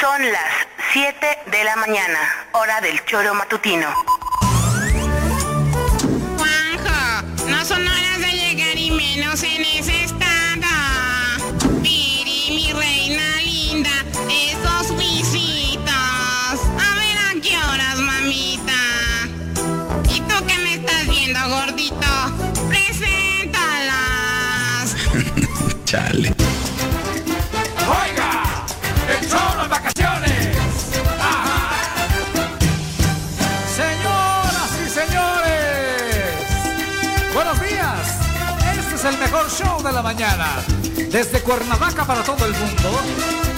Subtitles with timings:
[0.00, 1.14] Son las 7
[1.50, 2.18] de la mañana,
[2.52, 3.86] hora del choro matutino.
[6.38, 10.70] Juanjo, no son horas de llegar y menos en ese estado.
[11.82, 13.90] Piri, mi reina linda,
[14.30, 15.84] esos visitos.
[15.92, 18.72] A ver a qué horas, mamita.
[20.08, 22.08] ¿Y tú qué me estás viendo, gordito?
[22.70, 24.16] Preséntalas.
[25.84, 26.49] Chale.
[29.30, 29.38] ¡Oiga!
[29.38, 30.56] ¡El choro en vacaciones!
[31.20, 31.70] ¡Ajá!
[33.74, 36.34] Señoras y señores,
[37.34, 38.18] buenos días.
[38.78, 40.46] Este es el mejor show de la mañana.
[41.10, 43.00] Desde Cuernavaca para todo el mundo,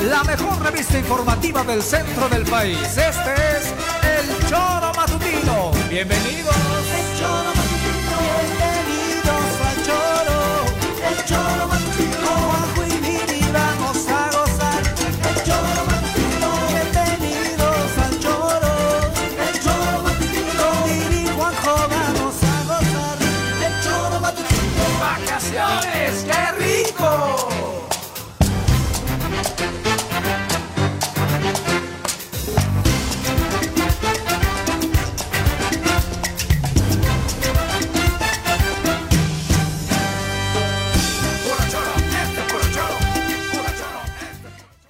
[0.08, 2.78] la mejor revista informativa del centro del país.
[2.96, 5.72] Este es el Choro Matutino.
[5.90, 6.54] Bienvenidos.
[6.54, 8.16] El Choro Matutino.
[8.48, 10.38] Bienvenidos al Choro.
[11.08, 11.91] El Choro Matutino.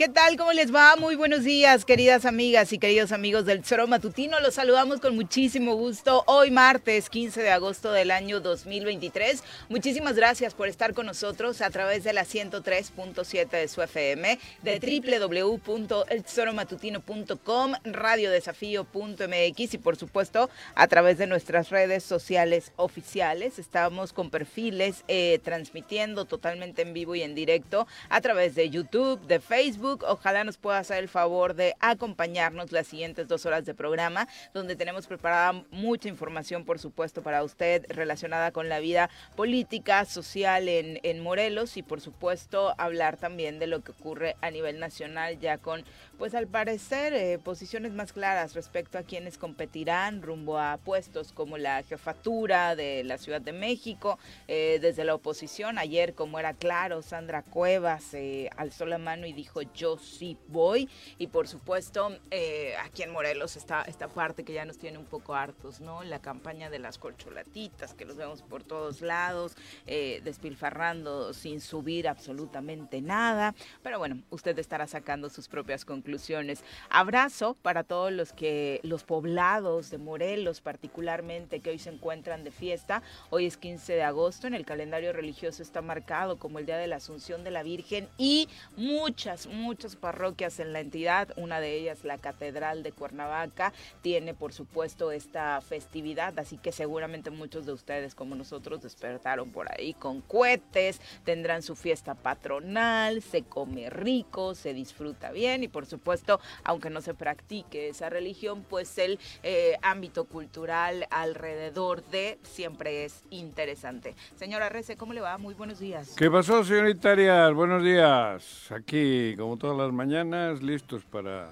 [0.03, 0.37] ¿Qué tal?
[0.37, 0.97] ¿Cómo les va?
[0.97, 4.41] Muy buenos días, queridas amigas y queridos amigos del Choro Matutino.
[4.41, 9.45] Los saludamos con muchísimo gusto hoy martes 15 de agosto del año 2023.
[9.69, 14.81] Muchísimas gracias por estar con nosotros a través de la 103.7 de su FM, de
[14.81, 23.61] www.elchoromatutino.com, radiodesafío.mx y por supuesto a través de nuestras redes sociales oficiales.
[23.61, 29.21] Estamos con perfiles eh, transmitiendo totalmente en vivo y en directo a través de YouTube,
[29.29, 29.92] de Facebook.
[30.07, 34.77] Ojalá nos pueda hacer el favor de acompañarnos las siguientes dos horas de programa, donde
[34.77, 41.01] tenemos preparada mucha información, por supuesto, para usted relacionada con la vida política, social en,
[41.03, 45.59] en Morelos y, por supuesto, hablar también de lo que ocurre a nivel nacional ya
[45.59, 45.85] con,
[46.19, 51.59] pues al parecer, eh, posiciones más claras respecto a quienes competirán rumbo a puestos como
[51.59, 55.79] la jefatura de la Ciudad de México, eh, desde la oposición.
[55.79, 60.89] Ayer, como era claro, Sandra Cuevas eh, alzó la mano y dijo yo sí voy.
[61.19, 65.07] Y por supuesto, eh, aquí en Morelos está esta parte que ya nos tiene un
[65.07, 66.05] poco hartos, ¿no?
[66.05, 69.57] La campaña de las corcholatitas, que los vemos por todos lados,
[69.89, 73.57] eh, despilfarrando sin subir absolutamente nada.
[73.83, 76.63] Pero bueno, usted estará sacando sus propias conclusiones.
[76.89, 82.53] Abrazo para todos los que, los poblados de Morelos particularmente, que hoy se encuentran de
[82.53, 83.03] fiesta.
[83.31, 86.87] Hoy es 15 de agosto, en el calendario religioso está marcado como el Día de
[86.87, 89.62] la Asunción de la Virgen y muchas, muchas
[90.01, 95.61] parroquias en la entidad, una de ellas la Catedral de Cuernavaca, tiene por supuesto esta
[95.61, 101.63] festividad, así que seguramente muchos de ustedes como nosotros despertaron por ahí con cohetes, tendrán
[101.63, 107.15] su fiesta patronal, se come rico, se disfruta bien y por supuesto, aunque no se
[107.15, 114.15] practique esa religión, pues el eh, ámbito cultural alrededor de siempre es interesante.
[114.37, 115.39] Señora Rece, ¿cómo le va?
[115.39, 116.15] Muy buenos días.
[116.17, 117.53] ¿Qué pasó, señorita Arias?
[117.55, 118.71] Buenos días.
[118.73, 121.51] Aquí, como todas las mañanas, listos para,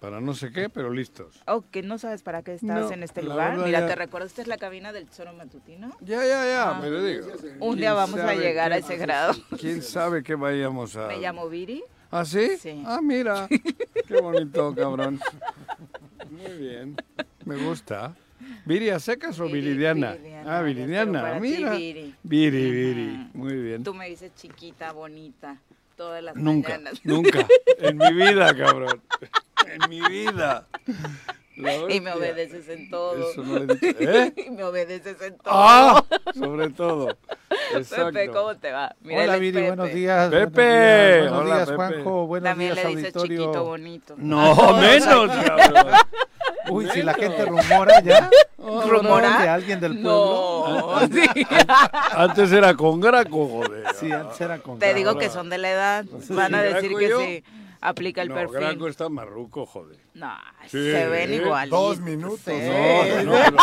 [0.00, 1.40] para no sé qué, pero listos.
[1.46, 3.56] Oh, que no sabes para qué estás No, en este lugar.
[3.58, 4.30] Mira, ya- ¿te recuerdas?
[4.30, 5.90] Esta es la cabina del Tesoro Matutino.
[6.00, 6.78] Ya, ya, ya, Ah.
[6.80, 7.26] pero digo.
[7.58, 9.34] Un ¿quién día vamos a llegar a ese grado.
[9.58, 11.06] ¿Quién sabe qué vayamos a...?
[11.08, 11.82] Me llamo Viri.
[12.10, 12.56] ¿Ah, sí?
[12.58, 12.82] Sí.
[12.84, 13.48] Ah, mira.
[14.06, 15.18] Qué bonito, cabrón.
[16.30, 16.96] Muy bien.
[17.46, 18.14] Me gusta.
[18.66, 20.12] ¿Viri a secas o Viri- viridiana?
[20.12, 21.22] Viridiana, Ah, viridiana.
[21.22, 21.70] para ti, Mira.
[21.74, 22.14] Viri.
[22.22, 23.30] Viri, Viri.
[23.32, 23.82] Muy bien.
[23.84, 25.56] Tú me dices chiquita, bonita,
[26.02, 27.00] todas las Nunca, mañanas.
[27.04, 27.46] nunca.
[27.78, 29.00] En mi vida, cabrón.
[29.66, 30.66] En mi vida.
[31.88, 33.30] Y me obedeces en todo.
[33.30, 33.96] Eso no le he dicho.
[34.00, 34.32] ¿Eh?
[34.46, 35.54] Y me obedeces en todo.
[35.54, 36.04] ¡Ah!
[36.34, 37.16] Sobre todo.
[37.76, 38.06] Exacto.
[38.12, 38.96] Pepe, ¿cómo te va?
[39.04, 39.66] Hola, él es Viri, Pepe.
[39.68, 40.30] buenos días.
[40.30, 40.40] Pepe.
[40.48, 41.76] Buenos días, buenos Hola, días, Pepe.
[41.76, 42.26] Juanjo.
[42.26, 43.38] Buenos También días, le dices auditorio.
[43.44, 44.14] chiquito bonito.
[44.18, 45.86] No, menos, cabrón.
[46.70, 48.30] Uy, si la gente rumora ya.
[48.58, 49.38] ¿Rumora?
[49.42, 51.00] De alguien del pueblo.
[51.00, 51.46] No, sí.
[52.14, 53.84] Antes era con Graco, joder.
[53.98, 56.04] Sí, antes era con Te digo que son de la edad.
[56.30, 57.20] Van a decir que yo.
[57.20, 57.44] sí.
[57.84, 58.60] Aplica el no, perfil.
[58.60, 59.98] Graco está marruco, joder.
[60.14, 60.32] No,
[60.68, 60.92] Sí.
[60.92, 61.68] se ven igual.
[61.68, 62.38] Dos minutos.
[62.44, 62.52] Sí.
[62.52, 63.56] No, no, pero,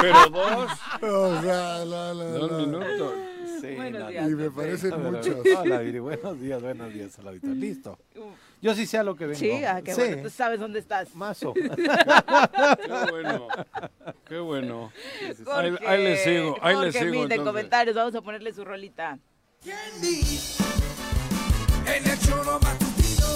[0.00, 0.70] pero dos,
[1.02, 2.58] O sea, la, la, dos la.
[2.58, 3.12] minutos.
[3.60, 4.28] Sí, Buenos no, días.
[4.28, 5.36] Y me parecen muchos.
[5.60, 7.16] Hola, Viri, buenos días, buenos días.
[7.42, 7.98] Listo.
[8.62, 9.38] Yo sí sé a lo que vengo.
[9.38, 10.22] Sí, ah, qué Sí, bueno.
[10.22, 11.14] Tú sabes dónde estás.
[11.14, 11.52] Mazo.
[11.54, 11.62] Qué
[13.10, 13.48] bueno.
[14.28, 14.92] Qué bueno.
[15.22, 17.10] Ahí, Jorge, ahí le sigo, ahí le Jorge sigo.
[17.12, 17.44] Min, de entonces.
[17.46, 19.18] comentarios, vamos a ponerle su rolita.
[21.86, 23.26] En el choro matutino.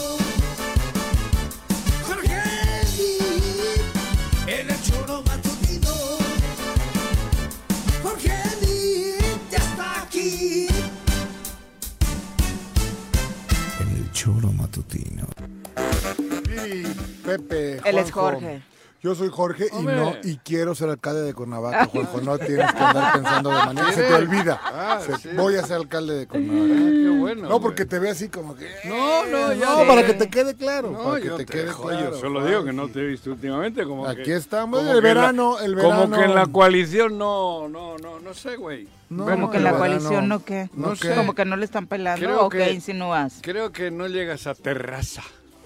[2.06, 2.40] Jorge
[4.46, 5.94] En el choro matutino.
[8.02, 8.32] Jorge
[14.20, 15.26] choro matutino.
[16.54, 16.82] Y
[17.24, 18.40] Pepe, Él es Juanjo.
[18.40, 18.62] Jorge.
[19.02, 19.96] Yo soy Jorge y Hombre.
[19.96, 22.20] no y quiero ser alcalde de Cuernavaca, Juanjo.
[22.20, 23.92] No tienes que andar pensando de manera.
[23.92, 24.60] Se te olvida.
[24.62, 25.28] Ah, Se- sí.
[25.34, 26.74] Voy a ser alcalde de Ah, Cuernavaca.
[26.74, 27.48] qué bueno.
[27.48, 28.68] No, porque te ve así como que.
[28.84, 29.70] No, no, ya.
[29.74, 30.90] No, para que te quede claro.
[30.90, 32.10] No, para que yo te te quede claro.
[32.12, 32.92] yo solo digo que no sí.
[32.92, 33.84] te he visto últimamente.
[33.86, 36.16] Como Aquí que, estamos, como el que en la- verano, el Como verano.
[36.18, 38.86] que en la coalición no, no, no, no sé, güey.
[39.10, 40.70] No, Como que la coalición no qué.
[40.74, 41.14] No sé.
[41.14, 43.40] Como que no le están pelando Creo o qué que- insinúas.
[43.42, 45.22] Creo que no llegas a terraza.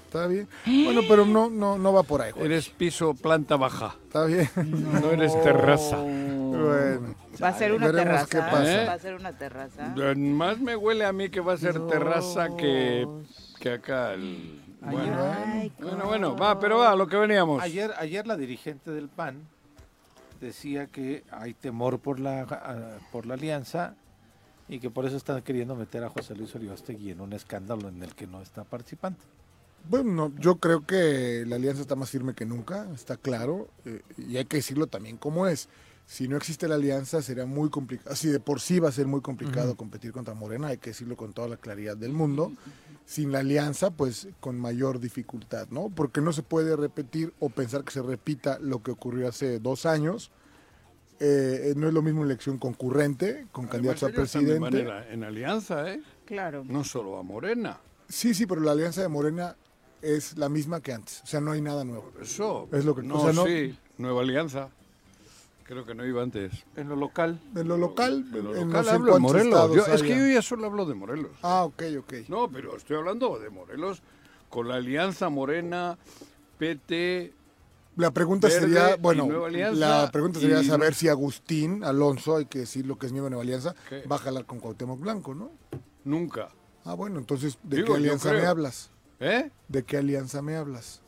[0.07, 0.49] Está bien.
[0.65, 2.47] Bueno, pero no, no, no va por ahí, Juan.
[2.47, 3.97] Eres piso planta baja.
[4.07, 4.49] Está bien.
[5.03, 5.97] No eres terraza.
[5.99, 7.15] Bueno.
[7.43, 8.27] Va a ser una Veremos terraza.
[8.31, 8.85] qué pasa.
[8.87, 9.95] Va a ser una terraza.
[9.97, 13.07] Eh, Más me huele a mí que va a ser terraza que,
[13.61, 14.13] que acá.
[14.15, 15.17] el- Bueno,
[15.47, 17.63] Ay, bueno, bueno, va, pero va, a lo que veníamos.
[17.63, 19.39] Ayer, ayer la dirigente del PAN
[20.41, 23.95] decía que hay temor por la, ah, por la alianza
[24.69, 28.03] y que por eso están queriendo meter a José Luis Oriostegui en un escándalo en
[28.03, 29.19] el que no está participando.
[29.89, 34.01] Bueno, no, yo creo que la alianza está más firme que nunca, está claro, eh,
[34.17, 35.69] y hay que decirlo también como es.
[36.07, 39.07] Si no existe la alianza sería muy complicado, si de por sí va a ser
[39.07, 42.53] muy complicado competir contra Morena, hay que decirlo con toda la claridad del mundo.
[43.07, 45.91] Sin la alianza, pues con mayor dificultad, ¿no?
[45.95, 49.87] Porque no se puede repetir o pensar que se repita lo que ocurrió hace dos
[49.87, 50.31] años.
[51.21, 54.81] Eh, eh, no es lo mismo elección concurrente con candidatos a presidente.
[54.81, 56.03] En, la- en alianza, ¿eh?
[56.27, 56.65] Claro.
[56.67, 57.79] No solo a Morena.
[58.09, 59.57] Sí, sí, pero la alianza de Morena
[60.03, 61.23] es la misma que antes.
[61.23, 62.11] O sea, no hay nada nuevo.
[62.21, 62.69] Eso.
[62.73, 64.69] Es lo que- no, o sea, no- sí, nueva alianza.
[65.65, 66.65] Creo que no iba antes.
[66.77, 69.75] En lo local, En lo local, En lo local hablo de Morelos.
[69.75, 71.33] Yo- es que yo ya solo hablo de Morelos.
[71.43, 72.13] Ah, ok, ok.
[72.29, 74.03] No, pero estoy hablando de Morelos
[74.51, 75.97] con la alianza Morena,
[76.59, 77.33] PT.
[77.97, 79.29] La pregunta Verde sería, bueno,
[79.73, 83.27] la pregunta sería y- saber si Agustín Alonso, hay que decir lo que es miembro
[83.27, 84.03] de Nueva Alianza, ¿Qué?
[84.11, 85.53] va a jalar con Cuauhtémoc Blanco, ¿no?
[86.05, 86.51] Nunca.
[86.85, 88.91] Ah, bueno, entonces, ¿de Digo, qué alianza me hablas?
[89.21, 89.49] ¿Eh?
[89.69, 91.01] ¿De qué alianza me hablas?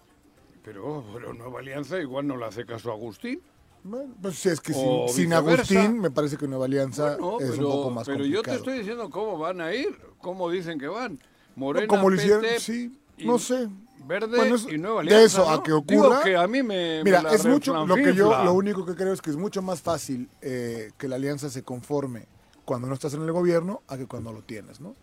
[0.65, 3.41] Pero, pero Nueva Alianza igual no le hace caso a Agustín.
[3.87, 5.33] Bueno, pues si es que sin.
[5.33, 8.43] Agustín, me parece que Nueva Alianza Bueno, es pero, un poco más pero complicado.
[8.45, 11.19] yo te estoy diciendo cómo van a ir, cómo dicen que van.
[11.55, 13.69] Morena, Como lo hicieron, sí, no sé.
[14.07, 15.25] Verde Bueno, es- y Nueva de Alianza.
[15.43, 15.63] eso a ¿no?
[15.63, 17.03] que Digo ocurra- que a mí me.
[17.03, 19.63] Mira, me es mucho, lo que yo, lo único que creo es que es mucho
[19.63, 22.27] más fácil eh, que la alianza se conforme
[22.65, 24.91] cuando no estás en el gobierno a que cuando lo tienes, ¿no?
[24.91, 24.97] O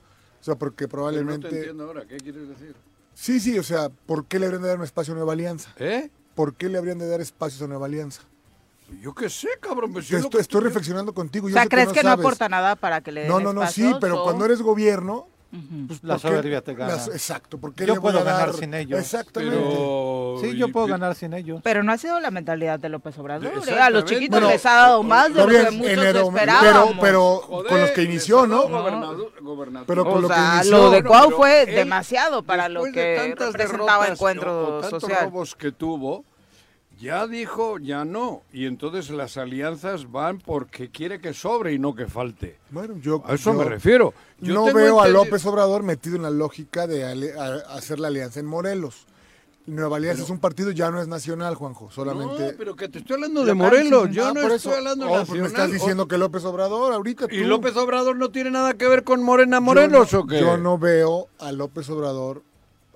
[0.45, 1.47] sea, porque Pero probablemente...
[1.47, 2.75] No te entiendo ahora, ¿qué quieres decir?
[3.13, 5.73] Sí, sí, o sea, ¿por qué le habrían de dar un espacio a Nueva Alianza?
[5.77, 6.09] ¿Eh?
[6.35, 8.21] ¿Por qué le habrían de dar espacios a Nueva Alianza?
[9.01, 9.91] Yo qué sé, cabrón.
[9.93, 11.47] Pues Te estoy, que estoy reflexionando contigo.
[11.47, 13.51] O yo sea, sé ¿crees que no, aporta nada para que le den No, no,
[13.53, 15.27] no, sí, pero o- cuando eres gobierno...
[15.87, 16.93] Pues, La ¿por qué soberbia te gana.
[16.95, 18.99] las- exacto, porque Yo puedo ganar sin ellos.
[18.99, 19.55] Exactamente.
[19.55, 20.37] Pero...
[20.41, 21.61] sí, yo y- puedo ganar sin ellos.
[21.63, 23.51] Pero no ha sido la mentalidad de López Obrador.
[23.69, 23.79] ¿eh?
[23.79, 26.93] A los chiquitos Bueno, les ha dado más de lo que muchos enero- esperábamos.
[26.93, 28.67] pero, pero Joder, con los que inició, ¿no?
[28.67, 29.85] gobernador-.
[29.85, 30.71] Pero con o lo que sea, inició.
[30.77, 34.81] lo de Cuau fue él, demasiado para lo de que tantas representaba derrotas encuentro o
[34.81, 36.25] tantos robos que tuvo,
[36.99, 38.43] ya dijo, ya no.
[38.53, 42.57] Y entonces las alianzas van porque quiere que sobre y no que falte.
[42.71, 44.13] Bueno, yo, A eso yo me refiero.
[44.39, 48.07] Yo no veo a López Obrador metido en la lógica de ale- a- hacer la
[48.09, 49.05] alianza en Morelos.
[49.65, 52.51] Nueva Alianza es un partido, ya no es nacional, Juanjo, solamente...
[52.51, 54.09] No, pero que te estoy hablando de Morelos.
[54.11, 54.73] Yo Ah, no estoy eso.
[54.75, 55.25] hablando Oh, nacional.
[55.27, 58.89] pues me estás diciendo que López Obrador ahorita ¿Y López Obrador no tiene nada que
[58.89, 60.39] ver con Morena Morelos yo no, o qué?
[60.41, 62.43] Yo no veo a López Obrador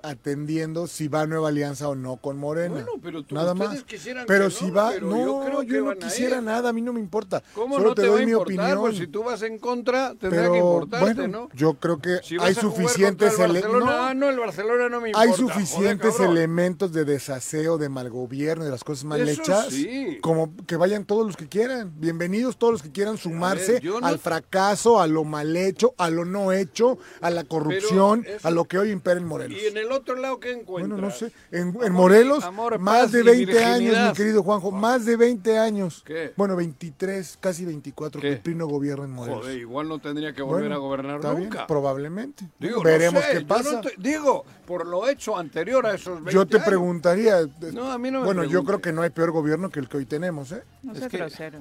[0.02, 2.74] atendiendo si va Nueva Alianza o no con Morena.
[2.74, 3.82] Bueno, pero tú- nada más.
[3.84, 6.40] quisieran Pero que si no, va, pero no, yo yo, creo que no van quisiera
[6.40, 7.42] nada, a mí no me importa.
[7.54, 8.56] ¿Cómo Solo no te, doy mi importar?
[8.56, 8.80] opinión.
[8.80, 11.48] Pues si tú vas en contra, tendrá pero que importarte, bueno, ¿no?
[11.54, 14.88] yo creo que Si hay suficientes contra el ele- Barcelona, no, ah, no, el Barcelona
[14.88, 15.28] no me importa.
[15.30, 20.18] hay suficientes elementos de desaseo, de mal gobierno, de las cosas mal Eso hechas, sí.
[20.22, 21.92] como que vayan todos los que quieran.
[21.96, 26.24] Bienvenidos todos los que quieran sumarse no- al fracaso, a lo mal hecho, a lo
[26.24, 29.58] no hecho, a la corrupción, eso- a lo que hoy impera en Morelos.
[29.60, 30.90] ¿Y en el otro lado qué encuentras?
[31.00, 31.32] Bueno, no sé.
[31.50, 34.70] En, en Amor, Morelos, amor, más de y 20 años, mi querido Juanjo.
[34.70, 36.02] Más de 20 años.
[36.04, 36.32] ¿Qué?
[36.36, 38.32] Bueno, 23, casi 24 que ¿Qué?
[38.34, 39.40] el PRI no gobierna en Morelos.
[39.42, 41.66] Joder, igual no tendría que volver Bueno, a gobernar está bien, nunca.
[41.66, 42.48] probablemente.
[42.58, 43.74] Digo, no Veremos sé, qué yo no pasa.
[43.80, 46.66] estoy- digo, por lo hecho anterior a esos 20 Yo te años.
[46.68, 47.38] preguntaría.
[47.72, 48.66] No, a mí no me Bueno, yo pregunte.
[48.68, 50.62] creo que no hay peor gobierno que el que hoy tenemos, ¿eh?
[50.82, 51.60] No Es que- grosero.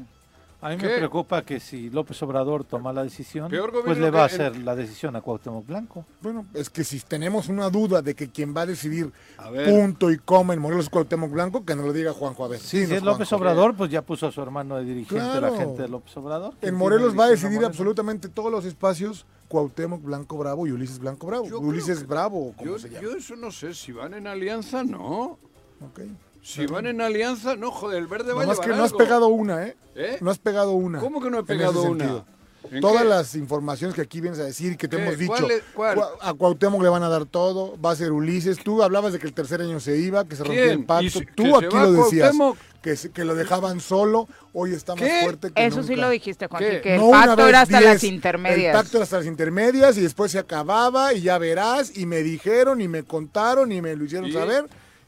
[0.60, 0.88] A mí ¿Qué?
[0.88, 4.58] me preocupa que si López Obrador toma la decisión, Peor pues le va a hacer
[4.58, 6.04] la decisión a Cuauhtémoc Blanco.
[6.22, 10.10] Bueno, es que si tenemos una duda de que quien va a decidir A punto
[10.10, 12.60] y coma en Morelos es Cuauhtémoc Blanco, que nos lo diga Juanjo a ver.
[12.60, 13.36] Si es López Juanjo.
[13.36, 15.52] Obrador, pues ya puso a su hermano de dirigente Claro.
[15.52, 16.56] la gente de López Obrador.
[16.60, 20.98] ¿Quién En Morelos va a decidir absolutamente todos los espacios Cuauhtémoc Blanco Bravo y Ulises
[20.98, 21.46] Blanco Bravo.
[21.48, 23.02] Yo Ulises que- Bravo, como Yo, se llama.
[23.04, 25.38] yo eso no sé, si van en alianza, no.
[25.82, 26.02] Ok.
[26.41, 28.91] Si van en alianza, no, joder, el verde va a Nomás llevar que no has
[28.91, 28.98] algo.
[28.98, 29.75] pegado una, ¿eh?
[29.96, 30.17] ¿Eh?
[30.22, 31.00] No has pegado una.
[31.00, 32.06] ¿Cómo que no he pegado una?
[32.06, 32.25] sentido.
[32.70, 33.08] ¿En Todas qué?
[33.08, 35.03] las informaciones que aquí vienes a decir y que te ¿Qué?
[35.03, 35.98] hemos dicho, ¿Cuál es- cuál?
[35.98, 38.58] Cua- a Cuauhtémoc le van a dar todo, va a ser Ulises.
[38.62, 40.79] Tú hablabas de que el tercer año se iba, que se rompía ¿Quién?
[40.79, 41.06] el pacto.
[41.06, 42.36] ¿Y si- Tú aquí lo decías,
[42.82, 44.27] que, que lo dejaban solo.
[44.51, 45.20] Hoy está más ¿Qué?
[45.24, 46.82] fuerte que Eso sí lo dijiste, Juan, ¿Qué?
[46.82, 48.75] que el No una pacto vez era hasta diez, las intermedias.
[48.75, 52.22] El pacto era hasta las intermedias y después se acababa y ya verás y me
[52.22, 54.34] dijeron y me contaron y me lo hicieron ¿Y?
[54.34, 54.65] saber.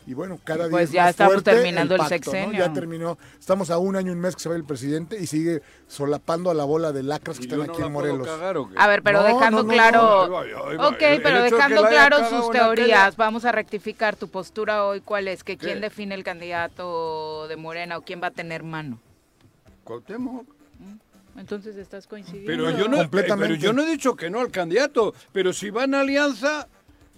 [0.08, 2.20] Y bueno, cada día Pues es ya más estamos fuerte terminando el pacto, ¿no?
[2.32, 2.58] sexenio.
[2.60, 3.18] Ya terminó.
[3.39, 6.50] Estamos a un año y un mes que se va el presidente y sigue solapando
[6.50, 8.27] a la bola de lacras que ¿Y están no aquí en Morelos.
[8.27, 8.58] cagar?
[8.75, 10.27] A ver, pero No, dejando no, no, claro.
[10.75, 10.88] no.
[10.88, 14.29] Ok, El- el pero de dejando claro sus en aquella- teorías, vamos a rectificar tu
[14.29, 15.01] postura hoy.
[15.01, 15.44] ¿Cuál es?
[15.44, 15.68] ¿Que ¿Qué?
[15.68, 19.00] quién define el candidato de Morena o quién va a tener mano?
[19.84, 20.46] Cuauhtémoc.
[21.38, 22.48] Entonces estás coincidiendo.
[22.51, 23.53] Pero yo, no, Completamente.
[23.53, 26.68] pero yo no he dicho que no al candidato, pero si van a alianza,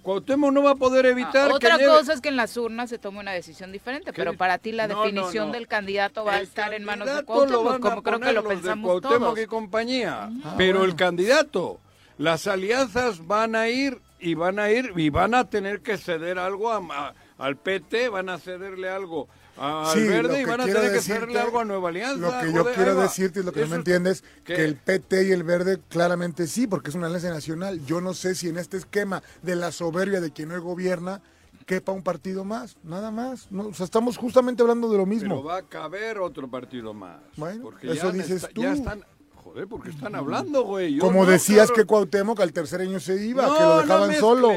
[0.02, 2.58] Cuauhtémoc no va a poder Ah, evitar otra que lleve- cosa es que en las
[2.58, 5.54] urnas se tome una decisión diferente, pero para ti la No, no, definición no.
[5.54, 8.44] del candidato va a El estar en manos de Cuauhtémoc, a como creo que lo
[8.44, 9.40] pensamos Cuauhtémoc todos.
[9.40, 10.30] y compañía.
[10.44, 10.92] Ah, pero bueno.
[10.92, 11.80] el candidato,
[12.18, 16.38] las alianzas van a ir y van a ir y van a tener que ceder
[16.40, 19.28] algo a- a- al PT, van a cederle algo
[19.58, 22.18] al Sí, Verde y van a tener que cederle algo a Nueva Alianza.
[22.18, 24.56] Lo que yo quiero decirte es lo que no me entiendes, ¿Qué?
[24.56, 27.86] que el PT y el Verde claramente sí, porque es una alianza nacional.
[27.86, 31.22] Yo no sé si en este esquema de la soberbia de quien hoy gobierna
[31.66, 33.52] quepa un partido más, nada más.
[33.52, 35.44] No, o sea, estamos justamente hablando de lo Pero mismo.
[35.44, 37.20] va a caber otro partido más.
[37.38, 38.62] Bueno, porque eso ya dices está- tú.
[38.64, 39.06] ya están,
[39.52, 40.96] joder, porque están hablando, güey.
[40.96, 41.76] Yo Como no, decías cabrón.
[41.76, 44.50] que Cuauhtémoc al tercer año se iba, No, que lo dejaban no solo.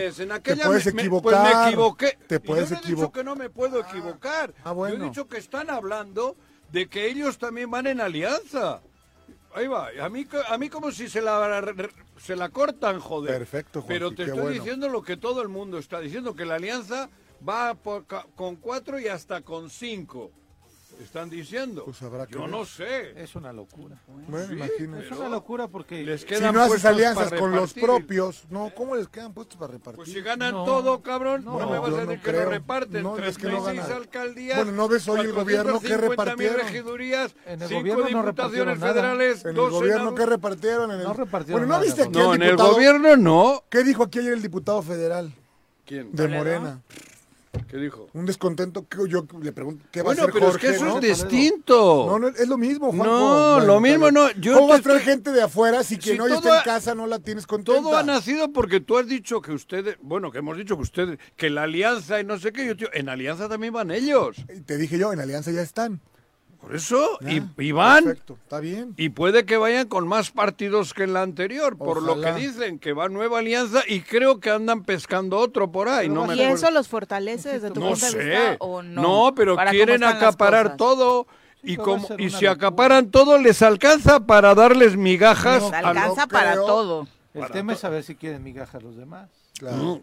[0.43, 1.41] Te puedes me- equivocar.
[1.43, 2.19] Pues me equivoqué.
[2.27, 4.55] Te puedes yo no he dicho que no me puedo equivocar.
[4.65, 4.97] ah, bueno.
[4.97, 6.37] Yo he dicho que están hablando
[6.71, 8.81] de que ellos también van en alianza.
[9.55, 9.89] Ahí va.
[10.01, 11.63] A mí, a mí como si se la,
[12.19, 13.39] se la cortan, joder.
[13.39, 14.51] Perfecto, Juanji, Pero te estoy bueno.
[14.51, 17.09] diciendo lo que todo el mundo está diciendo, que la alianza
[17.47, 20.31] va por con cuatro y hasta con cinco.
[21.03, 21.85] Están diciendo.
[21.85, 22.51] Pues habrá que Yo ver.
[22.51, 23.21] no sé.
[23.23, 23.97] Es una locura.
[24.29, 25.07] Bueno, Sí, imagínate.
[25.07, 28.95] Es una locura porque Les Si quedan no haces alianzas con los propios, no, ¿cómo
[28.97, 29.97] les quedan puestos para repartir?
[29.97, 30.65] Pues si ganan No.
[30.65, 33.03] todo, cabrón, no, No, me vas a no decir que lo reparten.
[33.03, 34.57] No, es que 36 alcaldías.
[34.57, 36.57] Bueno, ¿no ves hoy el gobierno que 450.000 repartieron?
[36.59, 38.93] regidurías, En el cinco gobierno no diputaciones repartieron nada.
[38.93, 41.05] federales, En el dos gobierno que repartieron en el...
[41.05, 43.65] No repartieron Bueno, ¿no nada, viste aquí No, en el gobierno no.
[43.69, 45.33] ¿Qué dijo aquí ayer el diputado federal
[45.85, 46.13] ¿Quién?
[46.13, 46.81] de Morena?
[47.69, 48.09] ¿Qué dijo?
[48.13, 50.67] Un descontento que yo le pregunto, ¿qué va Bueno, a hacer pero Jorge?
[50.67, 50.99] es que eso no?
[50.99, 52.07] es distinto.
[52.07, 53.05] No, no, es lo mismo, Juanjo.
[53.05, 56.21] No, lo mismo no, yo ¿Cómo vas a traer gente de afuera si quien Si
[56.23, 57.81] hoy está en casa no la tienes contenta?
[57.81, 61.19] Todo ha nacido porque tú has dicho que ustedes, bueno, que hemos dicho que ustedes,
[61.37, 64.37] que la alianza y no sé qué, yo, tío, en alianza también van ellos.
[64.67, 66.01] Te dije yo, en Alianza ya están.
[66.65, 68.05] Por eso, y, Ya, y van.
[68.05, 68.95] Perfecto, está bien.
[68.97, 72.79] Y puede que vayan con más partidos que en la anterior, por lo que dicen,
[72.79, 76.09] que va Nueva Alianza y creo que andan pescando otro por ahí.
[76.09, 76.71] No me ¿Y eso acuerdo.
[76.79, 78.19] los fortalece desde tu No punto de sé.
[78.19, 79.35] vista o no?
[79.37, 81.27] pero Para cómo quieren acaparar todo.
[81.63, 82.51] Y, pero como, y si locura.
[82.53, 85.63] acaparan todo, les alcanza para darles migajas.
[85.63, 86.67] No, alcanza no para creo.
[86.67, 87.09] todo.
[87.35, 89.29] el para tema es saber si quieren migajas los demás.
[89.59, 89.77] Claro.
[89.77, 90.03] No,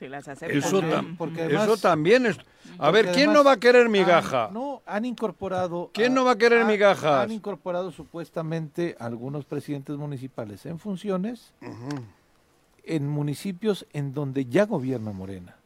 [0.00, 0.58] Si las aceptan.
[0.58, 2.36] eso, Porque- tam- porque eso también es...
[2.78, 4.48] A Porque ver, ¿quién no va a querer han- migaja?
[4.52, 5.90] no, han incorporado.
[5.94, 7.24] ¿Quién no va a querer han- migajas?
[7.24, 11.52] Han incorporado supuestamente algunos presidentes municipales en funciones
[12.84, 15.56] en municipios en donde ya gobierna Morena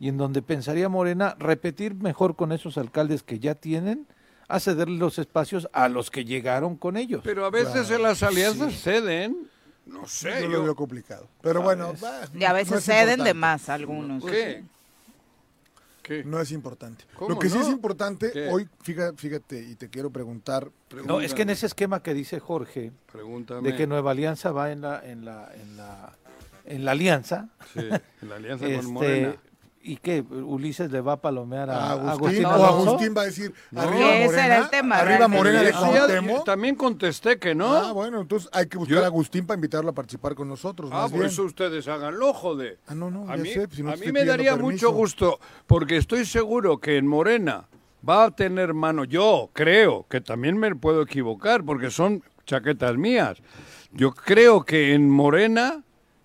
[0.00, 4.06] y en donde pensaría Morena repetir mejor con esos alcaldes que ya tienen
[4.46, 7.20] a cederle los espacios a los que llegaron con ellos.
[7.24, 8.78] Pero a veces Claro, en las alianzas sí.
[8.78, 9.36] ceden.
[9.88, 10.30] No sé.
[10.30, 11.26] Yo yo- lo veo complicado.
[11.42, 14.24] Pero bueno, va, Y a veces es ceden de más algunos.
[14.24, 14.62] ¿Qué?
[16.02, 16.24] ¿Qué?
[16.24, 17.04] No es importante.
[17.16, 18.48] ¿Cómo Lo que sí es importante, ¿Qué?
[18.48, 20.70] hoy, fíjate, fíjate, y te quiero preguntar.
[21.04, 23.70] No, es que en ese esquema que dice Jorge, Pregúntame.
[23.70, 26.12] de que Nueva Alianza va en la, en la, en la,
[26.64, 27.80] en la alianza, Sí,
[28.22, 29.36] la alianza este, con Morena.
[29.92, 30.20] ¿Y qué?
[30.20, 32.46] ¿Ulises le va a palomear a, A Agustín, Agustín?
[32.46, 33.80] Agustín va a decir, No.
[33.80, 35.28] arriba ese Morena, era el tema, arriba.
[35.28, 36.44] Morena de Cuauhtémoc.
[36.44, 37.74] también contesté que no.
[37.74, 40.90] Ah, bueno, entonces hay que buscar Yo- a Agustín para invitarlo a participar con nosotros.
[40.92, 41.30] Ah, más por bien.
[41.30, 42.78] eso ustedes háganlo, joder.
[42.86, 44.52] Ah, no, no, a ya mí, sé, si no a te mí estoy me daría
[44.56, 44.70] permiso.
[44.72, 47.68] mucho gusto, porque estoy seguro que en Morena
[48.08, 49.04] va a tener mano.
[49.04, 53.38] Yo creo que también me puedo equivocar, porque son chaquetas mías.
[53.92, 55.82] Yo creo que en Morena,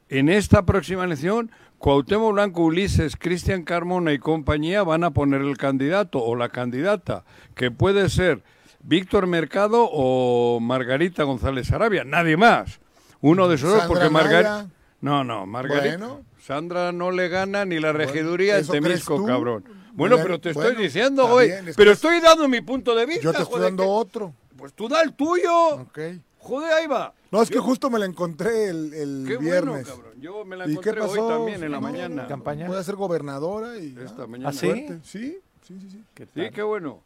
[0.10, 1.50] en esta próxima elección,
[1.84, 7.26] Cuauhtémoc Blanco, Ulises, Cristian Carmona y compañía van a poner el candidato o la candidata,
[7.56, 8.42] que puede ser
[8.84, 12.80] Víctor Mercado o Margarita González Arabia, nadie más.
[13.20, 14.68] Uno de esos dos, porque Margarita...
[15.02, 15.98] No, no, Margarita.
[15.98, 16.22] Bueno.
[16.42, 19.66] Sandra no le gana ni la regiduría en ¿eso crees Temisco, cabrón.
[19.66, 21.50] Bueno, Bueno, pero te bueno, estoy diciendo, güey.
[21.50, 23.24] bien, es Pero estoy dando mi punto de vista.
[23.24, 24.34] Yo te estoy joder, dando que- otro.
[24.56, 25.82] Pues tú da el tuyo.
[25.82, 26.00] Ok.
[26.44, 27.14] Joder, ahí va.
[27.32, 29.88] No, es que justo me la encontré el, el Qué viernes.
[29.88, 30.22] bueno, cabrón.
[30.22, 31.28] Yo me la ¿Y qué encontré hoy pasó?
[31.30, 32.28] también en la No, mañana.
[32.28, 32.68] ¿Campaña?
[32.68, 33.98] Voy a ser gobernadora y...
[33.98, 34.50] Esta ah, mañana.
[34.50, 34.60] ¿Ah, sí?
[34.68, 35.00] suerte.
[35.04, 35.90] Sí, sí, sí.
[35.90, 36.04] sí.
[36.14, 37.02] ¿Qué Sí, qué bueno.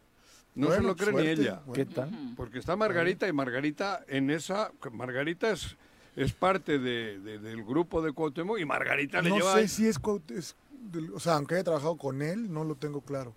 [0.56, 1.32] No se Bueno, lo cree ni suerte.
[1.41, 1.62] ella.
[1.65, 1.74] Bueno.
[1.74, 2.34] ¿Qué tal?
[2.36, 4.72] Porque está Margarita y Margarita en esa...
[4.91, 5.77] Margarita es,
[6.15, 9.53] es parte de, de- del grupo de Cuauhtémoc y Margarita le No lleva...
[9.56, 9.98] sé si es,
[10.91, 13.36] del- O sea, aunque haya trabajado con él, no lo tengo claro.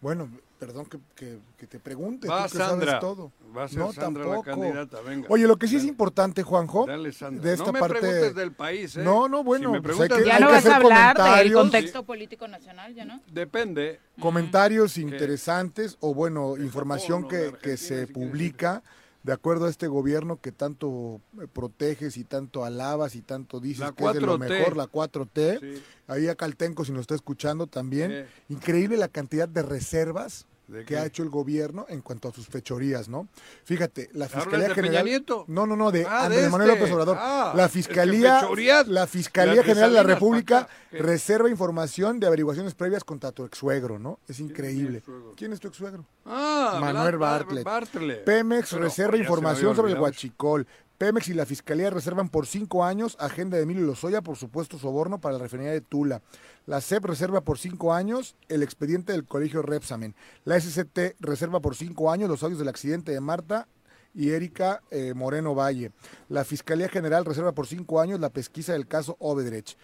[0.00, 0.28] Bueno,
[0.66, 2.28] perdón que, que- que te pregunte.
[2.28, 2.86] Va tú que Sandra.
[2.86, 3.32] sabes todo.
[3.56, 4.48] Va a ser no, Sandra tampoco.
[4.48, 5.26] la candidata, venga.
[5.28, 7.42] Oye, lo que sí es importante, Juanjo, Dale, Sandra.
[7.42, 7.98] de esta no me parte...
[7.98, 9.02] preguntes del país, ¿eh?
[9.02, 12.04] No, no, bueno, Si me pues hay que- Ya no vas a hablar del contexto
[12.04, 13.20] político nacional, ¿ya no?
[13.32, 13.98] Depende.
[14.20, 18.84] comentarios interesantes o bueno, información Japón que, se si publica
[19.24, 23.80] de acuerdo a este gobierno que tanto eh, proteges y tanto alabas y tanto dices
[23.80, 24.48] La que es de lo 4T.
[24.48, 25.60] mejor, la 4T.
[25.60, 25.82] Sí.
[26.08, 28.26] Ahí a Caltenco, si nos está escuchando también.
[28.48, 28.54] Sí.
[28.54, 30.96] Increíble la cantidad de reservas ¿De que qué?
[30.96, 33.28] ha hecho el gobierno en cuanto a sus fechorías, ¿no?
[33.64, 35.24] Fíjate, la ¿Hablas Fiscalía de General...
[35.48, 36.80] No, no, no, de Ah, de Manuel este.
[36.80, 37.16] López Obrador.
[37.20, 38.42] Ah, la Fiscalía,
[38.86, 44.18] la Fiscalía General de la República reserva información de averiguaciones previas contra tu ex-suegro, ¿no?
[44.28, 45.02] Es increíble.
[45.36, 46.04] ¿Quién es tu ex-suegro?
[46.24, 47.64] Ah, Manuel Bartlett.
[47.64, 48.24] Bartlett.
[48.24, 50.66] Pemex Pero, reserva información sobre el huachicol.
[50.98, 55.20] Pemex y la Fiscalía reservan por cinco años agenda de Emilio Lozoya por supuesto soborno
[55.20, 56.22] para la refinería de Tula.
[56.66, 60.14] La CEP reserva por cinco años el expediente del colegio Repsamen.
[60.44, 63.66] La SCT reserva por cinco años los audios del accidente de Marta
[64.14, 65.90] y Erika eh, Moreno Valle.
[66.28, 69.76] La Fiscalía General reserva por cinco años la pesquisa del caso Obedrech.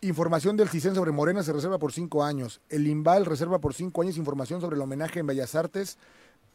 [0.00, 2.60] Información del CISEN sobre Morena se reserva por cinco años.
[2.68, 5.98] El IMBAL reserva por cinco años información sobre el homenaje en Bellas Artes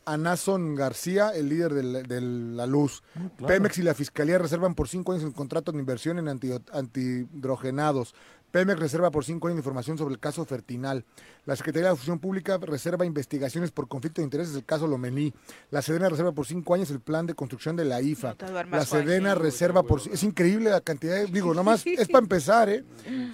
[0.06, 3.04] a Nason García, el líder de la luz.
[3.48, 8.14] Pemex y la Fiscalía reservan por cinco años el contrato de inversión en anti- antihidrogenados.
[8.54, 11.04] Pemex reserva por cinco años información sobre el caso Fertinal.
[11.48, 15.34] La Secretaría de la Función Pública reserva investigaciones por conflicto de intereses del caso Lomení.
[15.72, 18.28] La Sedena reserva por cinco años el plan de construcción de la IFA.
[18.28, 20.02] No te duermas, la Sedena reserva por...
[20.02, 21.26] Es increíble la cantidad de...
[21.26, 22.86] Digo, nomás es para empezar, ¿eh?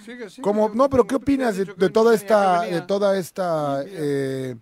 [0.06, 4.56] Sigue, sigue, Como, no, pero ¿qué opinas de, toda esta, de toda esta, eh,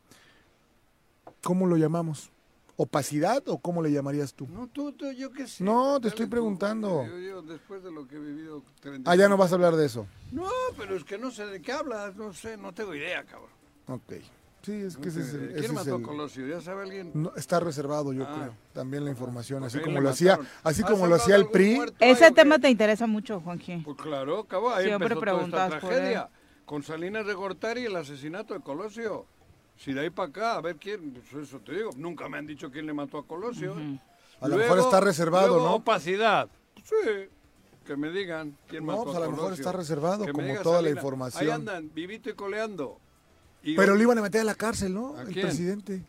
[1.44, 2.32] ¿cómo lo llamamos?
[2.80, 4.48] ¿Opacidad o cómo le llamarías tú?
[4.48, 5.64] No, tú, tú, yo qué sé.
[5.64, 7.06] No, te Dale estoy tú, preguntando.
[7.08, 8.62] Yo, yo, después de lo que he vivido...
[8.82, 10.06] 30 Ah, ya no vas a hablar de eso.
[10.32, 13.50] No, pero es que no sé de qué hablas, no sé, no tengo idea, cabrón.
[13.88, 14.14] Ok.
[14.62, 15.54] Sí, es que No ese es el...
[15.56, 16.46] ¿Quién mató Colosio?
[16.48, 17.12] ¿Ya sabe alguien?
[17.16, 18.36] no, está reservado, yo Ah.
[18.38, 18.54] creo.
[18.74, 21.76] También la información, Porque así como lo hacía, así ¿Has como lo hacía el PRI.
[21.78, 22.32] muerto Ese qué?
[22.34, 23.78] tema te interesa mucho, Juanji.
[23.78, 25.98] Pues claro, acabó, ahí Siempre empezó toda esta preguntas por él.
[26.00, 26.30] tragedia.
[26.66, 29.26] Con Salinas de Gortari y el asesinato de Colosio.
[29.78, 32.48] Si de ahí para acá, a ver quién, pues eso te digo, nunca me han
[32.48, 33.78] dicho quién le mató a Colosio.
[33.80, 34.00] ¿eh?
[34.42, 35.76] A lo mejor está reservado, luego ¿no?
[35.76, 36.50] opacidad.
[36.84, 37.30] Sí,
[37.86, 39.62] que me digan quién No, mató pues a a lo mejor Colosio.
[39.64, 41.44] está reservado, Que como diga toda la información.
[41.44, 43.00] Ahí andan, vivito y coleando.
[43.64, 45.16] Y Pero lo iban a meter a la cárcel, ¿no?
[45.16, 45.46] ¿A El quién?
[45.48, 46.04] presidente.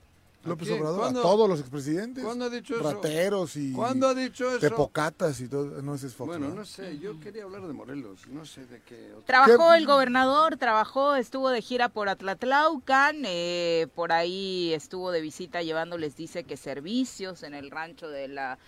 [0.45, 0.71] ¿A López?
[0.71, 1.05] Obrador.
[1.05, 2.23] A todos los expresidentes.
[2.25, 2.85] ¿Cuándo ha dicho eso?
[2.93, 3.73] Rateros y...
[3.73, 4.61] ¿Cuándo ha dicho eso?
[4.61, 5.83] Tepocatas y todo.
[5.83, 8.81] No, ese es Fox, Bueno, no sé, yo quería hablar de Morelos, no sé de
[8.83, 9.09] qué.
[9.13, 9.79] otro- Trabajó ¿Qué?
[9.79, 16.17] el gobernador, trabajó, estuvo de gira por Atlatlaucan, eh, por ahí estuvo de visita llevándoles,
[16.17, 18.59] dice que servicios en el rancho de la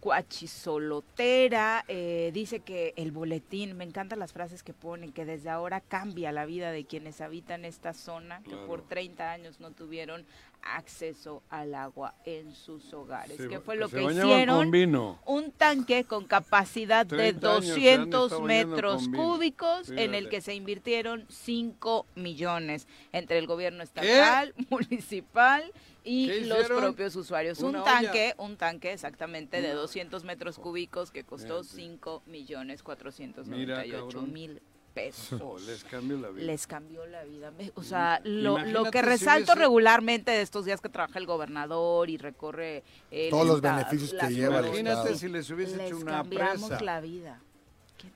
[0.00, 5.80] Cuachisolotera, eh, dice que el boletín, me encantan las frases que ponen, que desde ahora
[5.80, 10.24] cambia la vida de quienes habitan esta zona, que por 30 años no tuvieron
[10.62, 13.36] acceso al agua en sus hogares.
[13.36, 14.70] Sí, ¿Qué fue que lo que hicieron?
[14.70, 15.18] vino.
[15.26, 20.14] Un tanque con capacidad de 30 años se han 200 estado bañando metros cúbicos en
[20.14, 25.64] el que se invirtieron 5 millones entre el gobierno estatal, municipal
[26.04, 27.60] y ¿Qué los propios usuarios.
[27.60, 31.82] Un tanque, un tanque exactamente de Una- 200 metros cúbicos que costó Fíjate.
[31.82, 34.32] 5 millones Mira, 498 cabrón.
[34.32, 34.62] mil
[34.98, 35.40] pesos.
[35.44, 36.44] Oh, les cambió la vida.
[36.46, 37.52] Les cambió la vida.
[37.74, 42.10] O sea, lo, lo que si resalto regularmente de estos días que trabaja el gobernador
[42.10, 46.12] y recorre el Todos los beneficios que lleva Imagínate si les hubiese les hecho una
[46.12, 46.84] cambiamos presa.
[46.84, 47.40] la vida.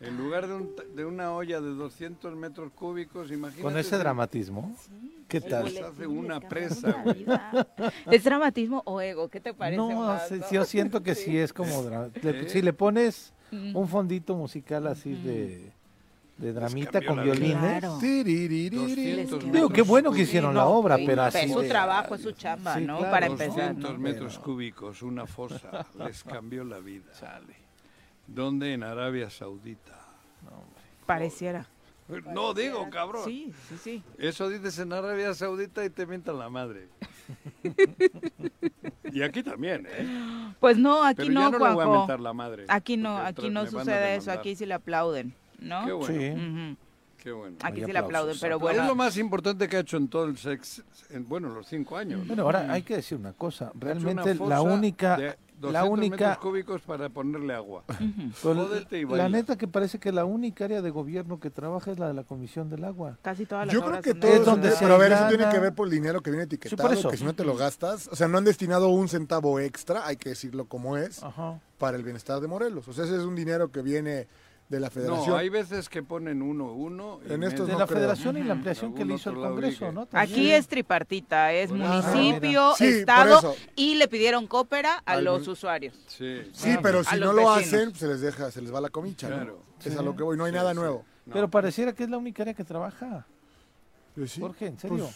[0.00, 3.62] En lugar de, un de una olla de 200 metros cúbicos, imagínate.
[3.62, 4.76] Con ese dramatismo.
[5.28, 5.62] ¿Qué El tal?
[5.64, 7.04] boletín hace una presa.
[8.10, 9.28] ¿Es dramatismo o ego?
[9.28, 9.76] ¿Qué te parece?
[9.76, 10.46] No, más, sí, no?
[10.48, 11.82] sí, yo siento que sí es como...
[12.22, 12.48] le- ¿Eh?
[12.48, 13.76] Si le pones Mm.
[13.76, 15.70] un fondito musical así de,
[16.36, 17.56] de dramita con la violines.
[17.58, 17.98] Claro.
[18.00, 19.28] Tiririririr.
[19.28, 21.38] 200 Digo, qué bueno que hicieron la no, obra, pero así...
[21.38, 22.98] es su trabajo, es su chamba, Sí, ¿no?
[22.98, 23.74] claro, Para empezar.
[23.74, 23.98] 200 ¿no?
[23.98, 27.12] metros Pero- cúbicos, una fosa, les cambió la vida.
[28.26, 28.72] ¿Dónde?
[28.72, 29.98] En Arabia Saudita.
[31.06, 31.66] Pareciera.
[32.32, 33.24] No digo, cabrón.
[33.24, 34.02] Sí, sí, sí.
[34.18, 36.88] Eso dices en Arabia Saudita y te mientan la madre.
[39.12, 40.54] y aquí también, ¿eh?
[40.60, 42.64] Pues no, aquí Pero no, ya no le voy a mentar la madre.
[42.68, 45.86] Aquí no, aquí no sucede eso, aquí sí le aplauden, ¿no?
[45.86, 46.76] Qué bueno.
[46.76, 46.76] Sí.
[47.18, 47.56] Qué bueno.
[47.62, 48.94] Aquí Hay sí le aplauden, pero Es lo bueno.
[48.96, 52.26] más importante que ha hecho en todo el sex, en, bueno, los cinco años.
[52.26, 53.66] Bueno, ahora hay que decir una cosa.
[53.66, 55.16] Ha hecho una Realmente la única...
[55.16, 56.16] de 200 La única...
[56.16, 57.84] metros cúbicos para ponerle agua.
[58.42, 62.00] Jódete y la neta que parece que la única área de gobierno que trabaja es
[62.00, 63.16] la de la Comisión del Agua.
[63.22, 65.48] Casi todas las Yo creo que todo Es donde se pero a ver, eso tiene
[65.48, 67.08] que ver por el dinero que viene etiquetado, por eso.
[67.08, 70.16] que si no te lo gastas, o sea, no han destinado un centavo extra, hay
[70.16, 71.60] que decirlo como es, Ajá.
[71.78, 72.88] para el bienestar de Morelos.
[72.88, 74.26] O sea, ese es un dinero que viene
[74.72, 75.28] de la federación.
[75.28, 77.20] No, hay veces que ponen uno, uno.
[77.28, 77.98] y En estos De no la creo.
[77.98, 79.92] federación y la ampliación que le hizo el Congreso.
[79.92, 80.08] ¿no?
[80.12, 82.72] Aquí es tripartita, es municipio.
[82.78, 85.94] Sí, estado y le pidieron coopera a Algún- los usuarios.
[86.06, 86.40] Sí.
[86.52, 87.58] Sí, Ah, pero si no lo vecinos.
[87.58, 89.36] hacen, pues se les deja, se les va la comicha, ¿no?
[89.36, 89.62] Claro.
[89.84, 90.76] Es a lo que voy, no hay Sí, nada sí.
[90.78, 91.04] nuevo.
[91.26, 91.34] No.
[91.34, 93.26] Pero pareciera que es la única área que trabaja.
[94.14, 94.40] Pues sí.
[94.40, 95.08] Jorge, en serio.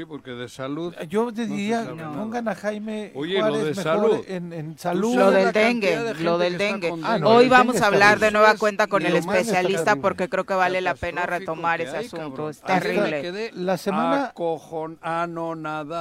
[0.00, 0.94] Sí, porque de salud.
[1.10, 2.18] Yo te no diría, nada.
[2.18, 4.24] pongan a Jaime Oye, lo Juárez de mejor salud.
[4.28, 5.14] En, en salud.
[5.14, 6.94] Lo del dengue, de lo del dengue.
[7.02, 10.54] Ah, no, Hoy vamos a hablar de nueva cuenta con el especialista porque creo que
[10.54, 12.30] vale la pena retomar ese hay, asunto.
[12.30, 12.50] cabrón.
[12.50, 13.50] Es terrible.
[13.52, 14.32] La semana-.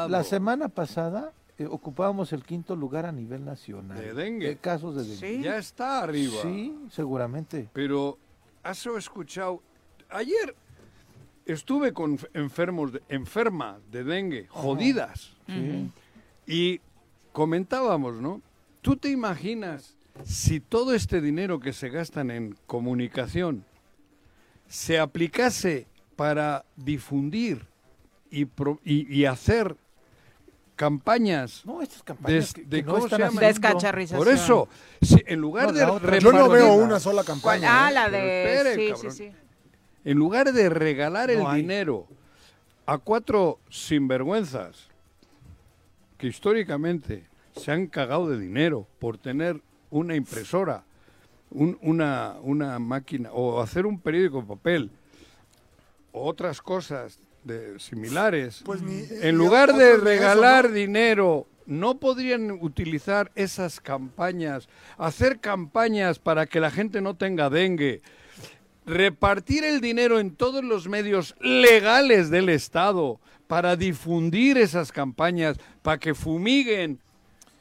[0.08, 4.00] La semana pasada eh, ocupábamos el quinto lugar a nivel nacional.
[4.00, 4.56] De dengue.
[4.60, 5.18] casos de dengue.
[5.18, 5.44] Sí.
[5.44, 6.42] Ya está arriba.
[6.42, 7.68] Sí, seguramente.
[7.74, 8.18] Pero
[8.64, 9.62] has escuchado.
[10.10, 10.56] Ayer
[11.54, 15.34] estuve con enfermos, de- enfermas de dengue, jodidas.
[15.48, 15.90] Sí.
[16.48, 16.82] Y
[17.32, 18.42] comentábamos, ¿no?
[18.82, 23.64] ¿Tú te imaginas si todo este dinero que se gastan en comunicación
[24.68, 27.66] se aplicase para difundir
[28.30, 29.76] y, pro- y- y hacer
[30.76, 33.28] campañas No, estas campañas Des- que, de que no cómo están se llama?
[33.40, 33.48] haciendo.
[33.48, 34.20] Descacharrización.
[34.24, 34.70] Por eso,
[35.02, 37.86] si en lugar No, de Yo no veo una sola campaña.
[37.86, 37.94] Ah, ¿eh?
[37.94, 38.44] la de...
[38.54, 39.12] espere, sí, cabrón.
[39.12, 39.32] sí, sí.
[40.10, 41.62] En lugar de regalar el hay.
[41.62, 42.08] dinero
[42.88, 44.88] a cuatro sinvergüenzas
[46.18, 50.84] que históricamente se han cagado de dinero por tener una impresora,
[51.52, 54.92] un- una, una máquina o hacer un periódico de papel
[56.12, 60.76] o otras cosas de, similares, Pues ni- en lugar de eso, regalar ¿no?
[60.76, 64.68] dinero, ¿no podrían utilizar esas campañas,
[64.98, 68.02] hacer campañas para que la gente no tenga dengue?
[68.90, 75.98] Repartir el dinero en todos los medios legales del Estado para difundir esas campañas, para
[75.98, 77.00] que fumiguen,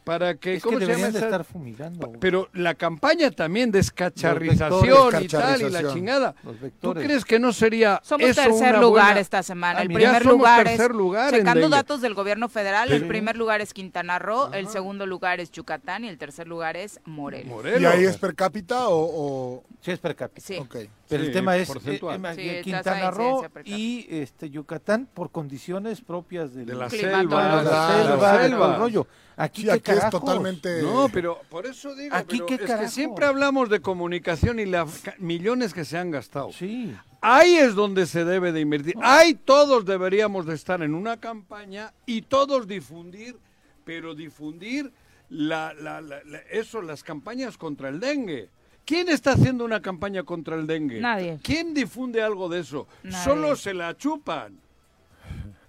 [0.04, 0.54] para que...
[0.54, 1.26] Es que ¿cómo se llama de esa?
[1.26, 2.12] estar fumigando.
[2.18, 5.22] Pero la campaña también de escacharrización vectores.
[5.22, 6.34] y tal, y la chingada.
[6.80, 9.80] ¿Tú crees que no sería Somos eso tercer una lugar buena- esta semana.
[9.80, 13.74] Ah, el primer lugar tercer es, lugar datos del gobierno federal, el primer lugar es
[13.74, 17.48] Quintana Roo, el segundo lugar es Yucatán y el tercer lugar es Morelos.
[17.50, 17.80] Morelos.
[17.82, 18.98] ¿Y ahí es per cápita o...?
[18.98, 19.64] o...
[19.82, 20.46] Sí, es per cápita.
[20.46, 20.56] Sí.
[20.56, 20.76] Ok.
[21.08, 26.00] Pero Sí, el tema es eh, eh, Sí, Quintana Roo y este Yucatán por condiciones
[26.02, 27.18] propias del- de la selva,
[27.58, 28.66] de la selva, la selva.
[28.74, 29.06] el rollo.
[29.36, 30.82] Aquí, Sí, aquí es totalmente...
[30.82, 34.66] No, pero por eso digo, Aquí, pero ¿qué es que siempre hablamos de comunicación y
[34.66, 36.52] las millones que se han gastado.
[36.52, 36.94] Sí.
[37.20, 38.94] Ahí es donde se debe de invertir.
[39.02, 43.36] Ahí todos deberíamos de estar en una campaña y todos difundir,
[43.84, 44.92] pero difundir
[45.30, 48.50] la, la- la- la- eso, las campañas contra el dengue.
[48.88, 50.98] ¿Quién está haciendo una campaña contra el dengue?
[50.98, 51.38] Nadie.
[51.42, 52.88] ¿Quién difunde algo de eso?
[53.02, 53.22] Nadie.
[53.22, 54.58] Solo se la chupan.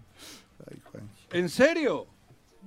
[1.34, 2.08] ¿En serio?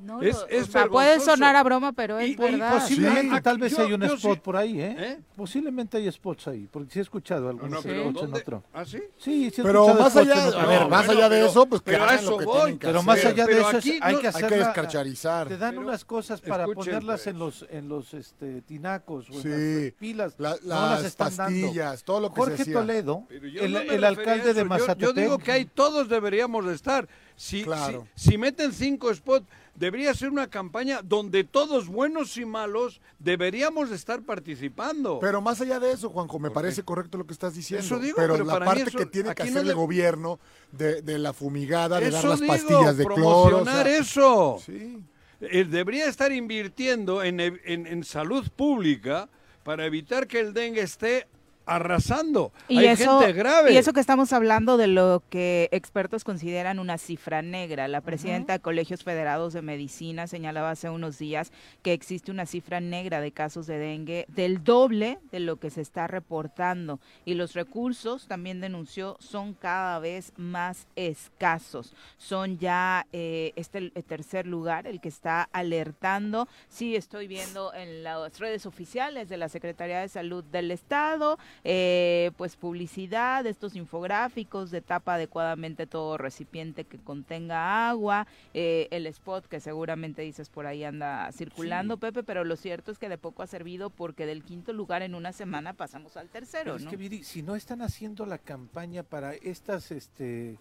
[0.03, 2.73] No, Es- lo- es o sea, puede sonar a broma, pero es Y- y verdad.
[2.81, 3.43] Posiblemente Sí.
[3.43, 4.97] tal vez Yo- hay un spot sí- por ahí, ¿eh?
[4.99, 5.19] ¿Eh?
[5.37, 8.65] Posiblemente hay spots ahí, porque sí he escuchado algunos No, no, pero spots en otro.
[8.73, 8.99] ¿Ah, sí?
[9.17, 11.83] Sí, sí he Pero más allá, en otro a ver, más allá de eso, pues
[11.83, 12.57] que hagan eso lo que voy.
[12.61, 15.49] tienen que Pero más allá de eso, hay que Hay hacer que la- descarcharizar.
[15.49, 17.27] Te dan unas cosas para ponerlas pues.
[17.29, 20.35] en los en los este, tinacos o en las pilas.
[20.39, 21.61] La- no las las están dando.
[21.63, 22.73] pastillas, todo lo que se Jorge.
[22.73, 24.99] Toledo, el, alcalde de Mazatepec.
[25.01, 27.07] Yo, digo que ahí todos deberíamos de estar.
[27.37, 28.07] Si, Claro.
[28.15, 33.91] si, si meten cinco spots, debería ser una campaña donde todos, buenos y malos, deberíamos
[33.91, 35.19] de estar participando.
[35.21, 37.85] Pero más allá de eso, Juanjo, me parece correcto lo que estás diciendo.
[37.85, 40.39] Eso digo, pero, pero la para parte eso- que tiene que hacer no el gobierno
[40.73, 43.59] de, de la fumigada, de dar las digo, pastillas de cloro.
[43.63, 44.59] o sea, eso.
[44.65, 45.03] Sí.
[45.41, 49.29] Eh, debería estar invirtiendo en, ev- en- en salud pública
[49.65, 51.27] para evitar que el dengue esté
[51.67, 52.53] arrasando.
[52.69, 53.73] Y Hay eso, gente grave.
[53.73, 57.89] y eso que estamos hablando de lo que expertos consideran una cifra negra.
[57.89, 62.81] La presidenta de Colegios Federados de Medicina señalaba hace unos días que existe una cifra
[62.81, 67.01] negra de casos de dengue del doble de lo que se está reportando.
[67.25, 71.95] Y los recursos, también denunció, son cada vez más escasos.
[72.19, 76.49] Son ya eh, este el tercer lugar el que está alertando.
[76.69, 82.31] Sí, estoy viendo en las redes oficiales de la Secretaría de Salud del Estado, eh,
[82.37, 89.47] pues publicidad, estos infográficos de tapa adecuadamente todo recipiente que contenga agua, eh, el spot
[89.47, 93.43] que seguramente dices por ahí anda circulando, Pepe, pero lo cierto es que de poco
[93.43, 96.91] ha servido porque del quinto lugar en una semana pasamos al tercero, Pero es ¿no?
[96.91, 100.59] que Viri, si no están haciendo la campaña para estas, este,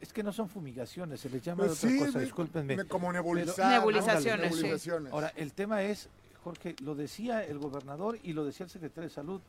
[0.00, 2.76] es que no son fumigaciones, se les llama Pues de otra sí, cosa, discúlpenme.
[2.86, 4.54] como Pero- Nebulizaciones, ándale, sí.
[4.56, 5.12] nebulizaciones.
[5.12, 6.08] Ahora, el tema es,
[6.42, 9.40] Jorge, lo decía el gobernador y lo decía el secretario de Salud,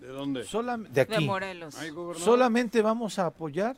[0.00, 0.44] ¿De dónde?
[0.44, 1.76] solam- de De aquí, Morelos.
[1.78, 2.24] Ay, gobernador.
[2.24, 3.76] solamente vamos a apoyar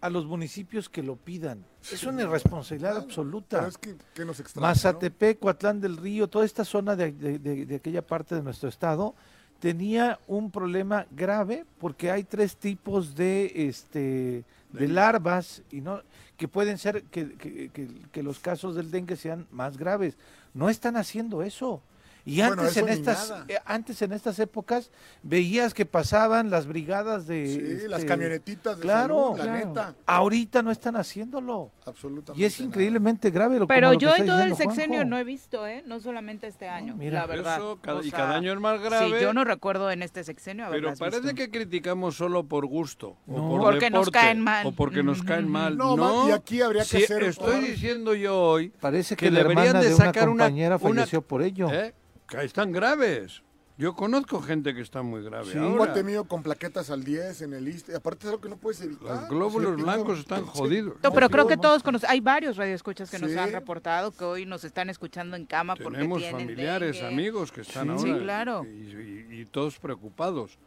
[0.00, 1.64] a los municipios que lo pidan.
[1.92, 3.58] Es una irresponsabilidad absoluta.
[3.58, 4.70] Pero es que, que nos extraña, ¿no?
[4.70, 8.68] Mazatepec, Coatlán del Río, toda esta zona de, de- de- de aquella parte de nuestro
[8.68, 9.14] estado
[9.58, 16.02] tenía un problema grave porque hay tres tipos de este de larvas y no
[16.36, 20.16] que pueden ser que, que- que- que los casos del dengue sean más graves.
[20.54, 21.82] No están haciendo eso.
[22.30, 24.90] Y Bueno, antes en estas eh, antes en estas épocas
[25.22, 29.66] veías que pasaban las brigadas de Sí, las este, camionetitas de claro, salud, la claro.
[29.68, 29.94] neta.
[30.04, 31.70] Ahorita no están haciéndolo.
[31.86, 32.68] Absolutamente Y es nada.
[32.68, 35.04] increíblemente grave lo Pero como lo que yo en todo el sexenio Juanjo.
[35.10, 35.82] no he visto, ¿eh?
[35.86, 37.20] No solamente este año, mira.
[37.20, 37.56] la verdad.
[37.56, 39.06] Eso, cada- O y sea, cada año es más grave.
[39.06, 41.34] Sí, yo no recuerdo en este sexenio Pero haberlas parece visto.
[41.36, 43.16] que criticamos solo por gusto.
[43.26, 43.48] O No.
[43.48, 44.66] por Porque nos deporte, caen mal.
[44.66, 45.78] O porque nos caen mal.
[45.78, 49.30] No, No, y aquí habría que Sí, hacer- Estoy diciendo yo hoy Parece que, que
[49.30, 51.70] la deberían hermana de de, una sacar una- compañera una- falleció por ello.
[51.72, 51.94] ¿eh?
[52.28, 53.42] Que están graves.
[53.76, 55.52] Yo conozco gente que está muy grave.
[55.52, 55.76] Sí, un ahora.
[55.76, 57.94] guate mío con plaquetas al 10 en el ISTE.
[57.94, 59.06] Aparte es algo que no puedes evitar.
[59.06, 60.50] Los glóbulos Sí, blancos están sí.
[60.52, 60.96] jodidos.
[61.00, 62.10] No, pero creo que todos conocen.
[62.10, 63.38] Hay varios radioescuchas que nos Sí.
[63.38, 67.06] han reportado que hoy nos están escuchando en cama porque Tenemos tienen familiares, dengue.
[67.14, 68.22] amigos que están Sí, ahora.
[68.24, 68.64] claro.
[68.64, 70.58] Y, y- y todos preocupados.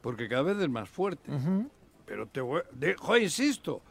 [0.00, 1.30] Porque cada vez es más fuerte.
[2.06, 2.62] Pero te voy.
[2.72, 3.82] de- jo, insisto.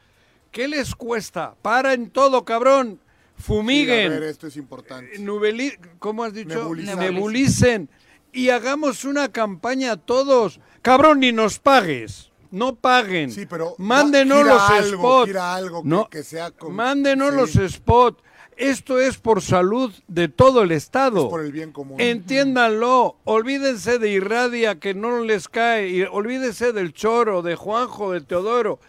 [0.49, 1.53] ¿Qué les cuesta?
[1.61, 2.99] Paren todo, cabrón.
[3.37, 4.11] Sí, Fumiguen.
[4.11, 5.19] a ver, esto es importante.
[5.19, 6.49] Nubeli- ¿Cómo has dicho?
[6.55, 6.97] Nebulizar.
[6.97, 7.89] Nebulicen.
[8.31, 10.59] Y hagamos una campaña todos.
[10.81, 12.31] Cabrón, ni nos pagues.
[12.51, 13.31] No paguen.
[13.31, 15.27] Sí, pero Mándenos gira los algo, spots.
[15.27, 17.57] gira algo que- no, que sea con- Mándenos sí.
[17.59, 18.21] los spots.
[18.57, 21.23] Esto es por salud de todo el Estado.
[21.25, 21.99] Es por el bien común.
[21.99, 28.21] Entiéndanlo, olvídense de Irradia que no les cae, y olvídense del Choro, de Juanjo, de
[28.21, 28.79] Teodoro.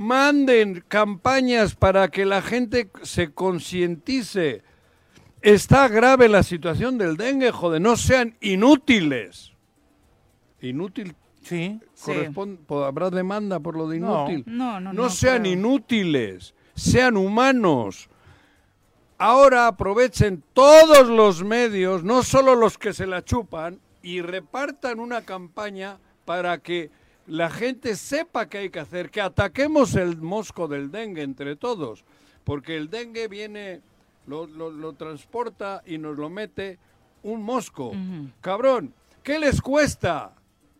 [0.00, 4.62] Manden campañas para que la gente se concientice.
[5.42, 9.52] Está grave la situación del dengue, joder, no sean inútiles.
[10.62, 11.78] Inútil, Sí.
[12.02, 14.26] Corresponde, habrá demanda por lo de No.
[14.30, 14.44] inútil.
[14.46, 15.10] No, no, no.
[15.10, 15.52] sean creo.
[15.52, 18.08] inútiles, sean humanos.
[19.18, 25.20] Ahora aprovechen todos los medios, no solo los que se la chupan, y repartan una
[25.26, 26.90] campaña para que
[27.30, 32.04] la gente sepa qué hay que hacer, que ataquemos el mosco del dengue entre todos,
[32.44, 33.80] porque el dengue viene,
[34.26, 36.78] lo, lo- lo transporta y nos lo mete
[37.22, 37.92] un mosco.
[38.40, 40.32] Cabrón, ¿qué les cuesta?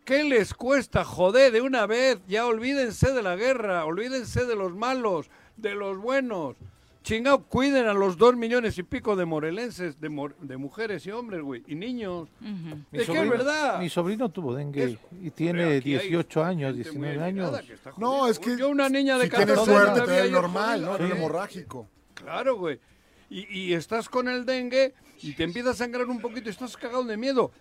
[0.03, 1.03] ¿Qué les cuesta?
[1.05, 5.97] Joder, de una vez, ya olvídense de la guerra, olvídense de los malos, de los
[5.97, 6.55] buenos.
[7.03, 11.11] Chingao, cuiden a los dos millones y pico de morelenses, de, mor- de mujeres y
[11.11, 12.29] hombres, güey, y niños.
[12.39, 13.79] Mi Es que es verdad.
[13.79, 17.51] Mi sobrino tuvo dengue Es- y tiene aquí hay 18 años, gente muy 19 años.
[17.97, 20.81] No, es que Yo una niña de si tienes 14 suerte te normal.
[20.83, 20.95] ¿no?
[20.97, 21.11] El Sí.
[21.17, 21.87] hemorrágico.
[22.13, 22.79] Claro, güey.
[23.31, 26.77] Y, y estás con el dengue y te empieza a sangrar un poquito y estás
[26.77, 27.51] cagado de miedo.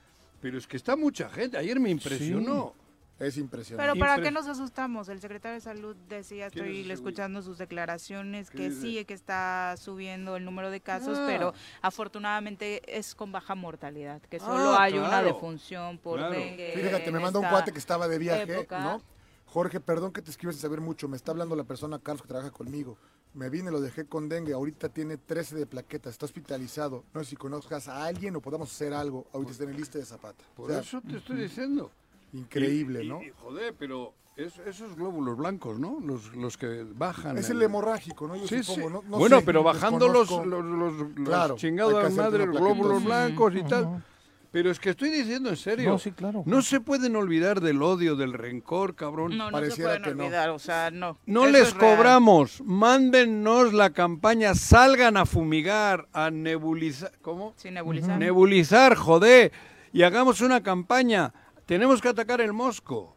[0.43, 1.57] Pero es que está mucha gente.
[1.57, 2.75] Ayer me impresionó.
[3.21, 3.93] Es impresionante.
[3.93, 5.09] Pero ¿para qué nos asustamos?
[5.11, 10.45] El secretario de Salud decía, estoy escuchando sus declaraciones, que sí, que está subiendo el
[10.45, 11.25] número de casos, Ah.
[11.29, 11.53] pero
[11.83, 16.35] afortunadamente es con baja mortalidad, que solo Ah, hay una defunción por Claro.
[16.35, 16.73] dengue.
[16.75, 18.81] Fíjate, me manda un cuate que estaba de viaje, época.
[18.81, 19.03] ¿no?
[19.47, 21.09] Jorge, perdón que te escribes sin saber mucho.
[21.09, 22.97] Me está hablando la persona Carlos que trabaja conmigo.
[23.35, 24.53] Me vine, lo dejé con dengue.
[24.53, 26.13] Ahorita tiene 13 de plaquetas.
[26.13, 27.05] Está hospitalizado.
[27.13, 29.27] No sé si conozcas a alguien o podamos hacer algo.
[29.33, 30.45] Ahorita está en el lista de zapata.
[30.53, 31.91] O Por sea, eso te estoy diciendo.
[32.33, 33.23] Increíble, Y- y- ¿no?
[33.23, 35.99] y, joder, pero es- esos glóbulos blancos, ¿no?
[36.05, 37.37] Los, los que bajan.
[37.39, 38.37] Es el hemorrágico, ¿no?
[38.37, 38.95] Yo Sí, supongo, sí.
[38.95, 40.47] no- no bueno, sé, pero bajando los, desconozco.
[40.47, 44.05] los, los, los Claro, hay chingados madre, los glóbulos blancos y tal.
[44.53, 45.91] Pero es que estoy diciendo en serio.
[45.91, 46.43] No, sí, claro.
[46.45, 49.39] No se pueden olvidar del odio, del rencor, cabrón.
[49.39, 50.25] No, no se Pareciera pueden que no.
[50.25, 51.19] olvidar, o sea, no.
[51.25, 57.55] No Eso les cobramos, mándennos la campaña, salgan a fumigar, a nebulizar, ¿cómo?
[57.59, 58.19] Sí, nebulizar.
[58.19, 59.53] Nebulizar, joder,
[59.93, 61.33] y hagamos una campaña.
[61.71, 63.15] Tenemos que atacar el mosco.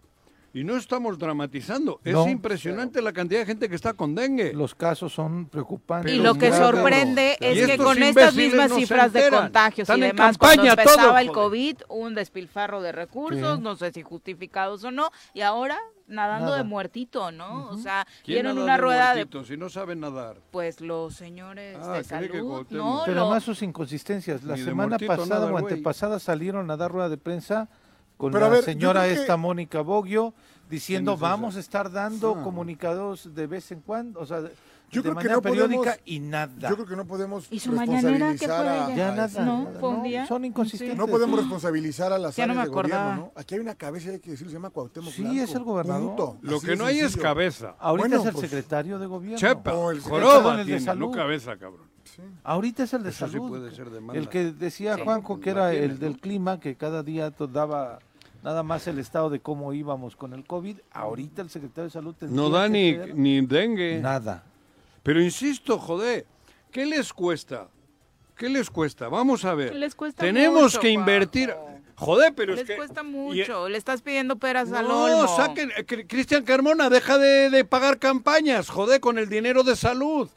[0.53, 1.99] Y no estamos dramatizando.
[2.03, 4.53] Es impresionante la cantidad de gente que está con dengue.
[4.53, 6.13] Los casos son preocupantes.
[6.13, 6.67] Y lo que claro.
[6.77, 11.07] sorprende es que con estas mismas no cifras de contagios Están y demás, cuando empezaba
[11.07, 11.31] todo, el.
[11.31, 13.63] COVID, un despilfarro de recursos, Sí.
[13.63, 16.57] no sé si justificados o no, y ahora nadando Nada.
[16.59, 17.69] de muertito, ¿no?
[17.69, 20.35] O sea, ¿Quién dieron nada una de rueda de muertitos si no saben nadar?
[20.51, 22.69] pues los señores Ah, de que salud, Cuauhtémoc.
[22.71, 23.01] ¿no?
[23.05, 24.43] Pero Lo- además sus inconsistencias.
[24.43, 27.69] La Ni de semana muertito pasada nada, o antepasada salieron a dar rueda de prensa
[28.23, 30.33] con Pero la ver, señora creo que- esta Mónica Boggio
[30.69, 32.43] diciendo vamos a estar dando Ah.
[32.43, 34.49] comunicados de vez en cuando, o sea, de,
[34.89, 36.69] Yo de creo que manera no periódica podemos- y nada.
[36.69, 39.89] Yo creo que no podemos ¿Y su mañanera fue a- ya nada, no, nada, fue
[39.89, 40.25] un no, día.
[40.27, 40.97] son inconsistentes.
[40.97, 43.15] No podemos responsabilizar a las Ya no áreas me de gobierno.
[43.15, 43.31] ¿no?
[43.35, 45.41] Aquí hay una cabeza, hay que decirlo, se llama Cuauhtémoc Sí, Blanco.
[45.43, 46.07] es el gobernador.
[46.07, 46.37] Punto.
[46.41, 47.75] Lo Así que no hay es cabeza.
[47.79, 49.37] Ahorita Bueno, es el pues, secretario de gobierno.
[49.37, 51.11] Chepa, O el joroba secretario de tiene, no salud.
[51.11, 51.93] cabeza, cabrón.
[52.43, 53.49] Ahorita es el de Eso sí salud.
[53.49, 55.01] puede ser el que decía Sí.
[55.03, 56.19] Juanjo que era el del ¿no?
[56.19, 57.97] clima, que cada día daba
[58.43, 60.77] nada más el estado de cómo íbamos con el COVID.
[60.91, 63.99] Ahorita el secretario de salud tendría No da que ni, ser ni dengue.
[64.01, 64.43] nada.
[65.01, 66.25] Pero insisto, joder,
[66.71, 67.67] ¿qué les cuesta?
[68.35, 69.07] ¿Qué les cuesta?
[69.09, 69.75] Vamos a ver.
[69.75, 71.53] Les cuesta Tenemos mucho, que invertir.
[71.95, 72.75] Joder, pero Les es que.
[72.75, 75.35] cuesta y- mucho, le estás pidiendo peras al No, olmo.
[75.37, 75.71] saquen.
[75.77, 80.27] eh, Cri- Cristian Carmona, deja de, de pagar campañas, joder, con el dinero de salud.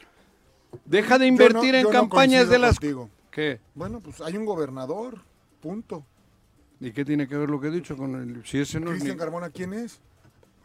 [0.84, 2.78] Deja de Yo no- invertir en no campañas de las.
[2.78, 3.08] contigo.
[3.30, 3.60] ¿Qué?
[3.74, 5.18] Bueno, pues hay un gobernador,
[5.60, 6.04] punto.
[6.80, 8.44] ¿Y qué tiene que ver lo que he dicho con el.?
[8.46, 8.94] Si ese no es.
[8.96, 10.00] Cristian mi- Carmona, ¿quién es?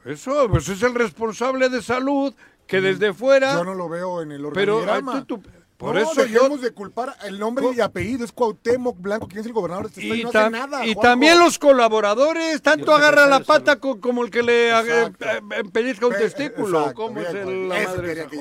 [0.04, 2.34] Eso, pues es el responsable de salud
[2.68, 3.54] que desde fuera.
[3.54, 4.78] Yo no lo veo en el pero.
[4.78, 5.18] organigrama.
[5.18, 6.48] ah, tú- tú- por no, eso yo.
[6.58, 10.02] de culpar el nombre y apellido, es Cuauhtémoc Blanco, ¿quién es el gobernador de este
[10.02, 10.16] estado?
[10.20, 11.02] Y, no hace nada, y Juanjo.
[11.02, 16.06] también los colaboradores, tanto agarra la pata co- como el que le eh, eh, pellizca
[16.06, 16.82] un Pe- testículo.
[16.82, 18.38] exacto, ¿Cómo bien, es el- la Eso madre quería esa, que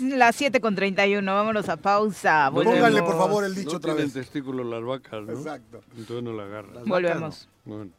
[0.00, 2.48] las 7 con 31, vámonos a pausa.
[2.50, 3.00] Volvemos.
[3.02, 4.24] por favor, el dicho No otra tienen vez.
[4.24, 5.32] testículos las vacas, ¿no?
[5.32, 5.80] Exacto.
[5.96, 6.84] Entonces no la agarran.
[6.84, 7.48] Volvemos.
[7.64, 7.90] Bueno.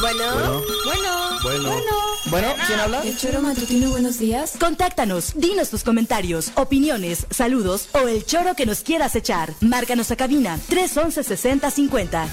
[0.00, 1.70] Bueno, bueno, Bueno.
[2.30, 3.02] Bueno, ¿quién habla?
[3.02, 4.56] El choro matutino, buenos días.
[4.58, 9.52] Contáctanos, dinos tus comentarios, opiniones, saludos o el choro que nos quieras echar.
[9.60, 12.28] Márcanos a cabina 311 6050.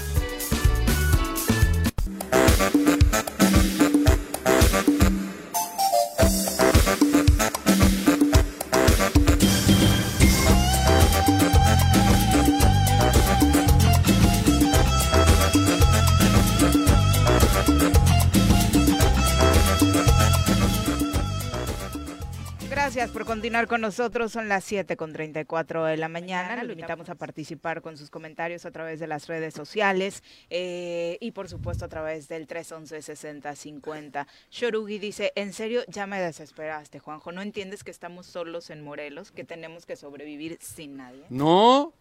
[23.22, 24.32] Por continuar con nosotros.
[24.32, 26.62] Son las 7 con 34 de la mañana.
[26.62, 31.30] Lo invitamos a participar con sus comentarios a través de las redes sociales eh, y,
[31.32, 34.26] por supuesto, a través del 311-6050.
[34.50, 37.32] Shorugi dice: En serio, ya me desesperaste, Juanjo.
[37.32, 39.30] ¿No entiendes que estamos solos en Morelos?
[39.30, 41.24] Que tenemos que sobrevivir sin nadie.
[41.30, 41.92] No,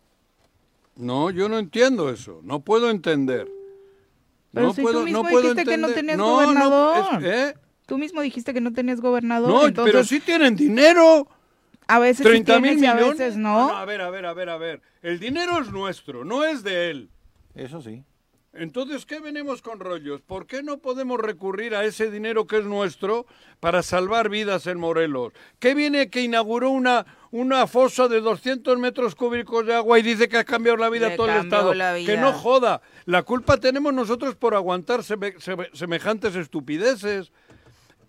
[0.95, 2.39] no, yo no entiendo eso.
[2.43, 3.47] No puedo entender.
[4.53, 7.21] Pero no si tú puedo, mismo no puedo dijiste que no tenías no, gobernador.
[7.21, 7.55] No, es- ¿eh?
[7.91, 9.49] Tú mismo dijiste que no tenías gobernador.
[9.49, 11.27] No, entonces, pero sí tienen dinero.
[11.88, 13.17] A veces sí 30 mil tienes y a millones.
[13.17, 13.75] veces no.
[13.75, 14.82] A ver, a ver, a ver, a ver.
[15.01, 17.10] El dinero es nuestro, no es de él.
[17.54, 18.06] Eso sí.
[18.54, 20.21] Entonces, ¿qué venimos con rollos?
[20.21, 23.25] ¿Por qué no podemos recurrir a ese dinero que es nuestro
[23.60, 25.34] para salvar vidas en Morelos?
[25.60, 30.27] ¿Qué viene que inauguró una, una fosa de 200 metros cúbicos de agua y dice
[30.30, 31.73] que ha cambiado la vida Le a todo el Estado?
[31.73, 32.82] la Que no joda.
[33.06, 37.32] La culpa tenemos nosotros por aguantar seme- seme- semejantes estupideces.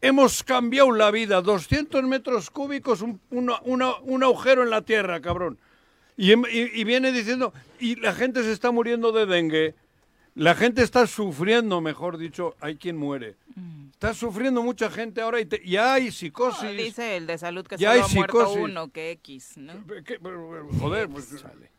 [0.03, 1.41] Hemos cambiado la vida.
[1.41, 5.59] 200 metros cúbicos, un, una- una- un agujero en la tierra, cabrón.
[6.17, 9.75] Y, y- y viene diciendo, y la gente se está muriendo de dengue.
[10.35, 13.37] La gente está sufriendo, mejor dicho, hay quien muere.
[13.93, 16.63] Está sufriendo mucha gente ahora y, te- y hay psicosis.
[16.65, 19.75] No, dice el de salud que Ya solo hay ha muerto uno, que X, ¿no?
[20.05, 20.19] ¿Qué?
[20.21, 21.33] Pero, Joder, pues,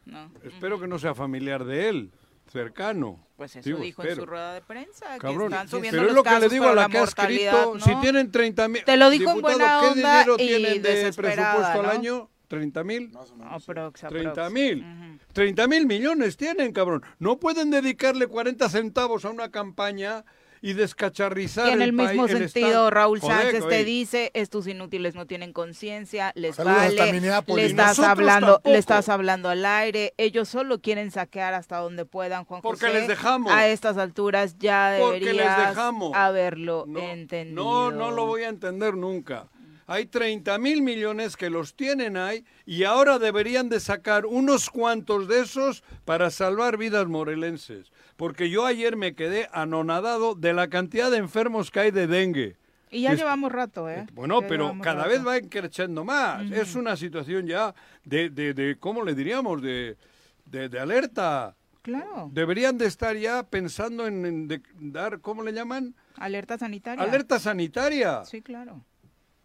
[0.05, 0.31] No.
[0.43, 2.11] espero que no sea familiar de él.
[2.47, 3.25] Cercano.
[3.35, 6.23] Pues eso dijo en su rueda de prensa, Cabrón, que están subiendo pero es lo
[6.23, 7.79] que le digo a la la que ha escrito, ¿no?
[7.79, 8.83] si tienen 30 mil...
[8.83, 11.89] Te lo digo en buena ¿qué onda dinero y tienen de presupuesto al ¿no?
[11.89, 12.29] año?
[12.49, 13.11] ¿30 mil?
[13.49, 14.51] Aprox, 30 aprox.
[14.51, 14.85] mil.
[15.33, 17.03] 30 mil millones tienen, cabrón.
[17.17, 20.23] No pueden dedicarle 40 centavos a una campaña
[20.63, 22.89] y descacharrizar Y en el, mismo sentido.
[22.89, 27.97] Raúl Joder, Sánchez te dice, estos inútiles no tienen conciencia, les Saludos vale, le estás
[27.97, 28.69] Nosotros hablando, tampoco.
[28.69, 32.97] le estás hablando al aire, ellos solo quieren saquear hasta donde puedan, Juan Porque José.
[32.97, 33.51] les dejamos.
[33.51, 36.15] A estas alturas ya les deberías dejamos.
[36.15, 37.61] haberlo entendido.
[37.61, 39.49] No, no lo voy a entender nunca.
[39.87, 45.27] Hay 30 mil millones que los tienen ahí y ahora deberían de sacar unos cuantos
[45.27, 47.91] de esos para salvar vidas morelenses.
[48.15, 52.55] Porque yo ayer me quedé anonadado de la cantidad de enfermos que hay de dengue.
[52.91, 54.05] Y ya Es- llevamos rato, ¿eh?
[54.13, 55.09] Bueno, Ya pero cada rato.
[55.09, 56.43] vez va creciendo más.
[56.45, 56.53] Ujú.
[56.53, 57.73] Es una situación ya
[58.05, 59.61] de, de, de ¿cómo le diríamos?
[59.61, 59.97] De,
[60.45, 61.55] de, de alerta.
[61.81, 62.29] Claro.
[62.31, 65.95] Deberían de estar ya pensando en, en de- dar, ¿cómo le llaman?
[66.17, 67.03] Alerta sanitaria.
[67.03, 68.23] Alerta sanitaria.
[68.25, 68.85] Sí, claro.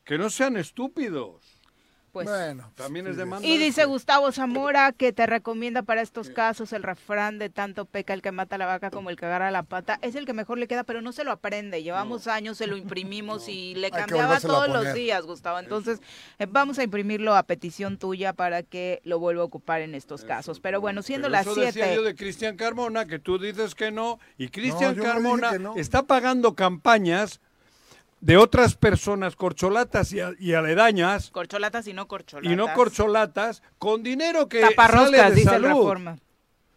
[0.09, 1.59] Que no sean estúpidos.
[2.13, 3.47] Pues, Bueno, También es demanda.
[3.47, 8.15] Y dice Gustavo Zamora que te recomienda para estos casos el refrán de tanto peca
[8.15, 9.99] el que mata a la vaca como el que agarra la pata.
[10.01, 11.83] Es el que mejor le queda, pero no se lo aprende.
[11.83, 15.59] Llevamos años, se lo imprimimos y le cambiaba todos los días, Gustavo.
[15.59, 16.01] Entonces,
[16.39, 20.25] eh, vamos a imprimirlo a petición tuya para que lo vuelva a ocupar en estos
[20.25, 20.59] casos.
[20.59, 22.03] Pero bueno, siendo Pero las eso decía yo 7.
[22.03, 27.43] de Cristian Carmona, que tú dices que no, y Cristian no Carmona está pagando campañas
[28.21, 32.53] de otras personas corcholatas y, a- y aledañas, Corcholatas y no corcholatas.
[32.53, 34.61] y no corcholatas, con dinero que
[35.05, 35.69] sale de dice salud.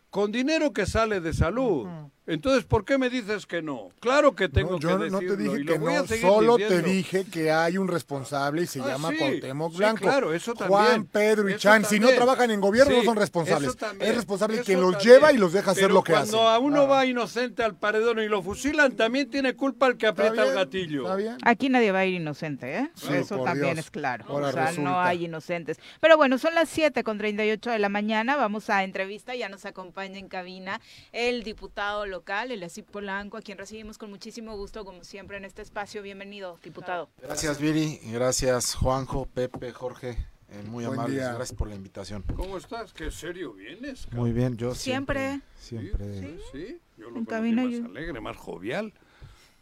[0.10, 1.88] Con dinero que sale de salud.
[2.32, 3.90] Entonces, ¿por qué me dices que no?
[4.00, 5.36] Claro que tengo No, yo que no decirlo.
[5.36, 8.68] te dije que voy a no, seguir solo te dije que hay un responsable y
[8.68, 10.02] se Ah, llama sí, Cuauhtémoc sí, Blanco.
[10.02, 10.80] claro, eso también.
[10.80, 13.70] Juan, Pedro y Eso Chan, si no trabajan en gobierno, no son responsables.
[13.70, 15.14] eso también, Es responsable eso quien los también.
[15.16, 16.32] lleva y los deja hacer Pero lo que hacen.
[16.32, 16.86] Cuando a uno Ah.
[16.88, 20.56] va inocente al paredón y lo fusilan, también tiene culpa el que aprieta el bien,
[20.56, 21.02] gatillo.
[21.04, 21.38] ¿Está bien?
[21.44, 22.92] Aquí nadie va a ir inocente, ¿eh?
[22.96, 23.86] Sí, Eso también Dios.
[23.86, 24.26] es claro.
[24.30, 25.78] Ahora o sea, no hay inocentes.
[26.00, 28.36] Pero bueno, son las 7 con 38 de la mañana.
[28.38, 29.36] Vamos a entrevista.
[29.36, 30.80] Ya nos acompaña en cabina
[31.12, 35.46] el diputado local, el Así Polanco, a quien recibimos con muchísimo gusto, como siempre, en
[35.46, 36.04] este espacio.
[36.04, 37.10] Bienvenido, diputado.
[37.20, 40.12] Gracias Viri, gracias Juanjo, Pepe, Jorge,
[40.50, 41.34] eh, muy Buen amables, día.
[41.34, 42.24] gracias por la invitación.
[42.36, 42.94] ¿Cómo estás?
[42.94, 44.04] ¿Qué serio vienes?
[44.06, 44.20] cabrón?
[44.20, 45.42] Muy bien, yo Siempre.
[45.60, 48.94] siempre, siempre, Sí, yo lo cabina más yo- alegre, más jovial.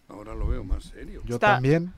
[0.10, 1.22] Ahora lo veo más serio.
[1.24, 1.94] yo Está- también,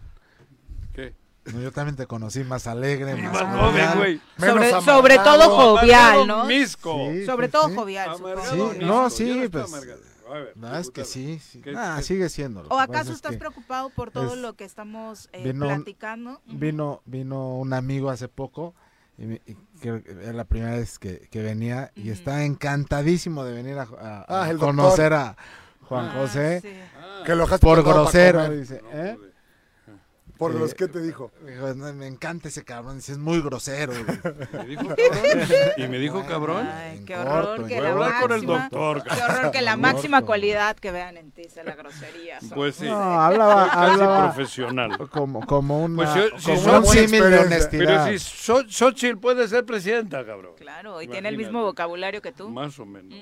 [0.94, 1.16] ¿Qué?
[1.46, 3.94] no, yo también te conocí más alegre, más Más jovial.
[3.94, 4.22] joven, güey.
[4.38, 6.46] Sobre, sobre todo jovial, ¿no?
[6.46, 7.10] Misco.
[7.14, 7.74] Sí, Sobre sí, todo sí.
[7.76, 8.52] jovial, Amargado.
[8.52, 8.86] Sí, misco.
[8.86, 10.11] no, sí, pues, amargado.
[10.32, 11.62] A ver, No, es que sí, sí.
[11.62, 12.62] ¿Qué- Ah, qué- sigue siendo.
[12.62, 15.66] ¿O que acaso es estás que preocupado por todo es- lo que estamos eh, vino
[15.68, 16.42] platicando?
[16.46, 18.74] Vino, vino un amigo hace poco,
[19.18, 23.54] y, y creo que era la primera vez que, que venía, y está encantadísimo de
[23.54, 23.88] venir a,
[24.28, 25.36] Ah, conocer a
[25.88, 26.62] Juan Ah, José.
[26.62, 26.70] sí.
[26.98, 28.60] Ah, Que lo Por grosero, comer.
[28.60, 28.82] dice.
[28.82, 29.18] no, ¿eh?
[30.42, 31.32] Por Eh, los que te dijo.
[31.46, 33.94] Dijo, "No, me encanta ese cabrón, es muy grosero.
[34.54, 35.40] ¿Me dijo cabrón?
[35.78, 36.68] ¿Y me dijo cabrón?
[36.68, 39.04] Ay, En qué corto, horror que Voy la a hablar con el doctor.
[39.04, 42.40] qué horror que la máxima cualidad que vean en ti sea la grosería.
[42.56, 42.86] Pues sí.
[42.88, 45.10] No, hablaba, Casi hablaba profesional.
[45.12, 46.10] como, como una, Pues
[46.42, 48.08] si como son un de honestidad.
[48.08, 50.54] Pero si So- Xochitl puede ser presidenta, cabrón.
[50.58, 52.50] Claro, y tiene el mismo vocabulario que tú.
[52.50, 53.14] Más o menos.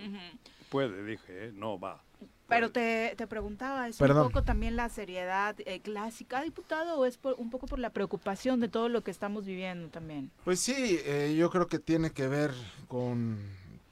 [0.69, 1.51] Puede, dije, ¿eh?
[1.53, 2.01] No, va.
[2.49, 4.23] Pero te, te preguntaba, ¿es Perdón.
[4.27, 7.91] un poco también la seriedad eh, clásica, diputado, o es por- un poco por la
[7.91, 10.31] preocupación de todo lo que estamos viviendo también?
[10.43, 10.73] Pues sí,
[11.05, 12.51] eh, yo creo que tiene que ver
[12.87, 13.37] con,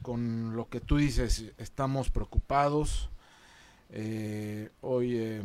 [0.01, 1.45] con lo que tú dices.
[1.57, 3.09] Estamos preocupados.
[3.89, 5.43] Eh, hoy eh,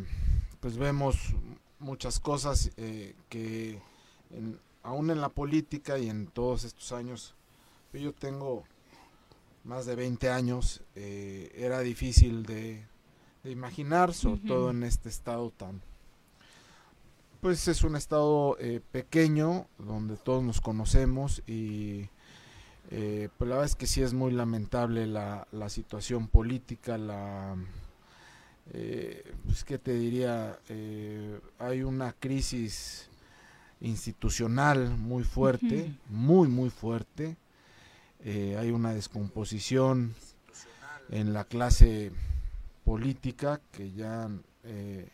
[0.60, 1.16] pues vemos
[1.78, 3.80] muchas cosas eh, que
[4.30, 7.34] en- aún en la política y en todos estos años,
[7.92, 8.64] yo tengo
[9.64, 12.84] más de 20 años, eh, era difícil de,
[13.42, 15.80] de imaginar, sobre todo en este estado tan...
[17.40, 22.08] Pues es un estado eh, pequeño, donde todos nos conocemos y
[22.90, 27.56] eh, pues la verdad es que sí es muy lamentable la, la situación política, la...
[28.72, 33.08] Eh, pues qué te diría, Eh, hay una crisis
[33.80, 37.36] institucional muy fuerte, muy muy fuerte,
[38.24, 40.14] Eh, hay una descomposición
[41.10, 42.12] en la clase
[42.84, 44.28] política que ya
[44.64, 45.08] eh,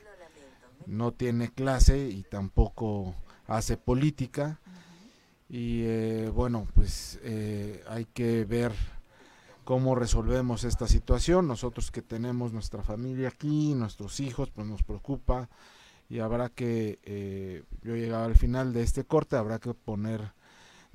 [0.87, 3.15] no tiene clase y tampoco
[3.47, 4.61] hace política.
[5.49, 8.73] Y eh, bueno pues eh, hay que ver
[9.65, 11.47] cómo resolvemos esta situación.
[11.47, 15.49] Nosotros que tenemos nuestra familia aquí nuestros hijos pues nos preocupa.
[16.11, 20.33] Y habrá que eh, yo llegaba al final de este corte habrá que poner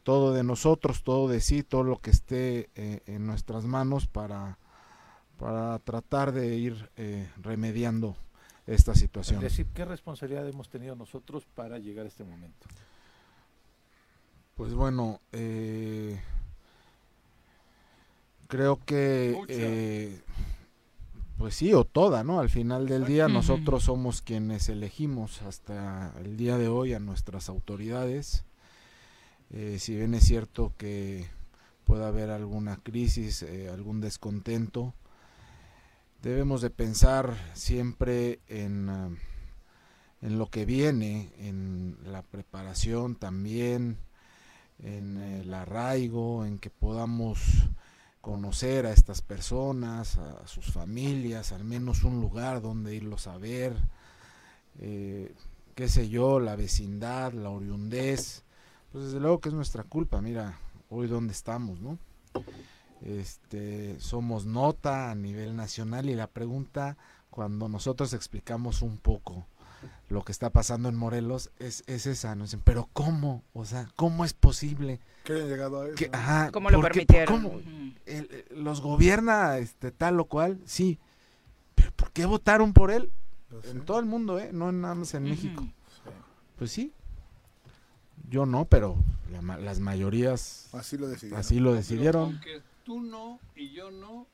[0.01, 4.57] todo de nosotros todo de sí todo lo que esté eh, en nuestras manos para
[5.43, 8.15] para tratar de ir eh, remediando
[8.65, 9.39] esta situación.
[9.39, 12.65] Es decir, ¿qué responsabilidad hemos tenido nosotros para llegar a este momento?
[14.55, 16.17] Pues bueno, eh,
[18.47, 20.21] creo que, eh,
[21.37, 22.39] pues sí, o toda, ¿no?
[22.39, 27.49] Al final del día nosotros somos quienes elegimos hasta el día de hoy a nuestras
[27.49, 28.45] autoridades.
[29.51, 31.27] Eh, si bien es cierto que
[31.83, 34.93] puede haber alguna crisis, eh, algún descontento,
[36.23, 39.09] debemos de pensar siempre en, ah,
[40.21, 43.97] en lo que viene, en la preparación también,
[44.79, 47.39] en el arraigo, en que podamos
[48.21, 53.75] conocer a estas personas, a sus familias, al menos un lugar donde irlos a ver,
[54.79, 55.35] eh,
[55.75, 58.43] qué sé yo, la vecindad, la oriundez,
[58.93, 60.57] pues desde luego que es nuestra culpa, mira,
[60.89, 61.97] hoy dónde estamos, ¿no?
[63.03, 66.97] Este, somos nota a nivel nacional y la pregunta
[67.29, 69.45] cuando nosotros explicamos un poco
[70.09, 73.43] lo que está pasando en Morelos es, es esa, nos dicen, pero ¿cómo?
[73.53, 75.01] O sea, ¿cómo es posible?
[75.25, 75.95] Que hayan llegado a eso.
[75.95, 77.43] que- ajá, ¿Cómo lo ¿por qué- permitieron?
[77.43, 77.61] cómo?
[78.05, 80.99] El- los gobierna este tal o cual, sí,
[81.75, 83.11] pero ¿por qué votaron por él?
[83.65, 84.51] En todo el mundo, ¿eh?
[84.53, 85.67] No nada más en México.
[86.57, 86.93] Pues sí.
[88.29, 88.95] Yo no, pero
[89.31, 91.39] la las mayorías Así lo decidieron.
[91.39, 92.23] así lo decidieron.
[92.23, 94.27] Aunque tú no y yo no,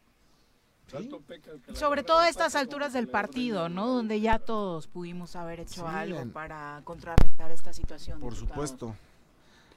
[1.74, 3.88] Sobre todo a estas alturas del partido, ¿no?
[3.88, 8.20] Donde ya todos pudimos haber hecho Sí, algo en- para contrarrestar esta situación.
[8.20, 8.54] Por diputado.
[8.68, 8.96] supuesto.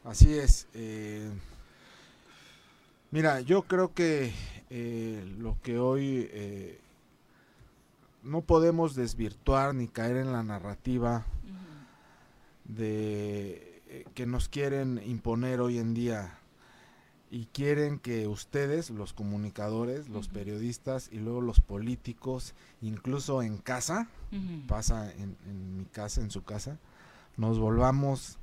[0.05, 0.67] Así es.
[0.75, 1.31] eh,
[3.11, 4.33] mira, yo creo que
[4.71, 6.81] eh, lo que hoy eh,
[8.23, 11.27] no podemos desvirtuar ni caer en la narrativa
[12.65, 16.39] de eh, que nos quieren imponer hoy en día
[17.33, 22.53] y quieren que ustedes, los comunicadores, los periodistas y luego los políticos,
[22.83, 24.07] incluso en casa,
[24.69, 26.77] pasa en, en mi casa, en su casa,
[27.39, 28.39] nos volvamos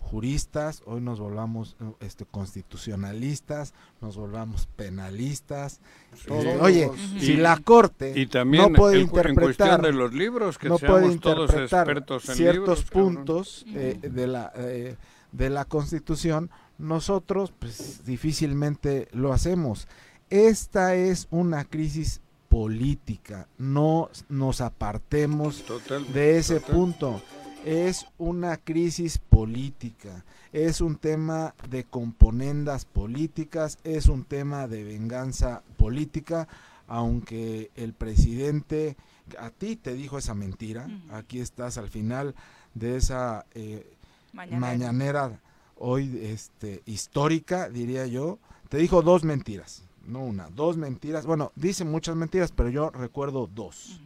[0.00, 5.80] juristas, hoy nos volvamos eh, este constitucionalistas, nos volvamos penalistas.
[6.26, 6.44] Todos.
[6.60, 9.92] Oye, si Y- la corte y también no puede en cu- en interpretar cuestión de
[9.92, 14.52] los libros, que no puede todos interpretar expertos en ciertos libros, puntos eh, de la
[14.56, 14.96] eh,
[15.32, 19.88] de la Constitución, nosotros pues difícilmente lo hacemos.
[20.30, 26.74] Esta es una crisis política, no nos apartemos Total- de ese total.
[26.76, 27.22] punto.
[27.64, 35.62] Es una crisis política, es un tema de componendas políticas, es un tema de venganza
[35.76, 36.46] política,
[36.86, 38.96] aunque el presidente
[39.38, 42.34] a ti te dijo esa mentira, aquí estás al final
[42.74, 43.92] de esa eh,
[44.32, 44.60] Mañanera.
[44.60, 45.40] mañanera
[45.76, 51.26] hoy este histórica, diría yo, te dijo dos mentiras, no una, dos mentiras.
[51.26, 54.00] Bueno, dice muchas mentiras, pero yo recuerdo dos.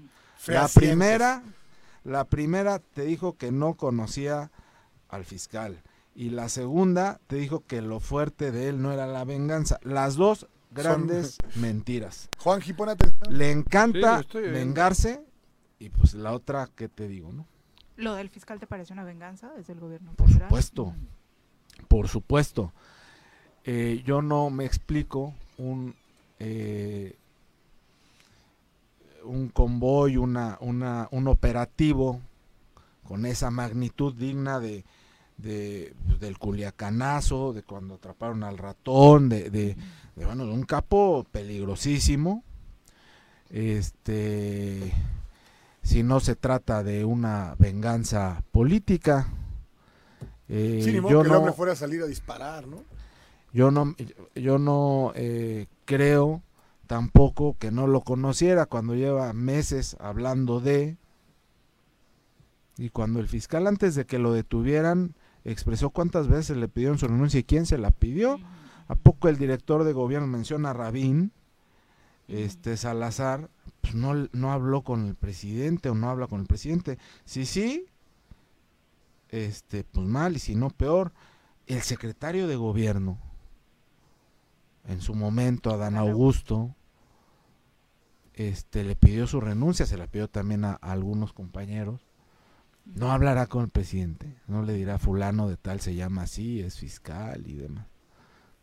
[0.46, 1.42] La primera,
[2.04, 4.50] la primera te dijo que no conocía
[5.08, 5.82] al fiscal
[6.14, 9.78] y la segunda te dijo que lo fuerte de él no era la venganza.
[9.82, 12.28] Las dos grandes mentiras.
[12.38, 13.36] Juanji, pon atención.
[13.36, 15.24] Le encanta vengarse
[15.78, 17.46] y pues la otra que te digo, ¿no?
[17.96, 20.48] ¿Lo del fiscal te parece una venganza desde el gobierno Por federal?
[20.48, 20.94] supuesto,
[21.88, 22.72] por supuesto.
[23.64, 25.94] Eh, yo no me explico un
[26.38, 27.16] eh,
[29.24, 32.20] un convoy, una, una, un operativo
[33.04, 34.84] con esa magnitud digna de,
[35.36, 39.76] de, pues, del culiacanazo, de cuando atraparon al ratón, de, de,
[40.16, 42.42] de, bueno, de un capo peligrosísimo.
[43.50, 44.92] Este,
[45.82, 49.28] si no se trata de una venganza política,
[50.48, 52.84] eh, Sí, ni modo yo que el no, hombre fuera a salir a disparar, ¿no?
[53.52, 53.94] yo no,
[54.34, 56.42] yo no eh, creo
[56.86, 60.96] tampoco que no lo conociera cuando lleva meses hablando de
[62.76, 65.14] y cuando el fiscal antes de que lo detuvieran
[65.44, 68.38] expresó cuántas veces le pidieron su renuncia y quién se la pidió.
[68.88, 71.32] ¿A poco el director de gobierno menciona a Rabín?
[72.28, 73.48] Este Salazar
[73.92, 76.98] pues no, no habló con el presidente o no habla con el presidente.
[77.26, 77.84] Si sí,
[79.28, 81.12] este, pues mal, y si no peor,
[81.66, 83.18] el secretario de gobierno,
[84.88, 86.74] en su momento, Adán Augusto,
[88.32, 92.00] este, le pidió su renuncia, se la pidió también a, a algunos compañeros.
[92.86, 96.78] No hablará con el presidente, no le dirá fulano de tal se llama así, es
[96.78, 97.91] fiscal y demás.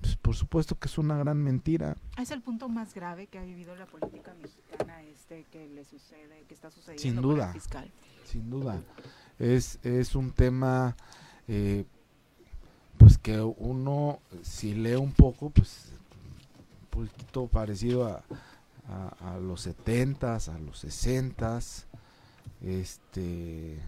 [0.01, 1.95] Pues por supuesto que es una gran mentira.
[2.17, 6.43] Es el punto más grave que ha vivido la política mexicana este que le sucede,
[6.47, 7.47] que está sucediendo Sin con duda.
[7.47, 7.91] el fiscal.
[8.25, 8.81] Sin duda.
[9.39, 10.95] Es, es un tema,
[11.47, 11.85] eh,
[12.97, 15.91] pues que uno, si lee un poco, pues
[16.83, 18.23] un poquito parecido a,
[18.87, 21.85] a, a los 70s, a los 60s,
[22.61, 23.79] este,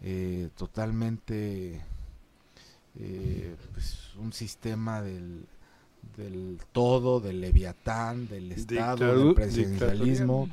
[0.00, 1.80] eh, totalmente
[2.98, 5.46] eh, pues, un sistema del,
[6.16, 10.48] del todo, del leviatán, del Estado, del Dictadu- presidencialismo.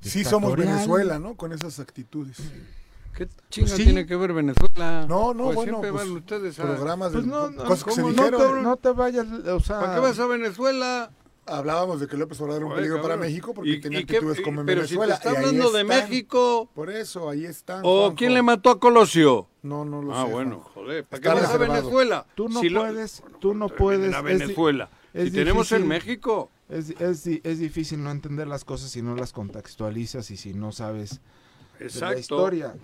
[0.00, 0.54] Sí somos.
[0.56, 1.34] Venezuela, ¿no?
[1.34, 2.38] Con esas actitudes.
[3.16, 3.82] ¿Qué chinga sí.
[3.84, 5.04] tiene que ver Venezuela?
[5.08, 6.62] No, no, Pues bueno, siempre pues, van ustedes a...
[6.62, 8.54] programas Pues de no, no, cosas que se ¿cómo no dijeron.
[8.58, 9.80] te- no te vayas, o sea...
[9.80, 11.10] ¿Para qué vas a Venezuela?
[11.48, 13.16] Hablábamos de que López Obrador era un peligro para.
[13.16, 15.14] México porque ¿Y- tenía actitudes como en pero si te Venezuela.
[15.14, 15.84] está y ahí hablando de.
[15.84, 16.70] México.
[16.74, 17.80] Por eso, ahí están.
[17.84, 18.16] ¿O Juanjo.
[18.16, 19.48] quién le mató a Colosio?
[19.62, 20.32] No, no lo ah, sé.
[20.32, 20.70] bueno, Juanjo.
[20.74, 21.56] joder, ¿para Está qué vas a.
[21.58, 22.26] Venezuela?
[22.34, 24.14] Tú no Si lo- puedes, tú no puedes.
[24.14, 24.90] a Venezuela.
[25.14, 26.50] es si tenemos en México.
[26.68, 30.70] Es, es, es difícil no entender las cosas si no las contextualizas y si no
[30.70, 31.20] sabes
[31.78, 32.18] de la Exacto.
[32.20, 32.74] historia.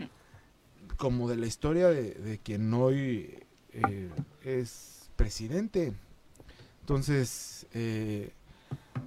[0.97, 3.39] Como de la historia de, de quien hoy
[3.73, 4.09] eh,
[4.45, 5.93] es presidente.
[6.81, 8.33] Entonces, eh,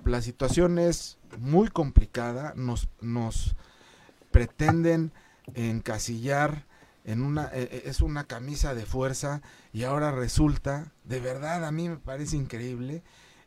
[0.05, 2.53] la situación es muy complicada.
[2.55, 3.55] Nos, nos
[4.31, 5.11] pretenden
[5.55, 6.65] encasillar
[7.05, 11.87] en una eh, es una camisa de fuerza y ahora resulta de verdad a mí
[11.87, 13.01] me parece increíble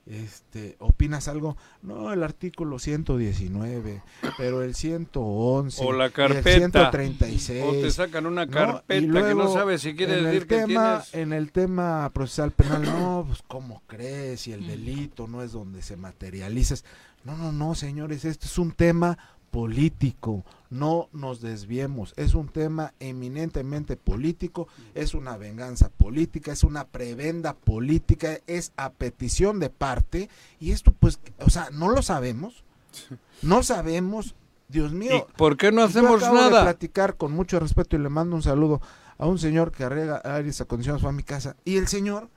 [0.06, 4.02] este opinas algo no el artículo 119
[4.38, 6.50] pero el 111 O la y el carpeta.
[6.90, 8.50] 136 O te sacan una ¿no?
[8.50, 11.14] carpeta que no sabes si quiere en decir el que tema, tienes...
[11.14, 15.82] en el tema procesal penal no pues cómo crees y el delito no es donde
[15.82, 16.76] se materializa
[17.24, 19.18] no no no señores esto es un tema
[19.50, 20.44] político.
[20.70, 22.14] No nos desviemos.
[22.16, 28.90] Es un tema eminentemente político es una venganza política es una prebenda política es a
[28.90, 30.28] petición de parte.
[30.60, 32.64] Y esto pues o sea no lo sabemos.
[33.42, 34.34] No sabemos.
[34.68, 35.26] Dios mío.
[35.28, 36.62] ¿Y por qué no yo hacemos de nada?
[36.62, 38.80] platicar con mucho respeto y le mando un saludo
[39.18, 41.56] a un señor que arregla aires acondicionados fue a mi casa.
[41.64, 42.28] Y el señor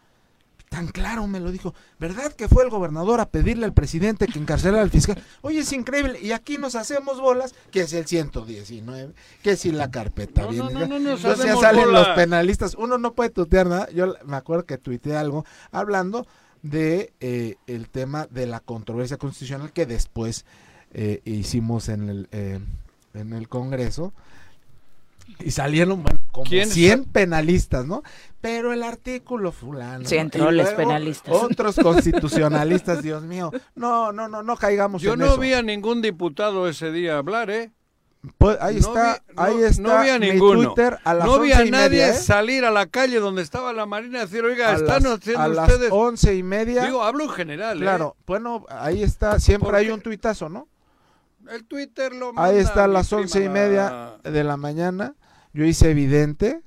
[0.74, 4.40] tan claro me lo dijo, ¿verdad que fue el gobernador a pedirle al presidente que
[4.40, 5.22] encarcelara al fiscal?
[5.42, 9.14] Oye, es increíble, y aquí nos hacemos bolas, que es el 119,
[9.44, 10.74] que si la carpeta No, viene.
[10.74, 14.16] no, no, no nos Entonces ya salen los penalistas, uno no puede tutear nada, yo
[14.26, 16.26] me acuerdo que tuiteé algo hablando
[16.64, 20.44] de eh, el tema de la controversia constitucional que después
[20.96, 22.60] eh, hicimos en el, eh,
[23.14, 24.12] en el Congreso,
[25.40, 28.04] y salieron bueno, como ¿Quién 100 penalistas, ¿no?
[28.42, 30.06] Pero el artículo fulano.
[30.32, 31.34] Troles luego penalistas.
[31.34, 33.52] Otros constitucionalistas, Dios mío.
[33.76, 35.38] No, no, no, no caigamos Yo en no eso.
[35.40, 37.72] vi a ningún diputado ese día hablar, ¿eh?
[38.38, 40.74] Pues ahí No está, vi- no- ahí está no vi a ninguno.
[40.74, 42.14] Twitter a las no vi a nadie media, ¿eh?
[42.14, 45.42] salir a la calle donde estaba la Marina y decir, oiga, A están las- haciendo
[45.42, 45.90] a las ustedes...
[45.92, 46.86] once y media.
[46.86, 47.82] Digo, hablo en general, ¿eh?
[47.82, 50.70] Claro, bueno, ahí está, siempre hay un tuitazo, ¿no?
[51.50, 55.16] El Twitter lo Ahí manda está a las once y media de la mañana.
[55.54, 56.62] Yo hice evidente,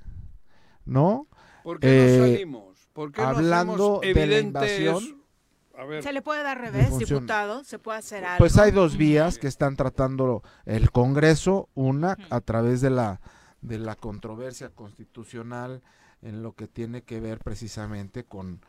[0.84, 1.26] ¿no?
[1.62, 2.88] ¿Por qué no Eh, salimos?
[2.92, 5.22] ¿Por qué no hablando hacemos de la invasión.
[5.76, 8.38] A ver, Se le puede dar revés, diputado, se puede hacer algo.
[8.38, 13.20] Pues hay dos vías que están tratando el Congreso, una a través de la
[13.60, 15.82] de la controversia constitucional
[16.22, 18.60] en lo que tiene que ver precisamente con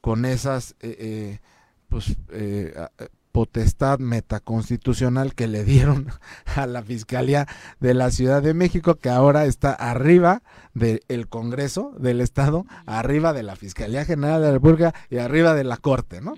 [0.00, 1.40] con esas eh, eh,
[1.88, 6.06] pues eh, eh, potestad metaconstitucional que le dieron
[6.56, 7.46] a la Fiscalía
[7.80, 13.42] de la Ciudad de México, que ahora está arriba del Congreso del Estado, arriba de
[13.42, 16.32] la Fiscalía General de la República y arriba de la Corte, ¿no?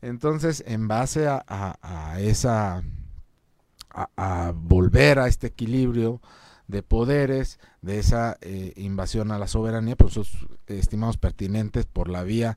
[0.00, 2.82] Entonces, en base a, a- a esa,
[3.90, 6.22] a, a volver a este equilibrio
[6.66, 10.18] de poderes, de esa eh, invasión a la soberanía, pues
[10.66, 12.56] estimamos pertinentes por la vía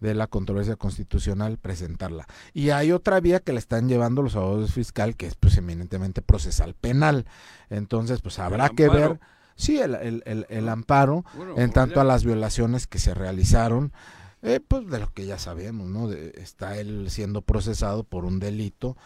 [0.00, 2.26] de la controversia constitucional presentarla.
[2.52, 6.22] Y hay otra vía que le están llevando los abogados fiscal, que es pues eminentemente
[6.22, 7.26] procesal penal.
[7.70, 9.08] Entonces, pues habrá que amparo.
[9.10, 9.20] ver,
[9.56, 12.00] sí, el, el- el- el amparo Bueno, en pues tanto ya.
[12.02, 13.92] a las violaciones que se realizaron,
[14.42, 16.08] eh, pues de lo que ya sabemos, ¿no?
[16.08, 18.96] De- está él siendo procesado por un delito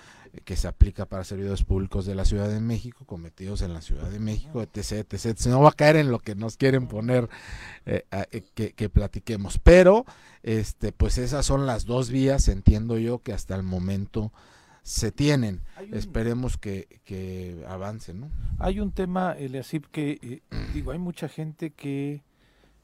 [0.45, 4.09] que se aplica para servidores públicos de la Ciudad de México, cometidos en la Ciudad
[4.09, 5.47] de México, etc, etc, etc.
[5.47, 7.29] No va a caer en lo que nos quieren poner
[7.87, 9.59] eh, eh, que, que platiquemos.
[9.59, 10.05] Pero,
[10.43, 14.33] este, pues esas son las dos vías, entiendo yo, que hasta el momento
[14.83, 15.61] se tienen.
[15.93, 18.31] Esperemos que, que avancen, ¿no?
[18.59, 20.43] Hay un tema, Eliasip, que eh,
[20.75, 22.23] digo, hay mucha gente que,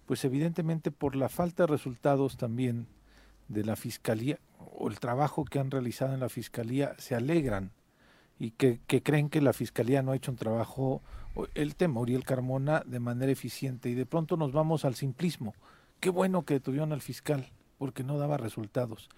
[0.07, 2.87] pues evidentemente por la falta de resultados también
[3.49, 4.39] de la fiscalía
[4.79, 7.71] o el trabajo que han realizado en la fiscalía, se alegran
[8.39, 11.03] y que, que creen que la fiscalía no ha hecho un trabajo,
[11.35, 15.55] o el tema Uriel Carmona, de manera eficiente y de pronto nos vamos al simplismo.
[16.01, 17.47] Qué bueno que detuvieron al fiscal
[17.79, 19.09] porque no daba resultados.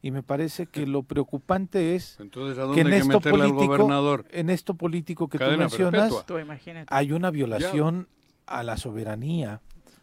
[0.00, 3.12] Y me parece que lo preocupante es Entonces, ¿a que dónde en hay que esto
[3.18, 4.26] meterle al político, gobernador?
[4.30, 6.84] en esto político que Cadena tú mencionas, perpetua.
[6.90, 8.06] Hay una violación
[8.46, 9.60] a la soberanía,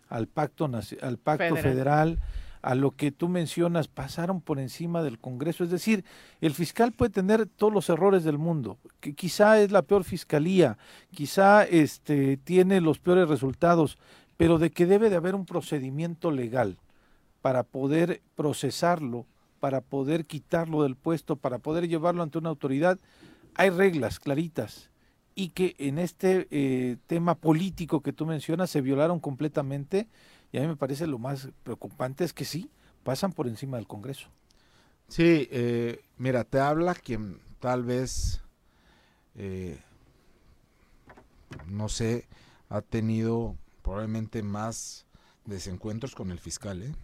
[0.09, 1.63] al pacto naci- al pacto Federal.
[1.63, 2.19] federal,
[2.66, 5.63] a lo que tú mencionas, pasaron por encima del Congreso.
[5.63, 6.03] Es decir,
[6.41, 10.80] el fiscal puede tener todos los errores del mundo, que quizá es la peor fiscalía,
[11.11, 13.99] quizá este, tiene los peores resultados,
[14.36, 16.80] pero de que debe de haber un procedimiento legal
[17.43, 19.28] para poder procesarlo,
[19.59, 22.97] para poder quitarlo del puesto, para poder llevarlo ante una autoridad,
[23.53, 24.89] hay reglas claritas
[25.36, 30.07] y que en este eh, tema político que tú mencionas se violaron completamente
[30.51, 32.71] y a mí me parece lo más preocupante es que sí,
[33.03, 34.29] pasan por encima del Congreso.
[35.09, 38.41] Sí, eh, mira, te habla quien tal vez,
[39.36, 39.77] eh,
[41.67, 42.27] no sé,
[42.69, 45.05] ha tenido probablemente más
[45.43, 46.95] desencuentros con el fiscal, ¿eh?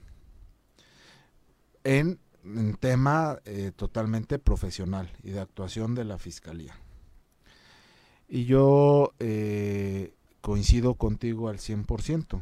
[1.84, 3.40] En, en tema
[3.76, 6.76] totalmente profesional y de actuación de la fiscalía.
[8.34, 12.26] Y yo eh, coincido contigo al 100%.
[12.30, 12.40] Te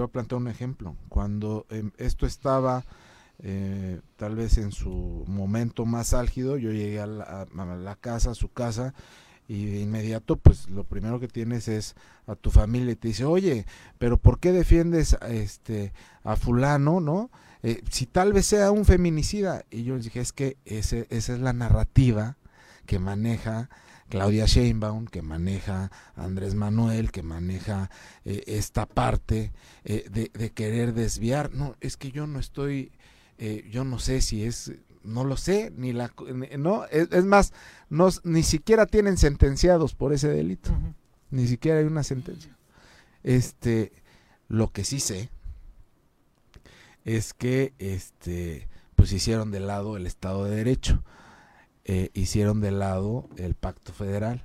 [0.00, 0.96] voy a plantear un ejemplo.
[1.10, 2.86] Cuando eh, esto estaba
[3.40, 8.50] eh, tal vez en su momento más álgido, yo llegué a la, casa, a su
[8.50, 8.94] casa,
[9.48, 11.94] y de inmediato, pues lo primero que tienes es
[12.26, 13.66] a tu familia y te dice, oye,
[13.98, 15.92] pero ¿por qué defiendes a, este,
[16.24, 17.30] a fulano, no?
[17.62, 19.66] Eh, si tal vez sea un feminicida.
[19.70, 22.38] Y yo les dije, es que ese, esa es la narrativa
[22.86, 23.68] que maneja
[24.12, 27.88] Claudia Sheinbaum, que maneja Andrés Manuel, que maneja
[28.26, 29.54] eh, esta parte
[29.84, 31.54] eh, de, de, querer desviar.
[31.54, 32.92] No, es que yo no estoy,
[33.38, 34.70] eh, yo no sé si es,
[35.02, 36.12] no lo sé, ni la,
[36.58, 37.54] no, es, es más,
[37.88, 40.94] no, ni siquiera tienen sentenciados por ese delito, uh -huh.
[41.30, 42.54] ni siquiera hay una sentencia.
[43.22, 43.92] Este,
[44.46, 45.30] lo que sí sé
[47.06, 51.02] es que, este, pues hicieron de lado el Estado de Derecho
[51.84, 54.42] eh, hicieron de lado el pacto federal,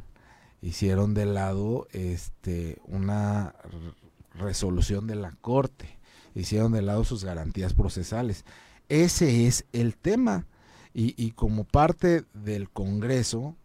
[0.61, 3.55] hicieron de lado este, una
[4.33, 5.99] resolución de la Corte,
[6.35, 8.45] hicieron de lado sus garantías procesales.
[8.89, 10.45] Ese es el tema.
[10.93, 13.55] Y, y como parte del Congreso,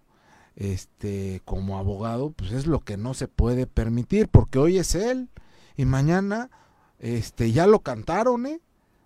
[0.56, 5.30] este, como abogado, pues es lo que no se puede permitir, porque hoy es él
[5.76, 6.50] y mañana
[6.98, 8.60] este, ya lo cantaron, ¿eh?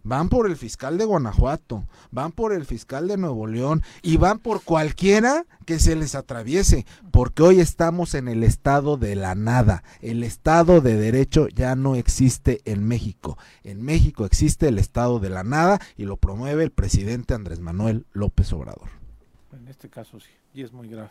[0.07, 4.39] Van por el fiscal de Guanajuato, van por el fiscal de Nuevo León y van
[4.39, 9.83] por cualquiera que se les atraviese, porque hoy estamos en el estado de la nada.
[10.01, 13.37] El estado de derecho ya no existe en México.
[13.65, 18.07] En México existe el estado de la nada y lo promueve el presidente Andrés Manuel
[18.13, 18.91] López Obrador.
[19.53, 21.11] En este caso sí, y es muy grave.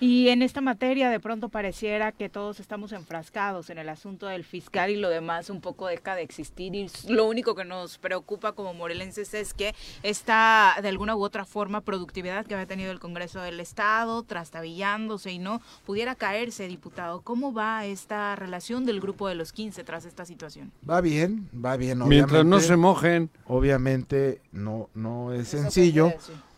[0.00, 4.44] Y en esta materia de pronto pareciera que todos estamos enfrascados en el asunto del
[4.44, 8.52] fiscal y lo demás un poco deja de existir y lo único que nos preocupa
[8.52, 13.00] como morelenses es que esta de alguna u otra forma productividad que había tenido el
[13.00, 17.20] Congreso del Estado trastabillándose y no pudiera caerse, diputado.
[17.22, 20.72] ¿Cómo va esta relación del grupo de los 15 tras esta situación?
[20.88, 22.06] Va bien, va bien.
[22.06, 23.30] Mientras no se mojen.
[23.46, 26.12] Obviamente no, no es sencillo.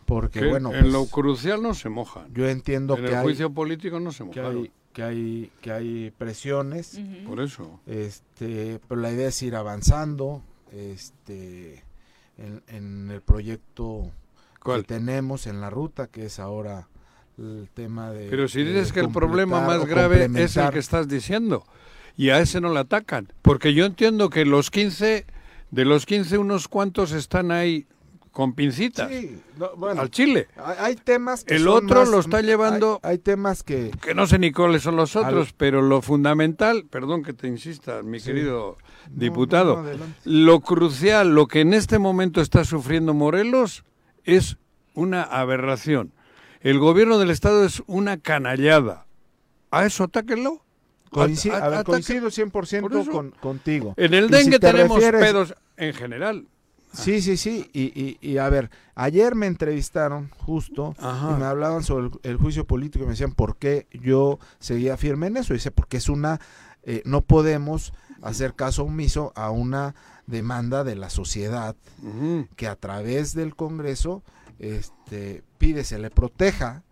[0.06, 2.32] Porque que bueno, en pues, lo crucial no se mojan.
[2.32, 5.72] Yo entiendo en que el hay, juicio político no se que hay, que hay que
[5.72, 6.94] hay presiones.
[6.94, 7.24] Uh -huh.
[7.24, 7.80] Por eso.
[7.86, 10.42] Este, pero la idea es ir avanzando,
[10.72, 11.82] este,
[12.38, 14.10] en, en el proyecto
[14.60, 14.82] ¿Cuál?
[14.82, 16.88] que tenemos en la ruta, que es ahora
[17.38, 18.28] el tema de.
[18.28, 21.64] Pero si dices que el problema más grave es el que estás diciendo
[22.16, 25.26] y a ese no le atacan, porque yo entiendo que los 15
[25.70, 27.86] de los 15 unos cuantos están ahí
[28.36, 30.48] con pincitas sí, no, bueno, al Chile.
[30.62, 33.00] Hay, hay temas que el otro más, lo está llevando.
[33.02, 36.02] Hay, hay, temas que que no sé ni cuáles son los otros, al, pero lo
[36.02, 38.26] fundamental, perdón que te insista, mi sí.
[38.26, 38.76] querido
[39.08, 43.84] no, diputado, no, lo crucial, lo que en este momento está sufriendo Morelos
[44.24, 44.58] es
[44.92, 46.12] una aberración.
[46.60, 49.06] El gobierno del estado es una canallada.
[49.70, 50.62] A eso atáquenlo.
[51.08, 53.94] Coincido, a, a, a ver, coincido 100% con, contigo.
[53.96, 55.22] En el dengue si tenemos refieres...
[55.22, 56.46] pedos en general.
[56.96, 57.70] Sí, sí, sí.
[57.72, 61.32] Y, y, y, a ver, ayer me entrevistaron justo Ajá.
[61.32, 64.96] y me hablaban sobre el, el, juicio político y me decían por qué yo seguía
[64.96, 65.52] firme en eso.
[65.52, 66.40] Y dice, porque es una,
[66.82, 67.92] eh, no podemos
[68.22, 69.94] hacer caso omiso a una
[70.26, 72.48] demanda de la sociedad uh -huh.
[72.56, 74.22] que a través del Congreso
[74.58, 76.82] este, pide se le proteja,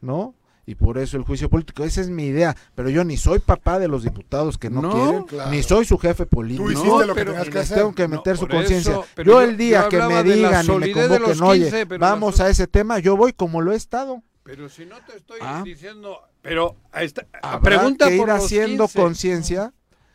[0.00, 0.34] ¿no?
[0.64, 1.84] Y por eso el juicio político.
[1.84, 4.92] Esa es mi idea, pero yo ni soy papá de los diputados que no, no
[4.92, 5.50] quieren, claro.
[5.50, 6.64] ni soy su jefe político.
[6.64, 7.78] Tú hiciste no, lo que tenías que hacer.
[7.78, 9.00] Tengo que meter no, su conciencia.
[9.24, 12.66] Yo, el día yo que me digan y me convoquen, 15, oye, vamos a ese
[12.66, 14.22] tema, yo voy como lo he estado.
[14.44, 15.62] Pero si no te estoy ah.
[15.64, 19.72] diciendo, pero esta, Habrá pregunta que ir por haciendo conciencia.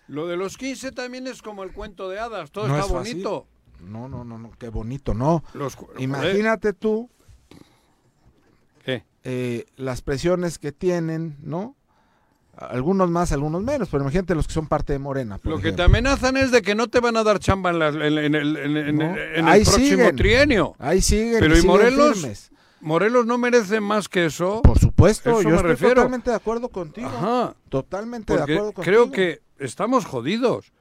[0.07, 3.47] Lo de los 15 también es como el cuento de hadas, todo está bonito.
[3.79, 5.43] No, no, no, no, qué bonito, no.
[5.53, 7.09] Los, Imagínate tú.
[9.29, 11.75] Eh, las presiones que tienen, ¿no?
[12.55, 15.37] Algunos más, algunos menos, pero imagínate los que son parte de Morena.
[15.37, 15.85] por Lo que te ejemplo.
[15.85, 18.55] amenazan es de que no te van a dar chamba en, la- en- en el,
[18.57, 19.03] en- en- No.
[19.05, 20.15] en el Ahí próximo siguen.
[20.15, 20.75] trienio.
[20.79, 21.39] Ahí siguen.
[21.39, 22.17] Pero y ¿y siguen Morelos?
[22.19, 22.51] firmes.
[22.79, 24.61] Morelos no merece más que eso.
[24.63, 25.95] Por supuesto, Eso yo me estoy refiero.
[25.95, 27.07] totalmente de acuerdo contigo.
[27.09, 27.55] Ajá.
[27.69, 28.83] Totalmente de acuerdo contigo.
[28.83, 30.71] creo que estamos jodidos.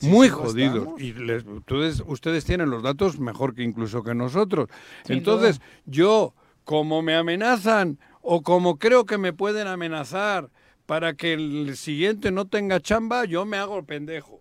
[0.00, 0.76] Sí, muy sí jodidos.
[0.78, 1.00] estamos.
[1.02, 4.68] Y les- ustedes, ustedes tienen los datos mejor que incluso que nosotros.
[5.04, 6.32] Sin Entonces, yo,
[6.70, 10.50] como me amenazan o como creo que me pueden amenazar
[10.86, 14.40] para que el siguiente no tenga chamba, yo me hago pendejo.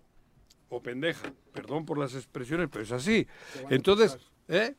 [0.70, 1.34] O pendeja.
[1.54, 3.26] Perdón por las expresiones, pero es así.
[3.72, 4.76] Entonces, ¿eh?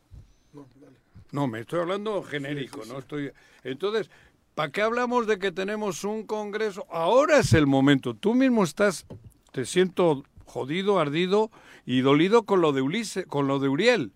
[1.32, 3.32] No, me estoy hablando genérico, no estoy.
[3.64, 4.12] Entonces,
[4.54, 6.86] ¿para qué hablamos de que tenemos un congreso?
[6.88, 8.14] Ahora es el momento.
[8.14, 9.06] Tú mismo estás,
[9.50, 11.50] te siento jodido, ardido
[11.84, 14.12] y dolido con lo de Ulises, con lo de Uriel,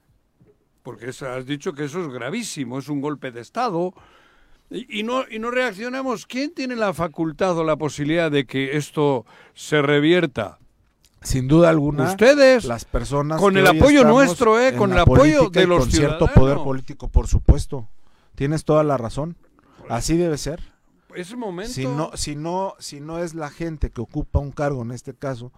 [0.84, 3.92] porque has dicho que eso es gravísimo, es un golpe de estado.
[4.70, 6.26] Y, y no y no reaccionamos.
[6.26, 10.58] ¿Quién tiene la facultad o la posibilidad de que esto se revierta?
[11.22, 14.76] Sin duda alguna, Ustedes, las personas con el apoyo nuestro, ¿eh?
[14.76, 17.88] con el apoyo de los con cierto poder político, por supuesto.
[18.34, 19.36] Tienes toda la razón.
[19.88, 20.60] Así debe ser.
[21.14, 21.72] Ese momento.
[21.72, 25.14] Si no, si no, si no es la gente que ocupa un cargo, en este
[25.14, 25.50] caso,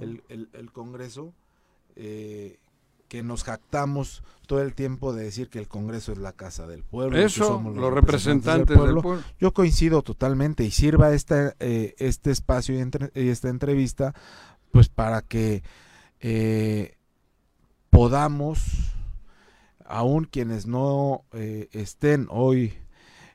[0.00, 1.32] el, el- el Congreso,
[1.96, 2.58] eh,
[3.14, 6.82] que nos jactamos todo el tiempo de decir que el Congreso es la casa del
[6.82, 7.16] pueblo.
[7.16, 9.02] Eso, somos los representantes del pueblo.
[9.38, 14.14] Yo coincido totalmente y sirva esta, eh, este espacio y, entre- y esta entrevista,
[14.72, 15.62] pues para que
[16.18, 16.96] eh,
[17.90, 18.58] podamos,
[19.84, 22.74] aún quienes no eh, estén hoy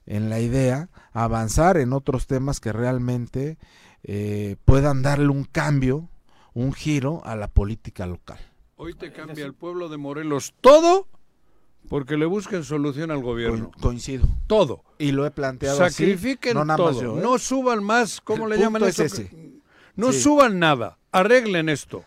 [0.05, 3.57] en la idea, avanzar en otros temas que realmente
[4.03, 6.09] eh, puedan darle un cambio,
[6.53, 8.39] un giro a la política local.
[8.81, 11.05] Hoy te cambia el pueblo de Morelos todo
[11.89, 13.71] porque le busquen solución al gobierno.
[13.73, 14.25] Co- coincido.
[14.47, 14.83] Todo.
[14.97, 17.01] Y lo he planteado así, Sacrifiquen no nada más todo.
[17.01, 17.21] yo, ¿eh?
[17.21, 19.21] No suban más, ¿cómo El le llaman es eso?
[19.21, 19.31] ese.
[19.97, 20.21] No Sí.
[20.21, 20.97] suban nada.
[21.11, 22.05] Arreglen esto.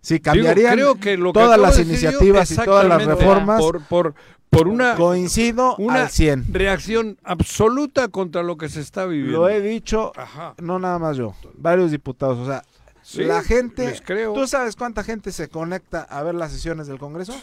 [0.00, 3.60] Sí, cambiarían creo que lo todas las yo, iniciativas y todas las reformas.
[3.60, 4.14] por, por,
[4.50, 6.46] por una, coincido una al 100.
[6.52, 9.38] reacción absoluta contra lo que se está viviendo.
[9.38, 10.12] Lo he dicho,
[10.60, 12.38] no nada más yo, varios diputados.
[12.38, 12.64] O sea,
[13.08, 13.86] Sí, la gente.
[13.86, 14.32] les creo.
[14.32, 17.34] ¿Tú sabes cuánta gente se conecta a ver las sesiones del Congreso?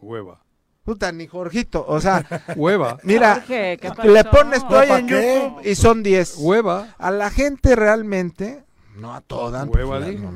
[0.00, 0.40] Hueva.
[0.84, 1.84] Puta, ni Jorgito.
[1.86, 2.24] O sea,
[2.56, 2.98] Hueva.
[3.02, 5.42] Mira, Jorge, ¿qué le pones ¿Pa' en qué?
[5.52, 6.36] YouTube y son 10.
[6.38, 6.94] Hueva.
[6.98, 8.64] A la gente realmente,
[8.96, 10.32] no a todas, Hueva, pues, no,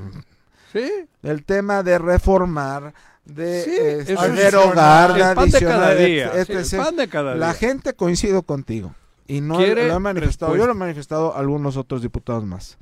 [0.72, 0.90] Sí.
[1.22, 2.92] el tema de reformar,
[3.24, 3.70] de Sí,
[4.12, 6.76] eso derogar, de el pan de cada adicionar, día, et- sí, el etc.
[6.84, 8.94] pan de cada La gente coincido contigo.
[9.28, 10.56] Y no lo he manifestado.
[10.56, 12.76] Yo lo he manifestado algunos otros diputados más.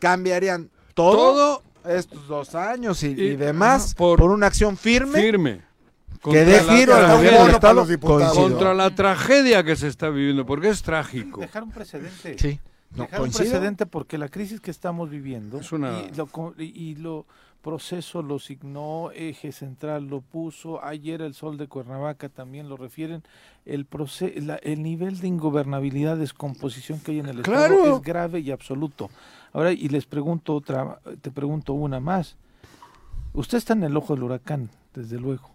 [0.00, 1.62] Cambiarían todo, Todo
[1.96, 5.60] estos dos años y, y- y demás por, por- una acción firme, firme.
[6.22, 6.94] que dé giro
[7.48, 7.74] Estado.
[7.74, 8.36] los diputados.
[8.36, 11.40] Contra la tragedia que se está viviendo, porque es trágico.
[11.40, 12.36] Dejar un precedente.
[12.38, 12.58] Sí.
[12.96, 16.28] No, Dejar un precedente porque la crisis que estamos viviendo Es una- y, lo,
[16.58, 17.24] y- lo
[17.62, 23.22] proceso lo signó, eje central lo puso, ayer el sol de Cuernavaca también lo refieren,
[23.66, 27.74] el, proce- la- el nivel de ingobernabilidad, descomposición que hay en el Claro.
[27.74, 29.10] Estado es grave y absoluto.
[29.52, 32.36] Ahora, y les pregunto otra, te pregunto una más.
[33.32, 35.50] Usted está en el ojo del huracán, desde luego.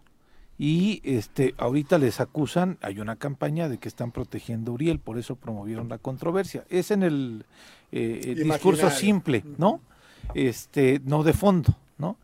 [0.58, 5.18] Y este, ahorita les acusan, hay una campaña de que están protegiendo a Uriel, por
[5.18, 6.64] eso promovieron la controversia.
[6.70, 7.46] Es en el,
[7.92, 9.82] eh, el discurso simple, ¿no?
[10.34, 12.18] Este, no de fondo, ¿no?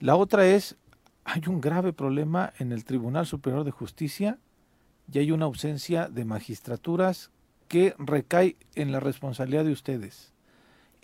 [0.00, 0.76] La otra es,
[1.24, 4.38] hay un grave problema en el Tribunal Superior de Justicia
[5.12, 7.30] y hay una ausencia de magistraturas
[7.68, 10.32] que recae en la responsabilidad de ustedes.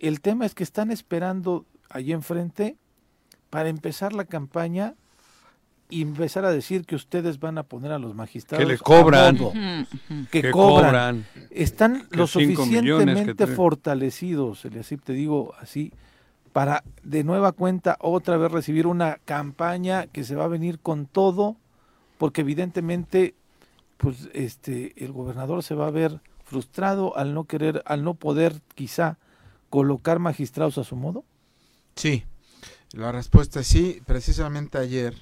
[0.02, 2.76] El tema es que están esperando allí enfrente
[3.50, 4.94] para empezar la campaña
[5.88, 9.36] y empezar a decir que ustedes van a poner a los magistrados Que le cobran.
[9.38, 9.52] modo,
[10.30, 10.86] que, Que cobran.
[10.86, 11.26] cobran.
[11.50, 15.92] Están Que lo suficientemente fortalecidos, Eliasip, te digo así,
[16.52, 21.06] para de nueva cuenta otra vez recibir una campaña que se va a venir con
[21.06, 21.56] todo,
[22.18, 23.34] porque evidentemente
[23.98, 28.60] pues este el gobernador se va a ver frustrado al no querer, al no poder
[28.74, 29.18] quizá
[29.72, 31.24] colocar magistrados a su modo.
[31.96, 32.24] Sí,
[32.92, 34.02] la respuesta es sí.
[34.04, 35.14] Precisamente ayer,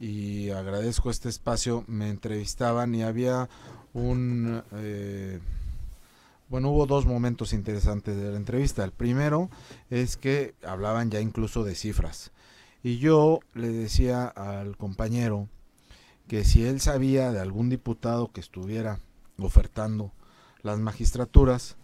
[0.00, 3.50] y agradezco este espacio, me entrevistaban y había
[3.92, 4.62] un...
[4.72, 5.38] eh,
[6.48, 8.84] bueno, hubo dos momentos interesantes de la entrevista.
[8.84, 9.50] El primero
[9.90, 12.32] es que hablaban ya incluso de cifras.
[12.82, 15.50] Y yo le decía al compañero
[16.26, 18.98] que si él sabía de algún diputado que estuviera
[19.38, 20.10] ofertando
[20.62, 21.76] las magistraturas,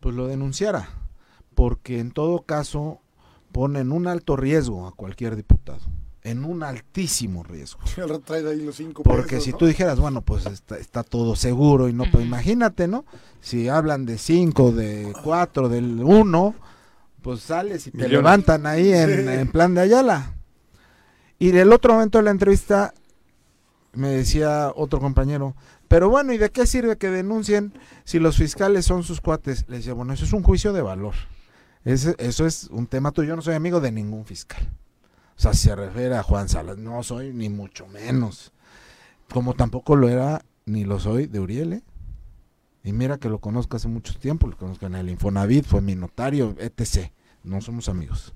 [0.00, 1.03] pues lo denunciara.
[1.54, 3.00] Porque en todo caso
[3.52, 5.80] ponen un alto riesgo a cualquier diputado.
[6.26, 7.80] en un altísimo riesgo.
[8.30, 9.58] Ahí los cinco Porque pesos, si ¿no?
[9.58, 13.04] tú dijeras, bueno, pues está, está todo seguro y no, pues imagínate, ¿no?
[13.42, 16.54] Si hablan de 5, de 4, del 1,
[17.20, 18.16] pues sales y te Millones.
[18.16, 19.28] levantan ahí en, Sí.
[19.28, 20.32] en plan de Ayala.
[21.38, 22.94] Y del otro momento de la entrevista
[23.92, 25.54] me decía otro compañero,
[25.88, 27.74] pero bueno, ¿y de qué sirve que denuncien
[28.04, 29.66] si los fiscales son sus cuates?
[29.68, 31.14] Le decía, bueno, eso es un juicio de valor.
[31.84, 33.28] Ese- eso es un tema tuyo.
[33.30, 34.66] Yo no soy amigo de ningún fiscal.
[35.36, 38.52] O sea, si se refiere a Juan Salas, no soy ni mucho menos.
[39.32, 41.82] Como tampoco lo era ni lo soy de Uriel, ¿eh?
[42.84, 45.94] Y mira que lo conozco hace mucho tiempo, lo conozco en el Infonavit, fue mi
[45.94, 47.10] notario, etc.
[47.42, 48.34] No somos amigos.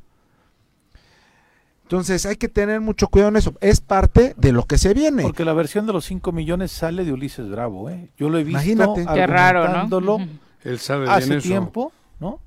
[1.84, 3.54] Entonces hay que tener mucho cuidado en eso.
[3.60, 5.22] Es parte de lo que se viene.
[5.22, 8.10] Porque la versión de los 5 millones sale de Ulises Bravo, ¿eh?
[8.18, 9.06] Yo lo he visto Imagínate.
[9.14, 10.18] Qué raro, ¿no?
[10.64, 11.48] Él sabe hace bien eso.
[11.48, 12.40] tiempo, ¿no?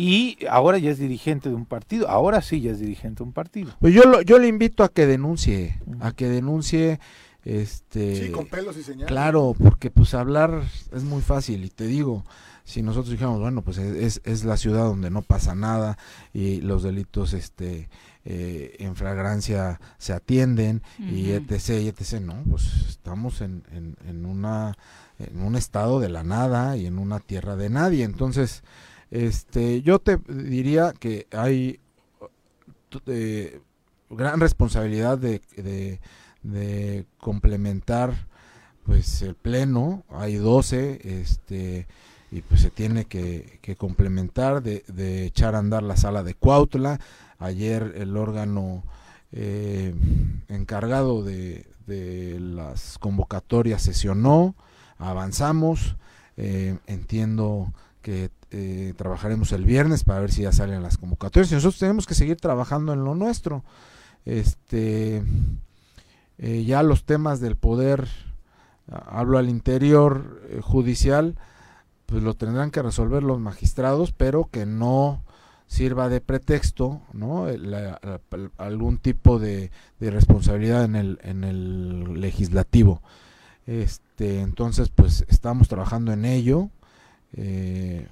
[0.00, 2.08] Y ahora ya es dirigente de un partido.
[2.08, 3.72] Ahora sí ya es dirigente de un partido.
[3.80, 7.00] Pues yo, lo- yo le invito a que denuncie, a que denuncie,
[7.44, 8.26] este...
[8.26, 9.08] Sí, con pelos y señales.
[9.08, 12.24] Claro, porque pues hablar es muy fácil y te digo,
[12.62, 15.98] si nosotros dijéramos, bueno, pues es, es la ciudad donde no pasa nada
[16.32, 17.88] y los delitos este
[18.24, 24.26] eh, en fragancia se atienden y etc, y etc, no, pues estamos en, en, en
[24.26, 24.76] una
[25.18, 28.62] en un estado de la nada y en una tierra de nadie, entonces
[29.10, 31.80] este yo te diría que hay
[33.06, 33.60] eh,
[34.10, 35.40] gran responsabilidad de,
[36.42, 38.26] de, complementar
[38.84, 40.04] pues el pleno.
[40.10, 41.86] Hay 12 este
[42.30, 46.34] y pues se tiene que, que complementar de, de echar a andar la sala de
[46.34, 47.00] Cuautla.
[47.38, 48.82] Ayer el órgano
[49.32, 49.94] eh,
[50.48, 54.54] encargado de, de las convocatorias sesionó.
[54.98, 55.96] Avanzamos.
[56.36, 61.50] Eh, entiendo que eh, trabajaremos el viernes para ver si ya salen las convocatorias.
[61.52, 63.64] Y nosotros tenemos que seguir trabajando en lo nuestro.
[64.24, 65.22] Este
[66.38, 68.08] eh, ya los temas del poder
[68.90, 71.36] hablo al interior eh, judicial
[72.06, 75.22] pues lo tendrán que resolver los magistrados pero que no
[75.66, 78.00] sirva de pretexto no la-
[78.56, 79.70] algún tipo de,
[80.00, 83.02] de responsabilidad en el en el legislativo.
[83.66, 86.70] Este entonces pues estamos trabajando en ello
[87.34, 88.06] eh,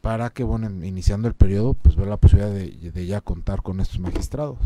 [0.00, 3.80] para que bueno iniciando el periodo pues ver la posibilidad de, de ya contar con
[3.80, 4.58] estos magistrados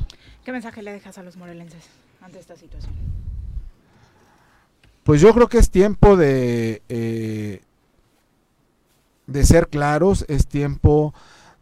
[0.45, 1.85] ¿Qué mensaje le dejas a los morelenses
[2.21, 2.93] ante esta situación?
[5.03, 7.61] Pues yo creo que es tiempo de, eh,
[9.27, 11.13] de ser claros, es tiempo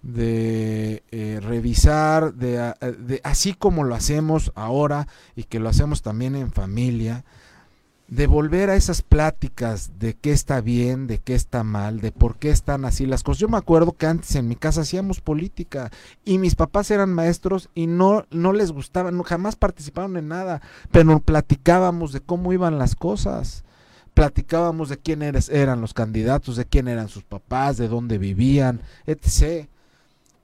[0.02, 5.06] de eh, revisar, de, a- de- así como lo hacemos ahora
[5.36, 7.24] y que lo hacemos también en familia,
[8.14, 12.36] de volver a esas pláticas de qué está bien, de qué está mal, de por
[12.36, 13.40] qué están así las cosas.
[13.40, 15.90] Yo me acuerdo que antes en mi casa hacíamos política
[16.22, 20.60] y mis papás eran maestros y no, no les gustaba, no, jamás participaron en nada,
[20.90, 23.64] pero platicábamos de cómo iban las cosas.
[24.12, 28.82] Platicábamos de quién eres- eran los candidatos, de quién eran sus papás, de dónde vivían,
[29.06, 29.70] etc.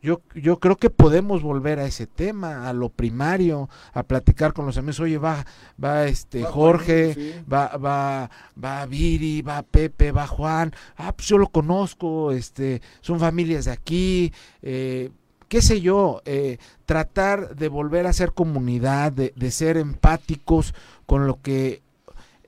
[0.01, 4.65] Yo, yo creo que podemos volver a ese tema, a lo primario, a platicar con
[4.65, 5.01] los amigos.
[5.01, 5.45] Oye, va,
[5.83, 7.35] va este Va Jorge, sí.
[7.53, 8.31] va, va,
[8.63, 10.73] va Viri, va Pepe, va Juan.
[10.97, 14.33] Ah, pues yo lo conozco, este, son familias de aquí,
[14.63, 15.11] eh,
[15.49, 20.75] qué sé yo, eh, tratar de volver a ser comunidad, de, de ser empáticos
[21.07, 21.83] con lo que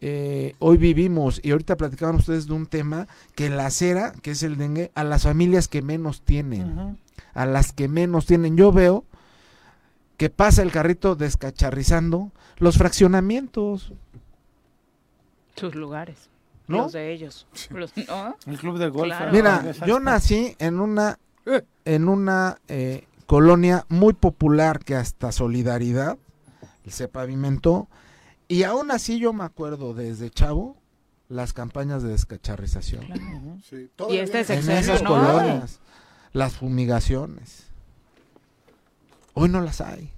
[0.00, 1.40] eh, hoy vivimos.
[1.42, 5.04] Y ahorita platicaban ustedes de un tema que la acera, que es el dengue, a
[5.04, 6.98] las familias que menos tienen,
[7.34, 8.56] a las que menos tienen.
[8.56, 9.04] Yo veo
[10.16, 13.92] que pasa el carrito descacharrizando los fraccionamientos.
[15.56, 16.28] Sus lugares.
[16.66, 16.78] ¿No?
[16.84, 17.46] Los de ellos.
[17.70, 18.36] Los- ¿no?
[18.46, 19.06] El club de golf.
[19.06, 19.32] Claro.
[19.32, 21.18] Mira, yo nací en una
[21.84, 26.16] en una eh, colonia muy popular que hasta Solidaridad
[26.86, 27.88] se pavimentó
[28.46, 30.76] y aún así yo me acuerdo desde chavo
[31.28, 33.60] las campañas de descacharrización.
[33.68, 35.10] Sí, Y este es en esas ¿no?
[35.10, 35.80] colonias,
[36.32, 37.66] las fumigaciones.
[39.34, 40.10] Hoy no las hay.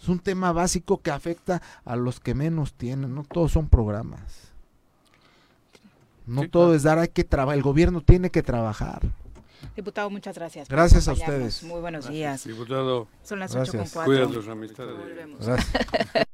[0.00, 4.52] Es un tema básico que afecta a los que menos tienen, no todos son programas.
[6.26, 6.76] No Sí, todo claro.
[6.76, 9.02] es dar, hay que trabajar, el gobierno tiene que trabajar.
[9.76, 10.68] Diputado, muchas gracias.
[10.68, 11.62] Gracias a ustedes.
[11.64, 12.44] Muy buenos días.
[12.46, 13.08] Diputado.
[13.22, 13.74] Son las Gracias.
[13.74, 14.26] 8 con 4.
[14.26, 14.96] Cuida tus amistades.
[14.96, 15.46] Volvemos.
[15.46, 16.26] Gracias.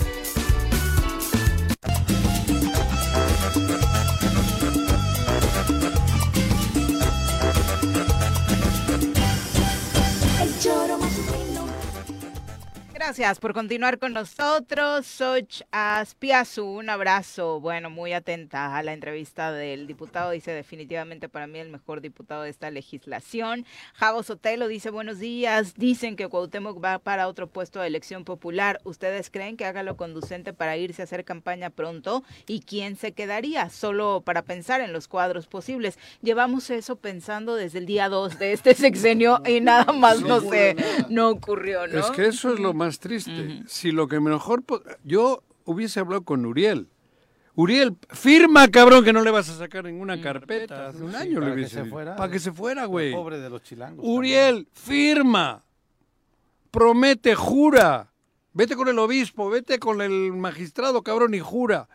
[13.11, 15.05] Gracias por continuar con nosotros.
[15.05, 17.59] Soch Aspiazu, un abrazo.
[17.59, 20.31] Bueno, muy atenta a la entrevista del diputado.
[20.31, 23.65] Dice definitivamente para mí el mejor diputado de esta legislación.
[23.95, 25.73] Javo Sotelo dice buenos días.
[25.75, 28.79] Dicen que Cuauhtémoc va para otro puesto de elección popular.
[28.85, 32.23] ¿Ustedes creen que haga lo conducente para irse a hacer campaña pronto?
[32.47, 33.69] ¿Y quién se quedaría?
[33.69, 35.99] Solo para pensar en los cuadros posibles.
[36.21, 40.77] Llevamos eso pensando desde el día 2 de este sexenio y nada más no sé,
[41.09, 41.99] no ocurrió, ¿no?
[41.99, 43.63] Es que eso es lo más triste.
[43.67, 44.63] Si lo que mejor...
[45.03, 46.87] Yo hubiese hablado con Uriel.
[47.55, 50.87] Uriel, firma, cabrón, que no le vas a sacar ninguna carpeta.
[50.87, 52.15] Hace un Sí, año le para que hubiese se fuera.
[52.15, 53.11] Para que se fuera, güey.
[53.11, 54.05] Pobre de los chilangos.
[54.07, 55.65] Uriel, firma.
[56.71, 58.13] Promete, jura.
[58.53, 61.89] Vete con el obispo, vete con el magistrado, cabrón, y jura.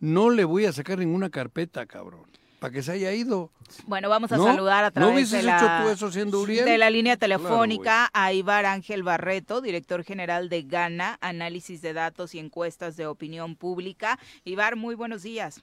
[0.00, 2.26] No le voy a sacar ninguna carpeta, cabrón.
[2.58, 3.50] Para que se haya ido.
[3.86, 4.44] Bueno, vamos a ¿No?
[4.44, 6.64] saludar a ¿No través hubieses de, la, hecho tú eso siendo Uriel?
[6.64, 11.92] de la línea Claro, telefónica a Ibar Ángel Barreto, director general de Gana, análisis de
[11.92, 14.18] datos y encuestas de opinión pública.
[14.44, 15.62] Ibar, muy buenos días.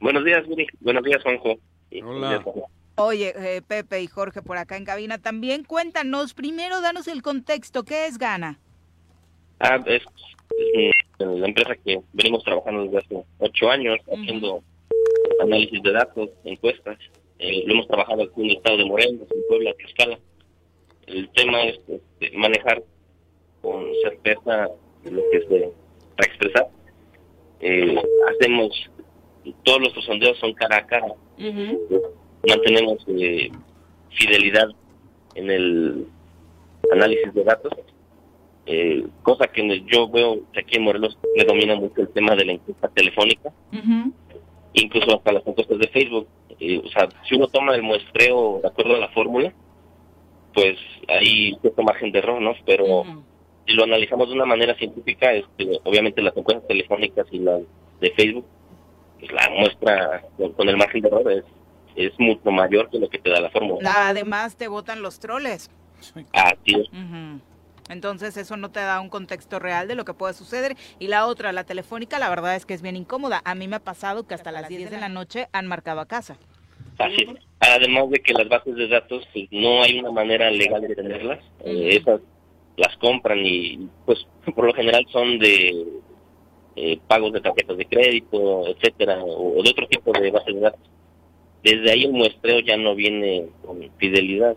[0.00, 0.66] Buenos días, Miri.
[0.80, 1.58] Buenos días, Juanjo.
[2.02, 2.42] Hola.
[2.96, 5.64] Oye, eh, Pepe y Jorge por acá en cabina también.
[5.64, 8.58] Cuéntanos, primero danos el contexto, ¿qué es Gana?
[9.60, 10.02] Ah, es,
[11.18, 14.62] la empresa que venimos trabajando desde hace ocho años haciendo
[15.40, 16.98] análisis de datos, encuestas.
[17.38, 20.18] Eh, lo hemos trabajado aquí en el estado de Morelos, en Puebla, Tlaxcala.
[21.06, 22.82] El tema es este, manejar
[23.62, 24.68] con certeza
[25.04, 25.66] lo que se va
[26.18, 26.68] a expresar.
[27.60, 27.96] Eh,
[28.30, 28.70] hacemos,
[29.64, 31.14] todos nuestros sondeos son cara a cara.
[32.48, 33.50] Mantenemos eh,
[34.10, 34.68] fidelidad
[35.34, 36.06] en el
[36.92, 37.72] análisis de datos.
[38.66, 42.52] Eh, cosa que yo veo que aquí en Morelos predomina mucho el tema de la
[42.52, 43.52] encuesta telefónica,
[44.82, 46.28] incluso hasta las encuestas de Facebook.
[46.60, 49.52] Eh, o sea, si uno toma el muestreo de acuerdo a la fórmula,
[50.54, 52.54] pues hay cierto margen de error, ¿no?
[52.64, 53.04] Pero
[53.66, 57.60] si lo analizamos de una manera científica, este, obviamente las encuestas telefónicas y las
[58.00, 58.46] de Facebook,
[59.18, 60.24] pues la muestra
[60.56, 61.44] con, el margen de error es,
[61.96, 64.08] es mucho mayor que lo que te da la fórmula.
[64.08, 65.70] Además, te votan los troles.
[66.32, 66.88] Así es.
[66.88, 67.40] Ujú.
[67.88, 70.76] Entonces eso no te da un contexto real de lo que puede suceder.
[70.98, 73.42] Y la otra, la telefónica, la verdad es que es bien incómoda.
[73.44, 76.06] A mí me ha pasado que hasta las 10 de la noche han marcado a
[76.06, 76.36] casa.
[76.98, 77.28] Así es.
[77.60, 81.40] Además de que las bases de datos, pues no hay una manera legal de tenerlas.
[81.64, 82.20] Eh, esas
[82.76, 85.86] las compran y, pues, por lo general son de
[86.76, 90.80] eh, pagos de tarjetas de crédito, etcétera, o de otro tipo de bases de datos.
[91.62, 94.56] Desde ahí el muestreo ya no viene con fidelidad.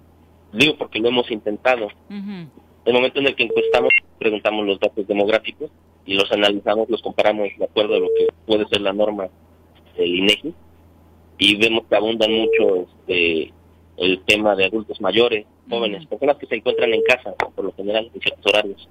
[0.53, 1.87] Digo porque lo hemos intentado.
[2.89, 5.69] El momento en el que encuestamos, preguntamos los datos demográficos
[6.07, 9.29] y los analizamos, los comparamos de acuerdo a lo que puede ser la norma
[9.95, 10.55] del INEGI
[11.37, 13.53] y vemos que abundan mucho este,
[13.97, 18.09] el tema de adultos mayores, jóvenes, personas que se encuentran en casa por lo general
[18.11, 18.89] en ciertos horarios.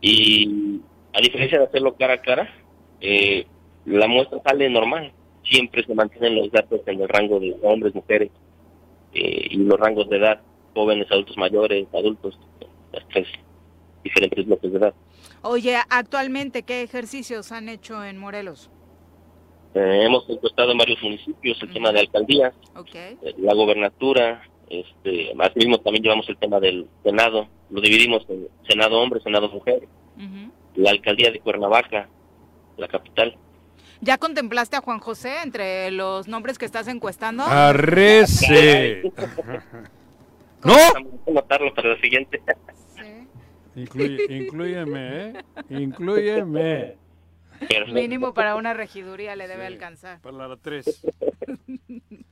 [0.00, 0.80] Y
[1.12, 2.52] a diferencia de hacerlo cara a cara,
[3.00, 3.46] eh,
[3.86, 5.12] la muestra sale normal.
[5.44, 8.32] Siempre se mantienen los datos en el rango de hombres, mujeres
[9.12, 10.40] eh, y los rangos de edad,
[10.74, 12.36] jóvenes, adultos mayores, adultos,
[12.94, 13.28] las tres
[14.02, 14.94] diferentes bloques de edad.
[15.42, 18.70] Oye, actualmente, ¿qué ejercicios han hecho en Morelos?
[19.74, 22.54] Eh, hemos encuestado en varios municipios el tema de alcaldías,
[22.94, 29.00] eh, la gobernatura, este, asimismo también llevamos el tema del Senado, lo dividimos en Senado
[29.00, 29.88] hombre, Senado mujer,
[30.76, 32.08] la alcaldía de Cuernavaca,
[32.76, 33.36] la capital.
[34.00, 37.42] ¿Ya contemplaste a Juan José entre los nombres que estás encuestando?
[37.44, 39.02] Arrece.
[40.64, 40.74] ¿No?
[41.26, 42.40] Vamos a para la siguiente.
[43.76, 45.44] Incluye, inclúyeme, ¿eh?
[45.70, 46.96] Inclúyeme.
[47.92, 50.20] Mínimo para una regiduría le debe alcanzar.
[50.20, 51.06] Para la 3.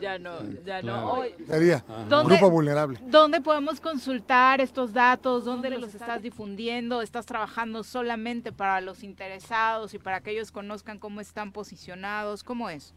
[0.00, 1.22] Ya no, ya no.
[1.46, 2.98] Sería ¿dónde- grupo vulnerable.
[3.02, 5.44] ¿Dónde podemos consultar estos datos?
[5.44, 7.02] ¿Dónde los estás difundiendo?
[7.02, 12.42] ¿Estás trabajando solamente para los interesados y para que ellos conozcan cómo están posicionados?
[12.44, 12.94] ¿Cómo es?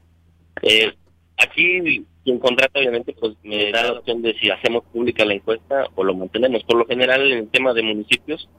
[0.62, 0.96] Eh,
[1.38, 5.88] aquí quien contrata obviamente pues me da la opción de si hacemos pública la encuesta
[5.96, 6.64] o lo mantenemos.
[6.64, 8.50] Por lo general en el tema de municipios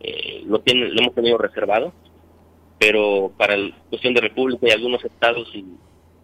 [0.00, 1.92] eh, lo, tiene, lo hemos tenido reservado,
[2.78, 5.64] pero para la cuestión de República y algunos estados y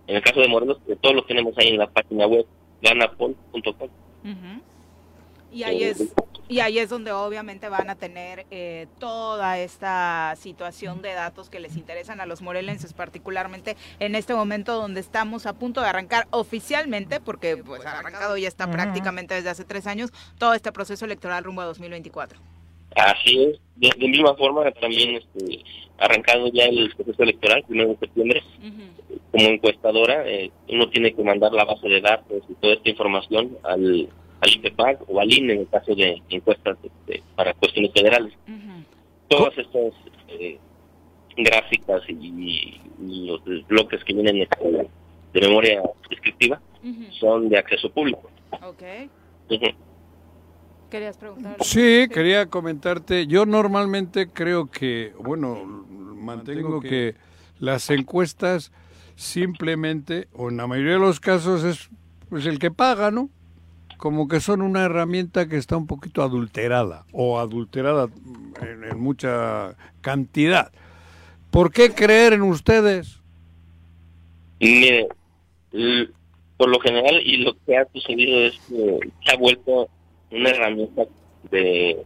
[0.06, 2.44] en el caso de Morelos todos los tenemos ahí en la página web
[2.82, 3.88] ganapol.com.
[5.52, 6.14] Y ahí es,
[6.48, 11.60] y ahí es donde obviamente van a tener eh, toda esta situación de datos que
[11.60, 16.26] les interesan a los morelenses, particularmente en este momento donde estamos a punto de arrancar
[16.30, 21.44] oficialmente, porque pues arrancado ya está prácticamente desde hace tres años, todo este proceso electoral
[21.44, 22.38] rumbo a 2024.
[22.96, 23.60] Así es.
[23.76, 25.62] De, de misma forma también este,
[25.98, 28.42] arrancado ya el proceso electoral, primero de septiembre,
[29.30, 33.56] como encuestadora, eh, uno tiene que mandar la base de datos y toda esta información
[33.62, 34.08] al
[34.40, 38.32] al IPEPAC o al INE en el caso de encuestas este, para cuestiones federales.
[39.28, 39.92] Todas estas
[40.28, 40.58] eh,
[41.36, 44.88] gráficas y, y los bloques que vienen este,
[45.32, 46.60] de memoria descriptiva
[47.18, 48.30] son de acceso público.
[48.62, 48.82] Ok.
[49.50, 49.66] Ujú.
[50.90, 51.56] ¿Querías preguntar?
[51.60, 57.14] Sí, quería comentarte, yo normalmente creo que, bueno, mantengo que
[57.60, 58.72] las encuestas
[59.14, 61.90] simplemente, o en la mayoría de los casos es
[62.28, 63.30] pues el que paga, ¿no?
[64.00, 68.08] Como que son una herramienta que está un poquito adulterada, o adulterada
[68.62, 70.72] en, en mucha cantidad.
[71.50, 73.20] ¿Por qué creer en ustedes?
[74.58, 75.06] Mire,
[76.56, 79.88] por lo general y lo que ha sucedido es que se ha vuelto
[80.30, 81.04] una herramienta
[81.50, 82.02] de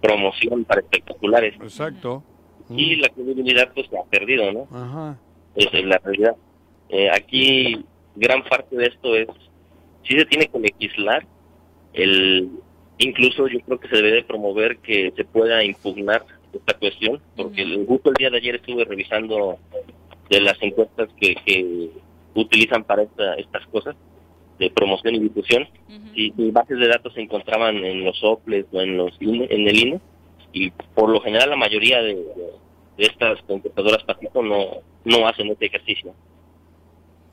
[0.00, 2.24] promoción para espectaculares Exacto.
[2.70, 4.68] y la credibilidad pues se ha perdido, ¿no?
[4.76, 5.18] Ajá.
[5.54, 6.36] Esa es la realidad.
[6.88, 7.84] Eh, aquí
[8.16, 9.28] gran parte de esto es,
[10.04, 11.26] sí se tiene que legislar,
[11.96, 12.50] el
[12.98, 17.62] incluso yo creo que se debe de promover que se pueda impugnar esta cuestión, porque
[17.62, 19.58] el- justo el día de ayer estuve revisando
[20.30, 21.90] de las encuestas que, que
[22.34, 23.94] utilizan para esta- estas cosas
[24.58, 25.68] de promoción y difusión
[26.14, 29.68] y, y bases de datos se encontraban en los OPLES o en los INE- en
[29.68, 30.00] el INE
[30.54, 32.16] y por lo general la mayoría de,
[32.96, 34.66] estas encuestadoras patito no
[35.04, 36.14] no hacen este ejercicio.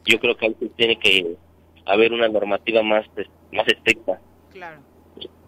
[0.06, 1.36] Yo creo que ahí tiene que
[1.86, 4.20] haber una normativa más es- más estricta
[4.54, 4.82] Claro.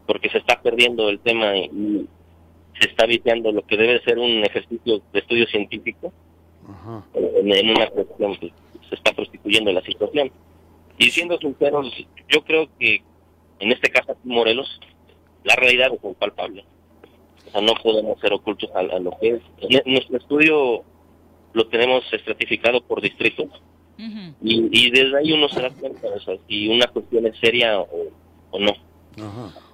[0.08, 2.08] porque se está perdiendo el tema y,
[2.80, 6.12] se está viciando lo que debe ser un ejercicio de estudio científico
[7.14, 8.52] en, en una cuestión que
[8.90, 10.30] se está prostituyendo la situación.
[10.98, 11.88] Y siendo sinceros,
[12.28, 13.02] yo creo que
[13.60, 14.80] en este caso aquí en Morelos,
[15.46, 16.66] la realidad es palpable.
[17.48, 19.42] O sea, no podemos ser ocultos a, a lo que es.
[19.62, 20.84] En- nuestro estudio
[21.54, 23.48] lo tenemos estratificado por distritos
[24.42, 27.80] y, y desde ahí uno se da cuenta o sea, si una cuestión es seria
[27.80, 27.88] o,
[28.52, 28.74] o no.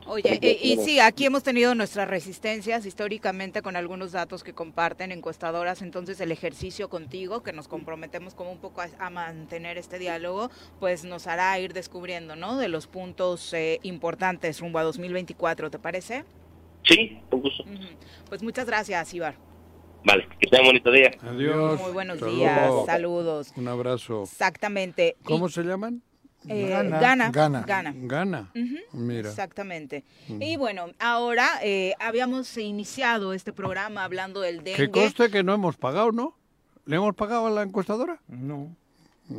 [0.07, 5.11] Oye, eh, y sí, aquí hemos tenido nuestras resistencias históricamente con algunos datos que comparten
[5.11, 9.99] encuestadoras, entonces el ejercicio contigo, que nos comprometemos como un poco a, a mantener este
[9.99, 10.49] diálogo,
[10.79, 12.57] pues nos hará ir descubriendo, ¿no?
[12.57, 16.25] De los puntos eh, importantes rumbo a 2024, ¿te parece?
[16.83, 17.63] Sí, con gusto.
[18.27, 19.35] Pues muchas gracias, Ibar.
[20.03, 21.11] Vale, que tengan bonito día.
[21.21, 21.79] Adiós.
[21.79, 23.53] Muy buenos días, saludos.
[23.55, 24.23] Un abrazo.
[24.23, 25.15] Exactamente.
[25.21, 26.01] Y, ¿Cómo se llaman?
[26.47, 27.31] Eh, Gana.
[27.31, 27.93] Gana.
[27.95, 28.51] Gana.
[28.55, 29.29] Ujú, Mira.
[29.29, 30.03] Exactamente.
[30.27, 30.41] Mm.
[30.41, 34.75] Y bueno, ahora eh, habíamos iniciado este programa hablando del dengue.
[34.75, 36.35] Que conste que no hemos pagado, ¿no?
[36.85, 38.19] ¿Le hemos pagado a la encuestadora?
[38.27, 38.75] No.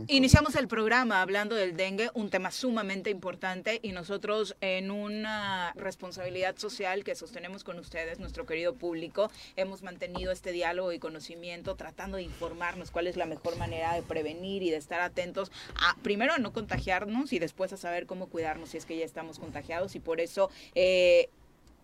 [0.08, 6.56] Iniciamos el programa hablando del dengue, un tema sumamente importante y nosotros en una responsabilidad
[6.56, 12.16] social que sostenemos con ustedes, nuestro querido público, hemos mantenido este diálogo y conocimiento tratando
[12.16, 16.32] de informarnos cuál es la mejor manera de prevenir y de estar atentos a, primero
[16.32, 19.94] a no contagiarnos y después a saber cómo cuidarnos si es que ya estamos contagiados
[19.94, 20.50] y por eso...
[20.74, 21.28] eh,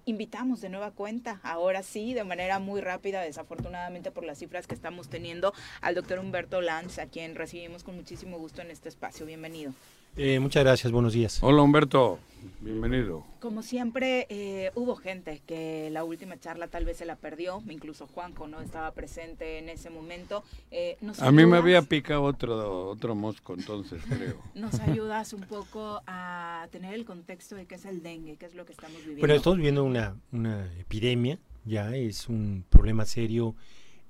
[0.09, 4.75] invitamos de nueva cuenta, ahora sí, de manera muy rápida, desafortunadamente por las cifras que
[4.75, 5.53] estamos teniendo,
[5.83, 9.27] al doctor Humberto Lanz, a quien recibimos con muchísimo gusto en este espacio.
[9.27, 9.75] Bienvenido.
[10.21, 11.39] Eh, muchas gracias, buenos días.
[11.43, 12.19] Hola Humberto,
[12.61, 13.25] bienvenido.
[13.39, 18.09] Como siempre, eh, hubo gente que la última charla tal vez se la perdió, incluso
[18.09, 20.43] Juanjo no estaba presente en ese momento.
[20.73, 24.43] Eh, ¿nos A mí me había picado otro, otro mosco entonces, creo.
[24.57, 28.57] ¿Nos ayudas un poco a tener el contexto de qué es el dengue, qué es
[28.57, 29.21] lo que estamos viviendo?
[29.21, 33.55] Bueno, estamos viviendo una, una epidemia, ya es un problema serio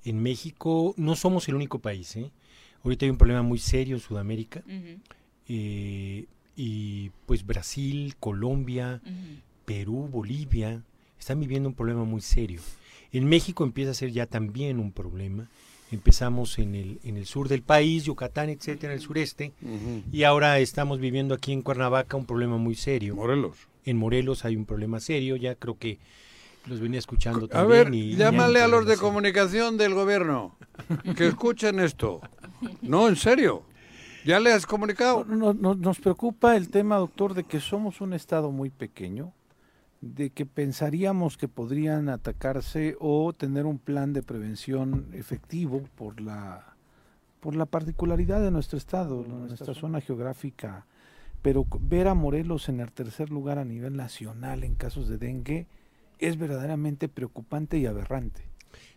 [0.06, 0.94] en México.
[0.96, 2.30] No somos el único país, ¿eh?
[2.82, 4.62] Ahorita hay un problema muy serio en Sudamérica.
[5.48, 6.26] Eh,
[6.56, 9.00] y pues Brasil, Colombia,
[9.64, 10.82] Perú, Bolivia,
[11.18, 12.60] están viviendo un problema muy serio.
[13.12, 15.48] En México empieza a ser ya también un problema.
[15.90, 19.52] Empezamos en el, en el sur del país, Yucatán, etcétera, en el sureste,
[20.12, 23.14] y ahora estamos viviendo aquí en Cuernavaca un problema muy serio.
[23.16, 23.56] Morelos.
[23.86, 25.98] En Morelos hay un problema serio, ya creo que
[26.66, 27.84] los venía escuchando A también.
[27.90, 30.56] ver, y llámale a los de comunicación del gobierno
[31.16, 32.20] que escuchen esto.
[32.82, 33.62] No, en serio.
[34.28, 35.24] ¿Ya le has comunicado?
[35.24, 39.32] No- no- nos preocupa el tema, doctor, de que somos un estado muy pequeño,
[40.02, 46.74] de que pensaríamos que podrían atacarse o tener un plan de prevención efectivo por la
[47.40, 50.84] por la particularidad de nuestro estado, nuestra zona geográfica,
[51.40, 55.66] pero ver a Morelos en el tercer lugar a nivel nacional en casos de dengue
[56.18, 58.42] es verdaderamente preocupante y aberrante.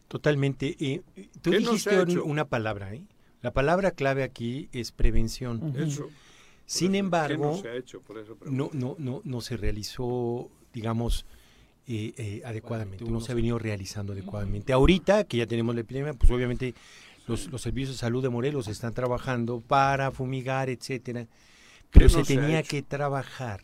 [0.10, 0.76] Totalmente.
[0.78, 1.04] eh,
[1.42, 3.04] tú ¿Qué no se dijiste una palabra, ¿eh?
[3.42, 5.74] La palabra clave aquí es prevención.
[5.78, 6.10] Eso.
[6.66, 8.02] Sin Por eso, ¿qué embargo, no se ha hecho?
[8.02, 8.78] Por eso no, pregunto.
[8.78, 11.26] no, no, no se realizó, digamos,
[11.88, 14.72] eh, eh, adecuadamente, no se ha venido realizando adecuadamente.
[14.72, 16.76] Ahorita que ya tenemos la epidemia, pues obviamente
[17.28, 21.28] los, los servicios de salud de Morelos están trabajando para fumigar, etcétera,
[21.92, 23.62] pero ¿Qué se no se ha tenía que trabajar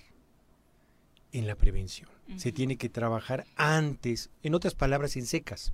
[1.31, 2.09] en la prevención.
[2.35, 5.73] Se tiene que trabajar antes, en otras palabras, en secas.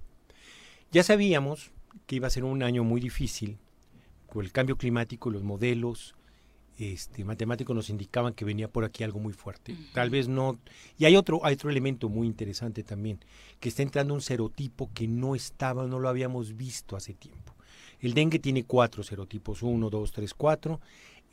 [0.92, 1.72] Ya sabíamos
[2.06, 3.58] que iba a ser un año muy difícil
[4.42, 6.16] el cambio climático, los modelos
[6.78, 9.76] este, matemáticos nos indicaban que venía por aquí algo muy fuerte.
[9.94, 10.60] Tal vez no.
[10.98, 13.20] Y hay otro, hay otro elemento muy interesante también,
[13.60, 17.54] que está entrando un serotipo que no estaba, no lo habíamos visto hace tiempo.
[18.00, 20.82] El dengue tiene cuatro serotipos, uno, dos, tres, cuatro.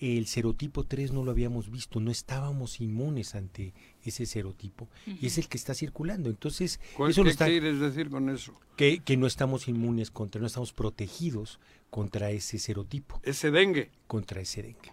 [0.01, 5.37] El serotipo 3 no lo habíamos visto, no estábamos inmunes ante ese serotipo y es
[5.37, 6.31] el que está circulando.
[6.31, 8.55] Entonces, ¿Cuál- eso ¿Qué está- quieres decir con eso?
[8.77, 11.61] que, que no estamos inmunes contra, no estamos protegidos
[11.91, 13.21] contra ese serotipo.
[13.23, 13.91] Ese dengue.
[14.07, 14.93] Contra ese dengue.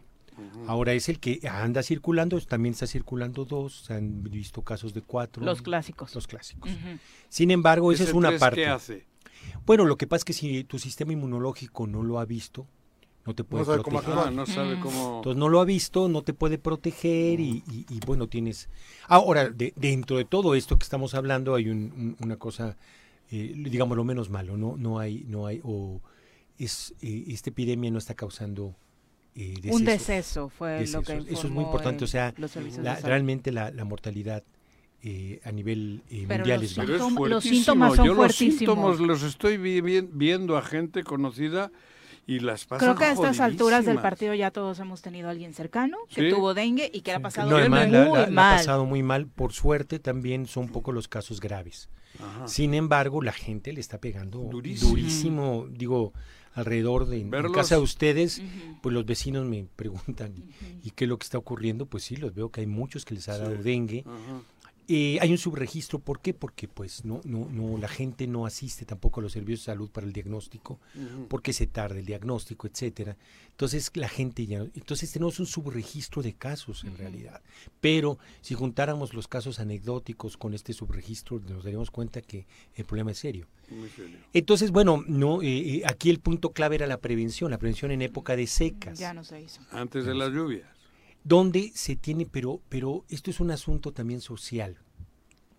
[0.67, 5.01] Ahora es el que anda circulando, también está circulando dos, se han visto casos de
[5.01, 5.43] cuatro.
[5.43, 6.13] Los clásicos.
[6.13, 6.69] Los clásicos.
[7.29, 8.57] Sin embargo, esa ¿Ese es una parte.
[8.61, 9.05] qué hace?
[9.65, 12.67] Bueno, lo que pasa es que si tu sistema inmunológico no lo ha visto,
[13.27, 14.13] no te puede sabe cómo proteger.
[14.17, 14.27] actuar.
[14.29, 17.85] Ah, no sabe cómo- Entonces no lo ha visto, no te puede proteger y, y-
[17.89, 18.69] y, bueno, tienes...
[19.07, 22.77] Ahora, de- dentro de todo esto que estamos hablando hay un- un- una cosa,
[23.29, 24.77] eh, digamos, lo menos malo, ¿no?
[24.77, 26.01] No hay, no hay, o
[26.57, 28.73] es, eh, esta epidemia no está causando...
[29.35, 31.17] eh, Un deceso fue lo que.
[31.29, 32.33] Eso es muy importante, o sea,
[32.81, 34.43] la- realmente la, la mortalidad
[35.03, 36.95] eh, a nivel eh, Pero mundial los es Pero baja.
[36.95, 37.55] es los fuertísimo.
[37.55, 38.49] síntomas son Yo fuertísimos.
[38.51, 38.57] los
[38.97, 41.71] síntomas los estoy vi- vi- viendo a gente conocida
[42.27, 45.31] y las pasan Creo que a estas alturas del partido ya todos hemos tenido a
[45.31, 46.35] alguien cercano que Sí.
[46.35, 48.57] tuvo dengue y que le ha pasado No, además, la- muy la- la ha mal.
[48.57, 49.27] pasado muy mal.
[49.27, 51.89] Por suerte, también son pocos los casos graves.
[52.19, 52.47] Ajá.
[52.47, 54.89] Sin embargo, la gente le está pegando Durísimo.
[54.91, 55.67] durísimo.
[55.71, 56.13] digo,
[56.53, 58.41] alrededor de en casa de ustedes,
[58.81, 60.33] pues los vecinos me preguntan,
[60.83, 61.85] ¿y qué es lo que está ocurriendo?
[61.85, 64.03] Pues sí, los veo que hay muchos que les ha dado dengue.
[64.89, 66.33] Eh, hay un subregistro, ¿por qué?
[66.33, 69.89] Porque pues no, no, no, la gente no asiste tampoco a los servicios de salud
[69.89, 70.79] para el diagnóstico,
[71.27, 73.17] porque se tarda el diagnóstico, etcétera.
[73.49, 77.41] Entonces la gente ya, entonces tenemos un subregistro de casos en realidad.
[77.81, 83.11] Pero si juntáramos los casos anecdóticos con este subregistro, nos daríamos cuenta que el problema
[83.11, 83.47] es serio.
[83.69, 84.17] Muy serio.
[84.31, 88.01] Entonces, bueno, no, eh, eh, aquí el punto clave era la prevención, la prevención en
[88.01, 89.59] época de secas Ya no se hizo.
[89.71, 90.76] Antes de las lluvias.
[91.27, 94.77] Donde se tiene, pero, pero esto es un asunto también social.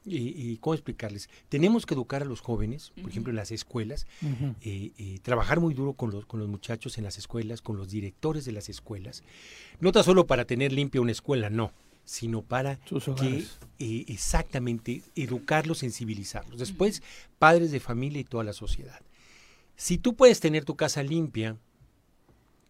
[0.06, 1.28] Y, y ¿Cómo explicarles?
[1.50, 4.06] Tenemos que educar a los jóvenes, por ejemplo, en las escuelas,
[4.62, 7.90] eh, eh, trabajar muy duro con los, con los muchachos en las escuelas, con los
[7.90, 9.22] directores de las escuelas,
[9.80, 11.72] no tan solo para tener limpia una escuela, no,
[12.06, 12.76] sino para
[13.20, 13.44] que
[13.78, 16.58] eh, exactamente educarlos, sensibilizarlos.
[16.58, 17.02] Después,
[17.38, 19.00] padres de familia y toda la sociedad.
[19.76, 21.58] Si tú puedes tener tu casa limpia,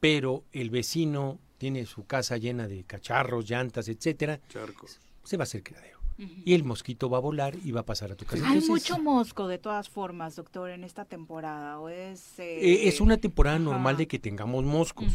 [0.01, 4.99] pero el vecino tiene su casa llena de cacharros, llantas, etcétera, Charcos.
[5.25, 5.99] se va a hacer criadero.
[6.45, 8.39] Y el mosquito va a volar y va a pasar a tu casa.
[8.39, 11.79] Hay Entonces, mucho mosco de todas formas, doctor, en esta temporada.
[11.79, 13.65] ¿O es, eh, eh, es una temporada ajá.
[13.65, 15.13] normal de que tengamos moscos.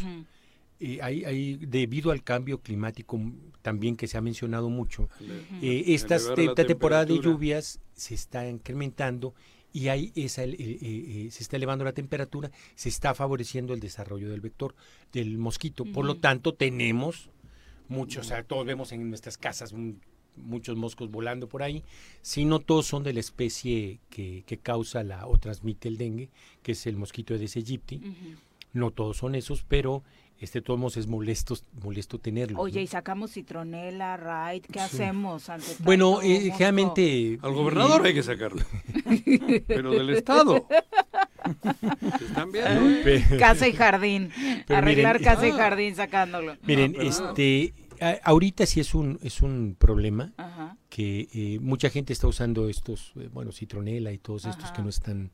[0.79, 3.19] Eh, hay, hay- debido al cambio climático
[3.61, 5.09] también que se ha mencionado mucho,
[5.61, 9.33] eh, estas la esta temporada de lluvias se está incrementando
[9.73, 14.75] y esa, eh, se está elevando la temperatura, se está favoreciendo el desarrollo del vector
[15.11, 15.83] del mosquito.
[15.83, 17.29] Por lo tanto, tenemos
[17.89, 19.99] muchos, o sea, todos vemos en nuestras casas un-
[20.35, 21.83] muchos moscos volando por ahí.
[22.21, 26.29] Si no todos son de la especie que, que causa la o transmite el dengue,
[26.63, 28.01] que es el mosquito Aedes aegypti.
[28.73, 30.03] No todos son esos, pero
[30.43, 32.59] este modos es molesto, molesto tenerlo.
[32.59, 37.39] Oye, y sacamos citronela, Raid, ¿qué hacemos ante tanto Bueno, eh, generalmente...
[37.41, 38.61] Al gobernador hay que sacarlo.
[39.67, 40.67] Pero del Estado.
[42.19, 42.89] Se están viendo.
[42.89, 43.23] ¿eh?
[43.39, 44.31] Casa y jardín.
[44.67, 45.55] Pero Arreglar miren, casa y ah.
[45.55, 46.57] jardín sacándolo.
[46.63, 50.77] Miren, este, a- ahorita sí es un, es un problema Ajá.
[50.89, 54.89] que eh, mucha gente está usando estos, eh, bueno, citronela y todos estos que no
[54.89, 55.31] están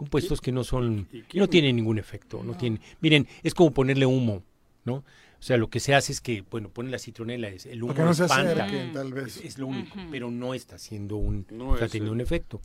[0.00, 2.56] compuestos que no son, no tienen ningún efecto, no.
[2.56, 4.42] tienen, miren, es como ponerle humo,
[4.84, 4.96] ¿no?
[4.96, 7.94] O sea, lo que se hace es que, bueno, pone la citronela, es, el humo
[7.94, 9.38] Para que no se espanta, acerquen, tal vez.
[9.38, 12.60] es, es lo único, pero no está haciendo un, No está es teniendo un efecto.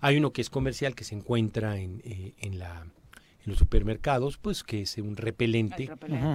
[0.00, 2.86] Hay uno que es comercial que se encuentra en, eh, en la
[3.46, 5.88] en los supermercados, pues que es un repelente,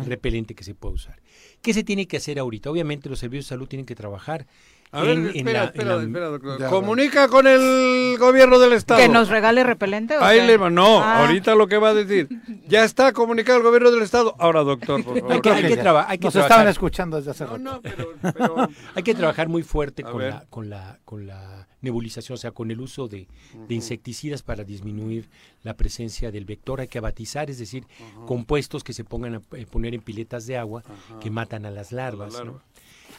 [0.06, 1.22] repelente que se puede usar.
[1.62, 2.72] ¿Qué se tiene que hacer ahorita?
[2.72, 4.48] Obviamente los servicios de salud tienen que trabajar.
[4.94, 6.60] A ver, en- en espera, la- espera, la- espera, doctor.
[6.60, 9.00] Ya, Comunica con el gobierno del Estado.
[9.00, 10.48] ¿Que nos regale repelente o Ahí qué?
[10.48, 11.22] le va, no, Ah.
[11.22, 12.28] ahorita lo que va a decir.
[12.68, 14.36] Ya está comunicado el gobierno del Estado.
[14.38, 15.32] Ahora, doctor, por favor.
[15.34, 15.82] Hay que, hay que ya.
[15.82, 16.58] traba- hay que Nos trabajar.
[16.58, 17.64] estaban escuchando desde hace No, rato.
[17.64, 18.56] no, pero, pero-
[18.96, 22.70] Hay que trabajar muy fuerte con la, con, la, con la nebulización, o sea, con
[22.70, 23.28] el uso de,
[23.68, 25.30] de insecticidas para disminuir
[25.64, 26.82] la presencia del vector.
[26.82, 27.86] Hay que abatizar, es decir,
[28.28, 30.84] compuestos que se pongan a eh, poner en piletas de agua
[31.22, 32.34] que matan a las larvas.
[32.34, 32.40] ¿no?
[32.44, 32.60] larva.
[32.60, 32.71] Ah,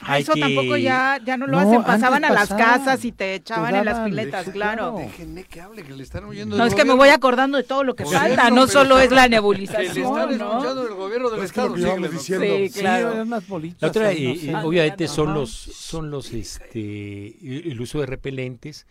[0.04, 3.12] Hay Eso que- tampoco ya, ya no lo No, hacen, pasaban a las casas y
[3.12, 4.96] te echaban en las daban, piletas, sí, claro.
[4.98, 6.96] Déjenme que hable, que le están oyendo No, del es que me gobierno.
[7.04, 10.38] voy acordando de todo lo que falta, no solo es la Que le nebulización, están
[10.38, 10.50] ¿no?
[10.50, 11.74] escuchando el gobierno del Es que lo Estado.
[11.74, 12.74] que íbamos síguele, diciendo.
[12.74, 13.40] Sí, claro.
[13.48, 15.14] bolitas La otra, ahí, no eh, eh, obviamente Ajá.
[15.14, 18.86] son los, son los, este, el uso de repelentes,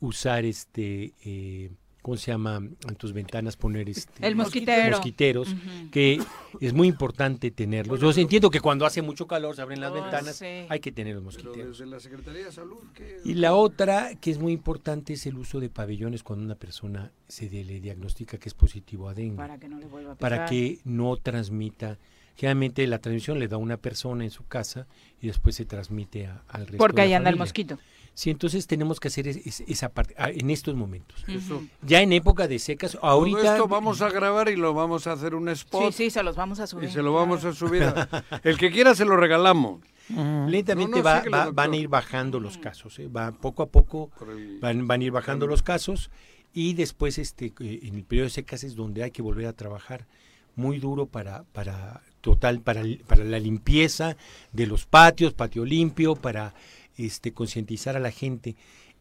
[0.00, 1.70] usar este, eh,
[2.02, 2.56] ¿cómo se llama?
[2.56, 4.90] En tus ventanas poner este, El mosquitero.
[4.96, 5.54] mosquiteros,
[5.90, 6.20] que
[6.60, 8.00] es muy importante tenerlos.
[8.00, 10.66] Yo entiendo que cuando hace mucho calor se abren las Oh, ventanas, sí.
[10.68, 11.78] hay que tener los Pero mosquiteros.
[11.78, 13.18] desde la Secretaría de Salud, ¿qué?
[13.24, 17.12] Y la otra que es muy importante es el uso de pabellones cuando una persona
[17.28, 19.36] se le diagnostica que es positivo a dengue.
[19.36, 20.50] Para que no le vuelva a para picar.
[20.50, 21.98] que no transmita.
[22.34, 24.86] Generalmente la transmisión le da a una persona en su casa
[25.20, 26.78] y después se transmite a- al resto.
[26.78, 27.78] Porque de ahí la anda el mosquito.
[28.14, 31.24] Sí, entonces tenemos que hacer es- es- esa parte ah, en estos momentos.
[31.26, 31.62] Eso.
[31.80, 35.12] Ya en época de secas, Todo ahorita esto vamos a grabar y lo vamos a
[35.12, 36.88] hacer un Sí, spot sí, se los vamos a subir.
[36.90, 37.84] y se lo vamos a subir.
[37.84, 38.08] a-
[38.44, 39.80] El que quiera se lo regalamos.
[40.10, 42.98] lentamente No, no, va- va- van a ir bajando los casos.
[42.98, 43.08] ¿eh?
[43.08, 46.10] Va poco a poco el- van, van a ir bajando los casos
[46.52, 49.52] y después este eh, en el periodo de secas es donde hay que volver a
[49.54, 50.06] trabajar
[50.54, 54.16] muy duro para para total para, para la limpieza
[54.52, 56.52] de los patios, patio limpio, para
[56.96, 58.56] este concientizar a la gente.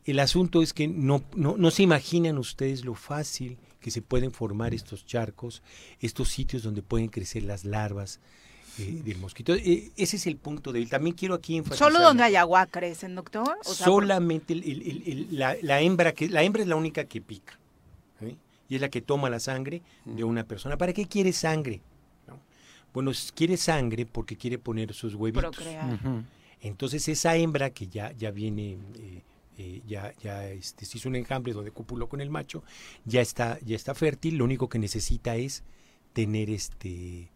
[0.06, 4.32] El asunto es que no, no, no se imaginan ustedes lo fácil que se pueden
[4.32, 5.62] formar estos charcos,
[6.00, 8.20] estos sitios donde pueden crecer las larvas
[8.80, 9.54] eh, del mosquito.
[9.54, 10.90] Eh, ese es el punto débil.
[10.90, 11.92] También quiero aquí enfatizar.
[11.92, 13.58] ¿Solo donde hay agua crecen, doctor?
[13.66, 16.68] O sea, por- solamente el- el- el- el- la, la hembra que la hembra es
[16.68, 17.58] la única que pica
[18.70, 21.82] y es la que toma la sangre de una persona para qué quiere sangre
[22.26, 22.40] ¿No?
[22.94, 26.00] bueno quiere sangre porque quiere poner sus huevitos Procrear.
[26.62, 29.22] Entonces esa hembra que ya ya viene eh,
[29.58, 32.64] eh, ya ya este, se hizo un enjambre donde copuló con el macho
[33.06, 35.64] ya está ya está fértil lo único que necesita es
[36.14, 37.30] tener este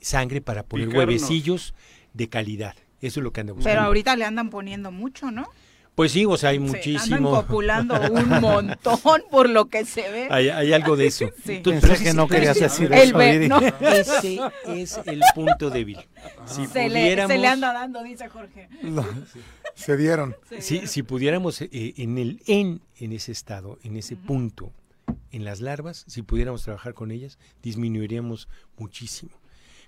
[0.00, 1.06] sangre para poner Picarnos.
[1.06, 1.74] huevecillos
[2.12, 5.48] de calidad eso es lo que anda buscando Pero ahorita le andan poniendo mucho, ¿no?
[5.94, 7.16] Pues sí, o sea, hay Se muchísimo.
[7.16, 9.00] andan copulando un montón
[9.30, 10.28] por lo que se ve.
[10.30, 11.26] Hay, hay algo de eso.
[11.44, 11.52] Sí.
[11.54, 13.60] Entonces, Pensé que ese- no querías ese- decir El eso, ve- no.
[13.88, 15.98] Ese es el punto débil.
[16.46, 18.68] Si se, le, pudiéramos, se le anda dando, dice Jorge.
[19.74, 20.36] Se dieron.
[20.60, 24.72] si, si pudiéramos eh, en el en en ese estado, en ese punto,
[25.30, 28.48] en las larvas, si pudiéramos trabajar con ellas, disminuiríamos
[28.78, 29.32] muchísimo.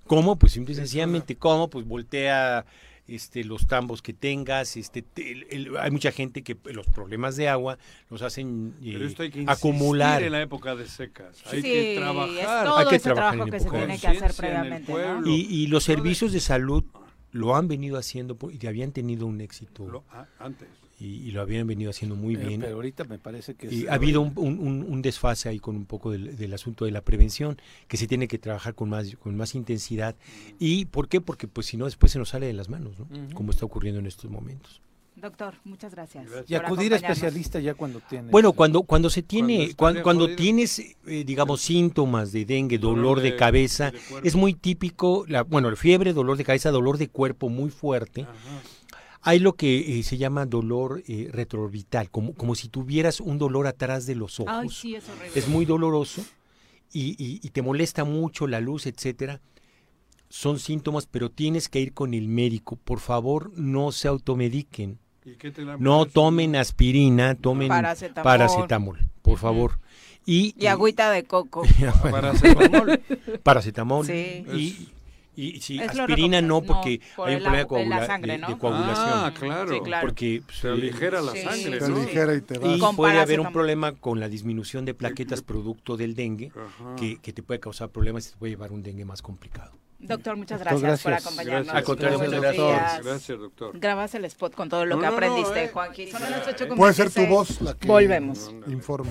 [0.07, 0.37] ¿Cómo?
[0.37, 1.71] Pues simple y sencillamente, ¿cómo?
[1.71, 2.67] Pues voltea
[3.07, 7.37] este, los tambos que tengas, este, te- el- el- hay mucha gente que los problemas
[7.37, 7.79] de agua
[8.11, 10.09] los hacen eh, Pero esto hay que acumular.
[10.13, 11.43] insistir en la época de secas.
[11.47, 12.65] Hay Sí, que es trabajar.
[12.67, 14.61] todo Hay que ese trabajar trabajo en que se tiene que hacer conciencia en el
[14.61, 15.21] previamente, pueblo.
[15.21, 15.27] ¿no?
[15.29, 16.85] Y, y los servicios de salud
[17.33, 20.05] lo han venido haciendo y habían tenido un éxito Lo-
[20.39, 20.69] antes.
[21.05, 22.61] Y, y lo habían venido haciendo muy Pero- bien.
[22.61, 25.77] Pero ahorita me parece que Y ha habido un, un- un- un desfase ahí con
[25.77, 27.57] un poco del, del asunto de la prevención,
[27.89, 30.15] que se tiene que trabajar con más, con más intensidad.
[30.59, 31.21] ¿Y por qué?
[31.21, 33.07] Porque pues si no, después se nos sale de las manos, ¿no?
[33.35, 34.81] Como está ocurriendo en estos momentos.
[35.17, 36.27] Doctor, muchas gracias.
[36.49, 38.33] Y acudir a especialista ya cuando tienes.
[38.33, 40.37] Bueno, cuando, cuando se tiene, cuando, jodido.
[40.37, 45.43] tienes, eh, digamos, síntomas de dengue, Dolor de, de- cabeza, de es muy típico, la,
[45.45, 48.23] bueno, fiebre, dolor de cabeza, dolor de cuerpo muy fuerte.
[48.23, 48.33] Ajá.
[49.27, 53.67] Hay lo que eh, se llama dolor eh, retroorbital, como, como si tuvieras un dolor
[53.67, 54.53] atrás de los ojos.
[54.55, 55.31] Ay, sí, es horrible.
[55.35, 56.23] es muy doloroso
[56.93, 59.41] y, y- y te molesta mucho la luz, etcétera.
[60.29, 62.77] Son síntomas, pero tienes que ir con el médico.
[62.77, 64.99] Por favor, no se automediquen.
[65.25, 68.25] ¿Y qué te la No tomen aspirina, tomen Paracetamol.
[68.25, 69.79] paracetamol, por favor.
[70.27, 71.63] Y, Y agüita de coco.
[72.11, 73.01] Paracetamol.
[73.43, 74.07] paracetamol.
[74.07, 74.45] Sí.
[74.55, 74.89] Y,
[75.36, 78.39] y, sí, Es aspirina no, porque No, por hay un problema de, coagula- sangre, de-
[78.39, 78.48] ¿no?
[78.48, 79.09] de coagulación.
[79.12, 79.73] Ah, claro.
[79.74, 80.06] Sí, claro.
[80.06, 81.97] Porque pues, Se aligera la Sí, sangre, Te ¿no?
[81.97, 82.69] aligera y te va.
[82.69, 86.52] y Con puede haber un problema con la disminución de plaquetas producto del dengue
[86.97, 89.73] que, que te puede causar problemas y te puede llevar a un dengue más complicado.
[89.98, 91.27] Doctor, muchas Doctor, gracias, por gracias.
[91.27, 91.65] acompañarnos.
[91.66, 91.77] Gracias.
[91.77, 92.52] Al contrario, muchas días.
[92.77, 93.78] Gracias, gracias, doctor.
[93.81, 95.70] Grabas el spot con todo lo No, que no, no, aprendiste, eh.
[95.70, 97.28] Con Puede ser tu 26.
[97.31, 98.52] voz la que Volvemos.
[98.66, 99.11] informe.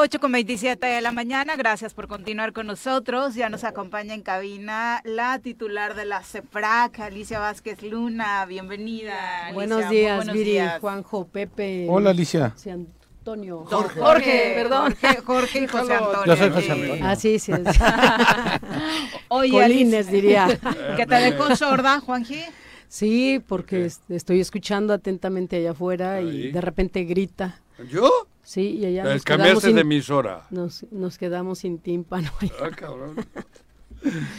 [0.00, 3.34] Ocho con 27 de la mañana, gracias por continuar con nosotros.
[3.34, 8.46] Ya nos acompaña en cabina la titular de la CEPRAC, Alicia Vázquez Luna.
[8.46, 9.46] Bienvenida.
[9.46, 9.54] Alicia.
[9.54, 10.78] Buenos días, buenos Viri, días.
[10.80, 11.86] Juanjo, Pepe.
[11.88, 12.50] Hola, Alicia.
[12.50, 13.64] José Antonio.
[13.64, 14.94] Jorge, Jorge, perdón.
[15.00, 16.24] Jorge, Jorge y José Antonio.
[16.26, 16.70] Yo soy José Sí.
[16.70, 17.04] Antonio.
[17.04, 17.52] Ah, sí, sí.
[17.52, 17.58] es.
[19.28, 20.12] Oye, Colines, Alicia,
[20.46, 20.58] diría.
[20.96, 22.40] Que te dejó sorda, Juanji.
[22.86, 26.46] Sí, porque est- estoy escuchando atentamente allá afuera Ahí.
[26.46, 27.60] y de repente grita.
[27.90, 28.10] ¿Yo?
[28.48, 30.46] Sí, y allá nos cambiaste quedamos sin- de emisora.
[30.50, 32.30] Nos, nos quedamos sin tímpano.
[32.62, 33.14] Ah, cabrón.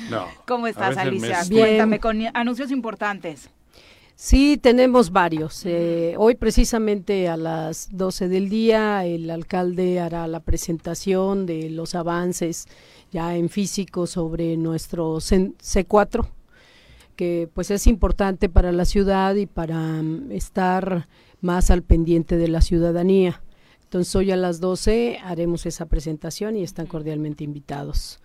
[0.09, 0.25] No.
[0.47, 1.43] ¿Cómo estás, Alicia?
[1.49, 1.61] Bien.
[1.61, 3.49] Cuéntame con anuncios importantes.
[4.15, 5.63] Sí, tenemos varios.
[5.65, 11.93] Eh, hoy precisamente a las 12 del día el alcalde hará la presentación de los
[11.93, 12.67] avances
[13.11, 16.25] ya en físico sobre nuestro cen- C4,
[17.17, 21.07] que pues es importante para la ciudad y para mm, estar
[21.41, 23.41] más al pendiente de la ciudadanía.
[23.89, 28.19] Entonces hoy a las 12 haremos esa presentación y están cordialmente invitados.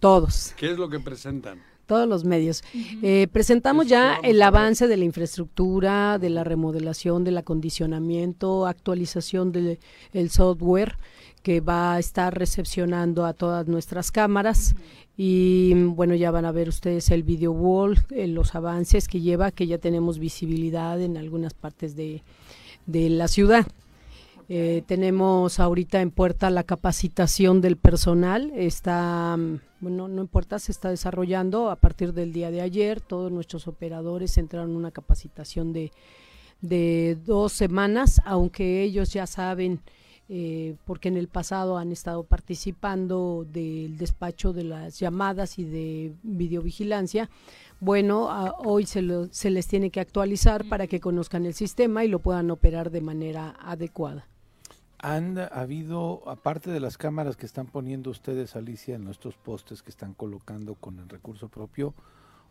[0.00, 0.52] Todos.
[0.58, 1.62] ¿Qué es lo que presentan?
[1.86, 2.62] Todos los medios.
[3.00, 9.78] Eh, presentamos ya el avance de la infraestructura, de la remodelación, del acondicionamiento, actualización del
[10.12, 10.98] el software
[11.42, 14.74] que va a estar recepcionando a todas nuestras cámaras
[15.16, 19.52] y bueno ya van a ver ustedes el video wall, eh, los avances que lleva,
[19.52, 22.22] que ya tenemos visibilidad en algunas partes de,
[22.84, 23.66] de la ciudad.
[24.50, 28.50] Eh, tenemos ahorita en puerta la capacitación del personal.
[28.54, 33.00] Está, mm, bueno, no en puerta, se está desarrollando a partir del día de ayer.
[33.02, 35.92] Todos nuestros operadores entraron en una capacitación de,
[36.62, 39.80] de dos semanas, aunque ellos ya saben,
[40.30, 46.14] eh, porque en el pasado han estado participando del despacho de las llamadas y de
[46.22, 47.28] videovigilancia.
[47.80, 52.02] Bueno, a- hoy se, lo- se les tiene que actualizar para que conozcan el sistema
[52.04, 54.26] y lo puedan operar de manera adecuada.
[54.98, 59.90] Han habido, aparte de las cámaras que están poniendo ustedes, Alicia, en nuestros postes que
[59.90, 61.94] están colocando con el recurso propio,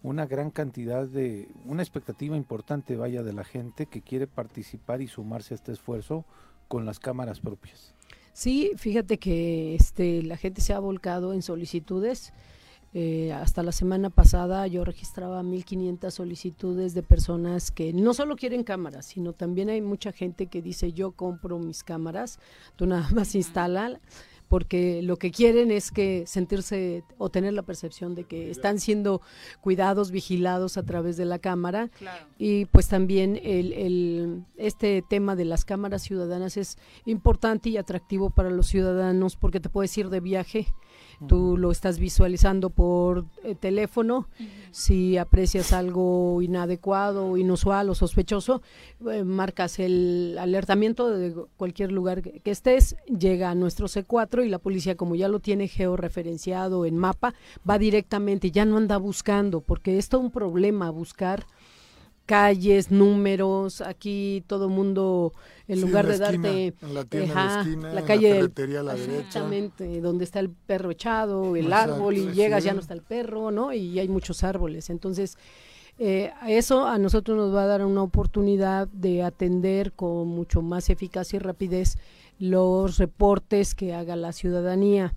[0.02, 5.07] una gran cantidad de, una expectativa importante, vaya, de la gente que quiere participar y
[5.07, 6.24] sumarse a este esfuerzo
[6.68, 7.94] con las cámaras propias.
[8.34, 12.34] Sí, fíjate que este, la gente se ha volcado en solicitudes.
[12.93, 18.64] Eh, hasta la semana pasada yo registraba 1.500 solicitudes de personas que no solo quieren
[18.64, 22.39] cámaras, sino también hay mucha gente que dice yo compro mis cámaras,
[22.76, 23.99] tú nada más instala,
[24.47, 29.19] porque lo que quieren es que sentirse o tener la percepción de que están siendo
[29.59, 31.89] cuidados, vigilados a través de la cámara.
[32.38, 38.30] Y pues también el, el- este tema de las cámaras ciudadanas es importante y atractivo
[38.30, 40.68] para los ciudadanos porque te puedes ir de viaje.
[41.26, 44.27] Tú lo estás visualizando por eh, teléfono.
[44.69, 48.61] Si aprecias algo inadecuado, inusual o sospechoso,
[49.11, 54.49] eh, marcas el alertamiento de cualquier lugar que, que estés, llega a nuestro C4 y
[54.49, 57.34] la policía, como ya lo tiene georreferenciado en mapa,
[57.68, 61.48] va directamente, ya no anda buscando, porque es todo un problema buscar
[62.28, 65.34] calles, números, aquí todo mundo,
[65.68, 68.06] en Sí, lugar en de esquina, darte en la tienda en la esquina, la en
[68.06, 69.20] la calle ferretería a la derecha.
[69.20, 72.34] exactamente, donde está el perro echado, el Exacto, árbol y sí.
[72.34, 73.74] llegas ya no está el perro, ¿no?
[73.74, 75.38] Y hay muchos árboles, entonces
[75.99, 80.90] eh, eso a nosotros nos va a dar una oportunidad de atender con mucho más
[80.90, 81.98] eficacia y rapidez
[82.40, 85.16] los reportes que haga la ciudadanía.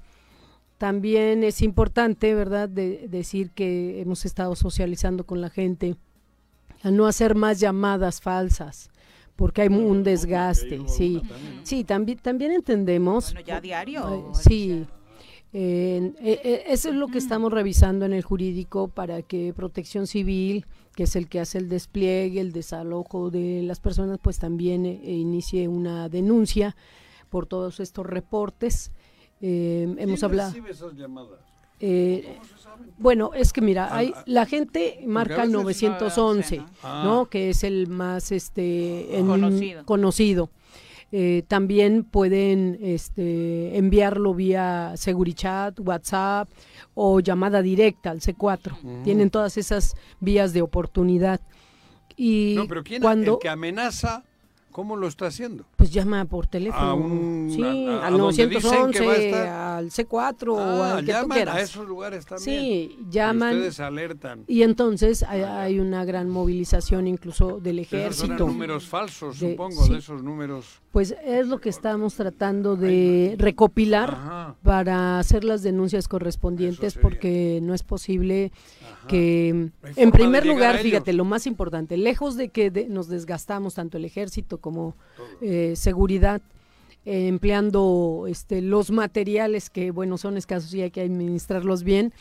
[0.79, 5.97] También es importante, ¿verdad?, de decir que hemos estado socializando con la gente
[6.83, 8.91] a no hacer más llamadas falsas,
[9.37, 11.23] porque hay un desgaste, sí.
[11.63, 13.33] Sí, también, también entendemos.
[13.33, 14.33] Bueno, ya a diario.
[14.35, 14.87] Sí.
[15.53, 20.07] Eh, eh, eh, eso es lo que estamos revisando en el jurídico para que Protección
[20.07, 24.87] Civil, que es el que hace el despliegue, el desalojo de las personas, pues también
[24.87, 26.77] eh, inicie una denuncia
[27.31, 28.93] por todos estos reportes.
[29.41, 30.51] Eh, hemos ¿Quién hablado.
[30.51, 31.41] recibe esas llamadas?
[31.81, 32.39] Eh,
[32.99, 36.65] bueno, es que mira, hay, Ah, la gente marca veces- 911, ¿no?
[37.05, 37.21] ¿no?
[37.23, 37.27] Ah.
[37.31, 39.85] Que es el más este en- Conocido.
[39.87, 40.51] conocido.
[41.13, 46.49] Eh, también pueden este, enviarlo vía Segurichat, WhatsApp
[46.95, 48.77] o llamada directa al C4.
[48.83, 49.03] Mm.
[49.03, 51.41] Tienen todas esas vías de oportunidad.
[52.17, 54.23] Y No, pero ¿quién cuando el que amenaza,
[54.71, 55.65] cómo lo está haciendo?
[55.77, 57.67] pues llama por teléfono, A un- sí, a-
[58.03, 59.49] a- al a donde dicen que va a 911, estar.
[59.49, 61.57] al C4 o Ah, al que tú quieras.
[61.57, 62.61] a esos lugares también.
[62.61, 63.55] Sí, Y llaman.
[63.57, 64.45] ustedes alertan.
[64.47, 68.47] Y entonces hay, hay una gran movilización incluso del Esos ejército.
[68.47, 69.93] números falsos, De- supongo, sí.
[69.93, 70.81] de esos números.
[70.93, 74.57] Pues es lo que estamos tratando de recopilar Ajá.
[74.63, 78.51] para hacer las denuncias correspondientes porque no es posible
[79.09, 79.49] que,
[79.97, 84.05] en primer lugar, fíjate, lo más importante, lejos de que de- nos desgastamos tanto el
[84.05, 84.95] ejército como
[85.41, 86.41] eh, seguridad,
[87.07, 92.13] eh, empleando este, los materiales que, bueno, son escasos y hay que administrarlos bien,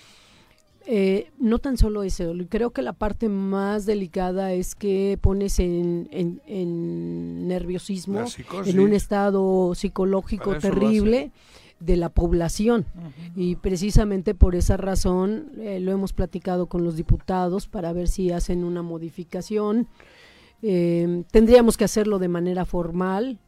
[0.92, 6.08] eh, no tan solo eso, creo que la parte más delicada es que pones en,
[6.12, 8.22] en- en nerviosismo,
[8.70, 11.32] en un estado psicológico terrible,
[11.80, 12.86] de la población.
[13.36, 18.32] Y precisamente por esa razón eh, lo hemos platicado con los diputados para ver si
[18.32, 19.88] hacen una modificación.
[20.62, 23.40] Eh, tendríamos que hacerlo de manera formal,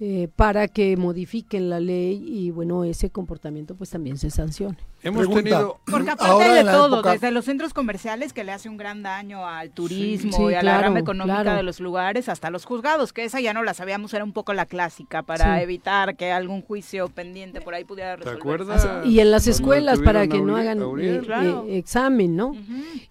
[0.00, 4.78] eh, para que modifiquen la ley y bueno, ese comportamiento pues también se sancione.
[5.08, 5.78] Hemos tenido...
[5.90, 9.70] Porque aparte de todo, desde los centros comerciales que le hace un gran daño al
[9.70, 11.56] turismo Sí, y a la rama económica claro.
[11.56, 14.52] de los lugares, hasta los juzgados, que esa ya no la sabíamos, era un poco
[14.52, 15.62] la clásica para Sí.
[15.62, 18.38] evitar que algún juicio pendiente por ahí pudiera resolverse.
[18.40, 19.06] acuerdas?
[19.06, 21.64] Y en las escuelas para que no hagan eh, Claro.
[21.68, 22.54] eh, examen, ¿no?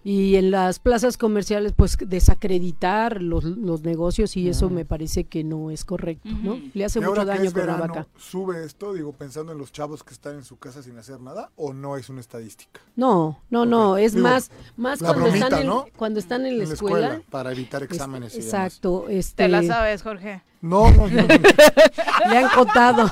[0.04, 1.96] Y en las plazas comerciales pues
[2.42, 6.58] desacreditar los, los negocios y eso me parece que no es correcto, ¿no?
[6.74, 8.06] Le hace ahora mucho daño es a verano, Cuernavaca.
[8.18, 11.50] ¿sube esto, digo, pensando en los chavos que están en su casa sin hacer nada
[11.56, 12.80] o no es una estadística?
[12.96, 15.86] No, no, no, es Digo, más más cuando están en ¿no?
[15.96, 18.54] cuando están en la, En la escuela, escuela, para evitar exámenes y demás.
[18.54, 20.42] Exacto, este ¿Te la sabes, Jorge?
[20.60, 21.26] No, no, no.
[22.30, 23.08] Le han contado.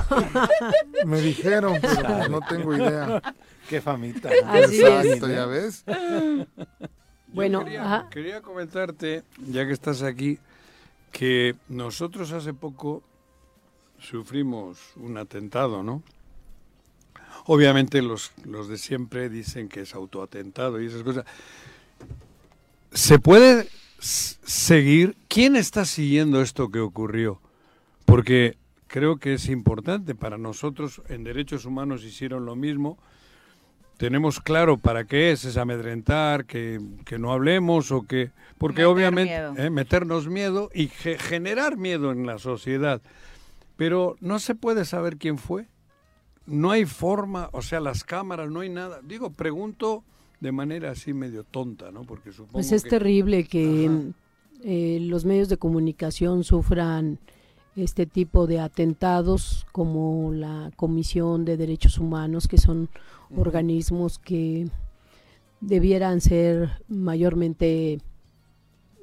[1.05, 3.21] Me dijeron, pero no tengo idea.
[3.69, 4.29] Qué famita.
[4.45, 5.33] Así Exacto, es.
[5.35, 5.85] ya ves.
[7.27, 8.09] Bueno, quería, ajá.
[8.09, 10.39] quería comentarte, ya que estás aquí,
[11.11, 13.03] que nosotros hace poco
[13.99, 16.03] sufrimos un atentado, ¿no?
[17.47, 21.25] Obviamente los, los de siempre dicen que es autoatentado y esas cosas.
[22.91, 23.67] ¿Se puede
[23.99, 25.15] seguir?
[25.27, 27.39] ¿Quién está siguiendo esto que ocurrió?
[28.05, 28.57] Porque
[28.87, 32.97] creo que es importante para nosotros, en derechos humanos hicieron lo mismo.
[33.97, 38.29] Tenemos claro para qué es, es amedrentar, que, que no hablemos o que...
[38.59, 39.53] Porque Meter obviamente miedo.
[39.57, 43.01] eh, meternos miedo y ge- generar miedo en la sociedad.
[43.75, 45.67] Pero no se puede saber quién fue.
[46.47, 49.01] No hay forma, o sea, las cámaras, no hay nada.
[49.03, 50.03] Digo, pregunto
[50.39, 52.03] de manera así medio tonta, ¿no?
[52.03, 54.11] Porque supongo Pues es que- terrible que
[54.63, 57.19] eh, los medios de comunicación sufran
[57.75, 62.89] este tipo de atentados como la Comisión de Derechos Humanos, que son
[63.35, 64.67] organismos que
[65.61, 67.99] debieran ser mayormente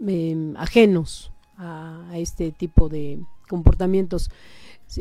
[0.07, 4.31] em, ajenos a, a este tipo de comportamientos.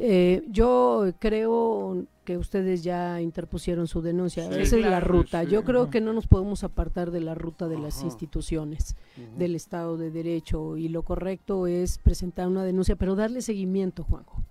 [0.02, 4.48] Eh, yo creo que ustedes ya interpusieron su denuncia.
[4.52, 5.44] Sí, Esa es la ruta.
[5.44, 5.50] sí.
[5.52, 8.96] Yo creo que no nos podemos apartar de la ruta de las instituciones,
[9.38, 10.78] del Estado de Derecho.
[10.78, 14.44] Y lo correcto es presentar una denuncia, pero darle seguimiento, Juanjo.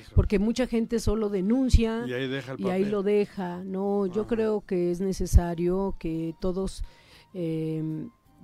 [0.00, 0.12] Eso.
[0.14, 2.92] Porque mucha gente solo denuncia Y ahí deja el y ahí papel.
[2.92, 3.64] lo deja.
[3.64, 6.84] No, yo creo que es necesario que todos
[7.32, 7.82] eh,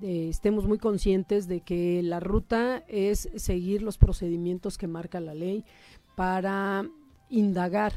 [0.03, 5.35] eh, estemos muy conscientes de que la ruta es seguir los procedimientos que marca la
[5.35, 5.65] ley
[6.15, 6.89] para
[7.31, 7.93] indagar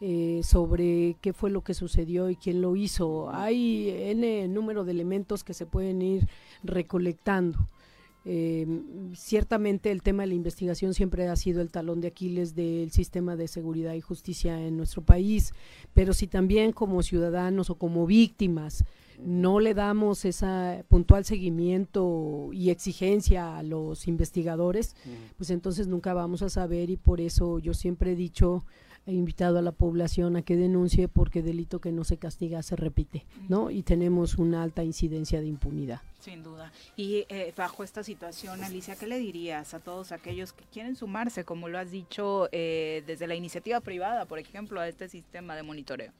[0.00, 3.30] eh, sobre qué fue lo que sucedió y quién lo hizo.
[3.32, 6.28] Hay n número de elementos que se pueden ir
[6.62, 7.68] recolectando.
[8.26, 8.66] Eh,
[9.14, 13.36] ciertamente el tema de la investigación siempre ha sido el talón de Aquiles del sistema
[13.36, 15.52] de seguridad y justicia en nuestro país,
[15.92, 18.84] pero si también como ciudadanos o como víctimas
[19.18, 24.96] no le damos ese puntual seguimiento y exigencia a los investigadores,
[25.36, 28.64] pues entonces nunca vamos a saber y por eso yo siempre he dicho,
[29.06, 32.76] he invitado a la población a que denuncie porque delito que no se castiga se
[32.76, 33.70] repite, ¿no?
[33.70, 36.00] Y tenemos una alta incidencia de impunidad.
[36.20, 36.72] Sin duda.
[36.96, 41.44] Y eh, bajo esta situación, Alicia, ¿qué le dirías a todos aquellos que quieren sumarse,
[41.44, 45.62] como lo has dicho, eh, desde la iniciativa privada, por ejemplo, a este sistema de
[45.62, 46.12] monitoreo?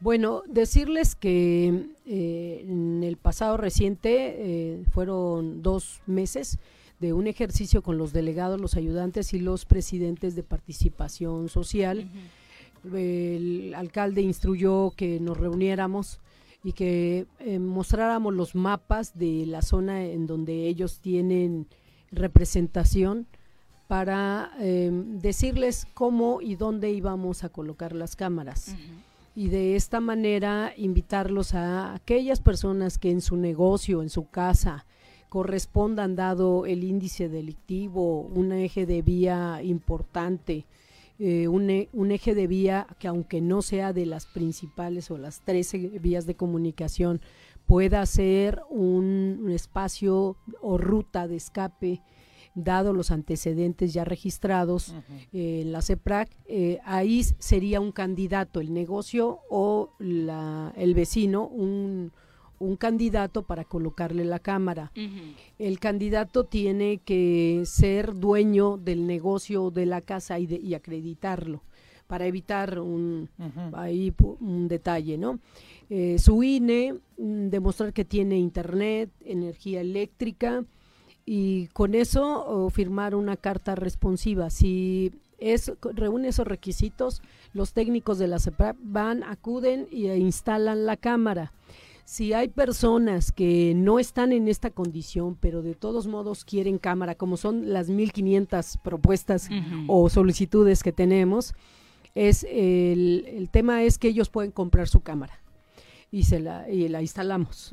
[0.00, 6.58] Bueno, decirles que eh, en el pasado reciente eh, fueron dos meses
[7.00, 12.08] de un ejercicio con los delegados, los ayudantes y los presidentes de participación social.
[12.94, 16.20] El alcalde instruyó que nos reuniéramos
[16.64, 21.66] y que eh, mostráramos los mapas de la zona en donde ellos tienen
[22.10, 23.26] representación
[23.86, 28.74] para eh, decirles cómo y dónde íbamos a colocar las cámaras
[29.40, 34.84] y de esta manera invitarlos a aquellas personas que en su negocio, en su casa,
[35.30, 40.66] correspondan, dado el índice delictivo, un eje de vía importante,
[41.18, 45.16] eh, un, e- un eje de vía que aunque no sea de las principales o
[45.16, 47.22] las 13 vías de comunicación,
[47.64, 52.02] pueda ser un espacio o ruta de escape
[52.64, 54.94] dado los antecedentes ya registrados
[55.32, 61.46] eh, en la CEPRAC, eh, ahí sería un candidato, el negocio o la, el vecino,
[61.46, 62.12] un,
[62.58, 64.92] un candidato para colocarle la cámara.
[65.58, 71.62] El candidato tiene que ser dueño del negocio de la casa y, de- y acreditarlo
[72.06, 73.28] para evitar un,
[73.72, 75.38] ahí pu- un detalle, ¿no?
[75.88, 80.64] Eh, su INE, mm, demostrar que tiene internet, energía eléctrica
[81.32, 84.50] y con eso oh, firmar una carta responsiva.
[84.50, 90.96] Si es, reúne esos requisitos, los técnicos de la CEPRAP van, acuden e instalan la
[90.96, 91.52] cámara.
[92.04, 97.14] Si hay personas que no están en esta condición, pero de todos modos quieren cámara,
[97.14, 99.48] como son las 1500 propuestas
[99.86, 101.54] o solicitudes que tenemos,
[102.16, 105.40] es el, el tema es que ellos pueden comprar su cámara
[106.10, 107.70] y se la, y la instalamos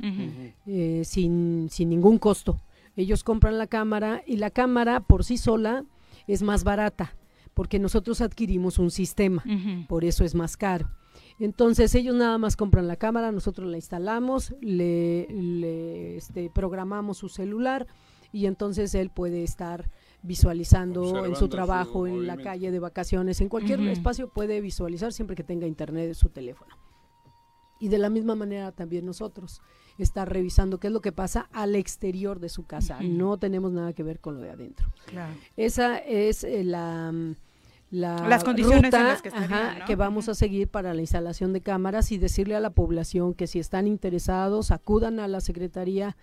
[0.68, 2.60] eh, sin, sin ningún costo.
[2.98, 5.84] Ellos compran la cámara y la cámara por sí sola
[6.26, 7.16] es más barata
[7.54, 9.44] porque nosotros adquirimos un sistema,
[9.88, 10.90] por eso es más caro.
[11.38, 17.28] Entonces ellos nada más compran la cámara, nosotros la instalamos, le, le este, programamos su
[17.28, 17.86] celular
[18.32, 19.90] y entonces él puede estar
[20.22, 24.60] visualizando en Observando su su trabajo, en la calle de vacaciones, en cualquier espacio puede
[24.60, 26.76] visualizar siempre que tenga internet en su teléfono.
[27.78, 29.62] Y de la misma manera también nosotros
[29.98, 32.98] estar revisando qué es lo que pasa al exterior de su casa.
[33.02, 34.88] No tenemos nada que ver con lo de adentro.
[35.06, 35.34] Claro.
[35.56, 37.12] Esa es eh, la,
[37.90, 39.84] la Las condiciones en ruta las que estarían, ajá, ¿no?
[39.86, 43.46] que vamos a seguir para la instalación de cámaras y decirle a la población que
[43.46, 46.16] si están interesados acudan a la Secretaría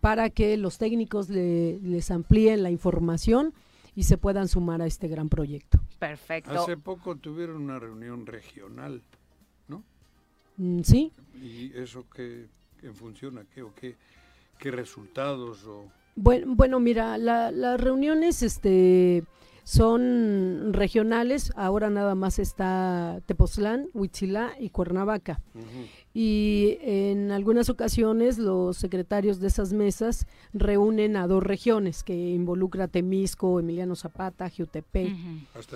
[0.00, 3.54] para que los técnicos le- les amplíen la información
[3.96, 5.78] y se puedan sumar a este gran proyecto.
[5.98, 6.50] Perfecto.
[6.62, 9.00] Hace poco tuvieron una reunión regional,
[9.68, 9.82] ¿no?
[10.58, 12.46] Mm, Sí, ¿Y eso qué,
[12.84, 13.46] qué funciona?
[13.54, 13.94] ¿Qué, o qué,
[14.58, 15.64] qué resultados?
[15.64, 15.86] O...
[16.16, 19.24] Bueno, bueno, mira, la- las reuniones este,
[19.62, 21.50] son regionales.
[21.56, 25.40] Ahora nada más está Tepoztlán, Huitzilá y Cuernavaca.
[26.12, 32.86] Y en algunas ocasiones los secretarios de esas mesas reúnen a dos regiones que involucra
[32.86, 34.50] Temisco, Emiliano Zapata,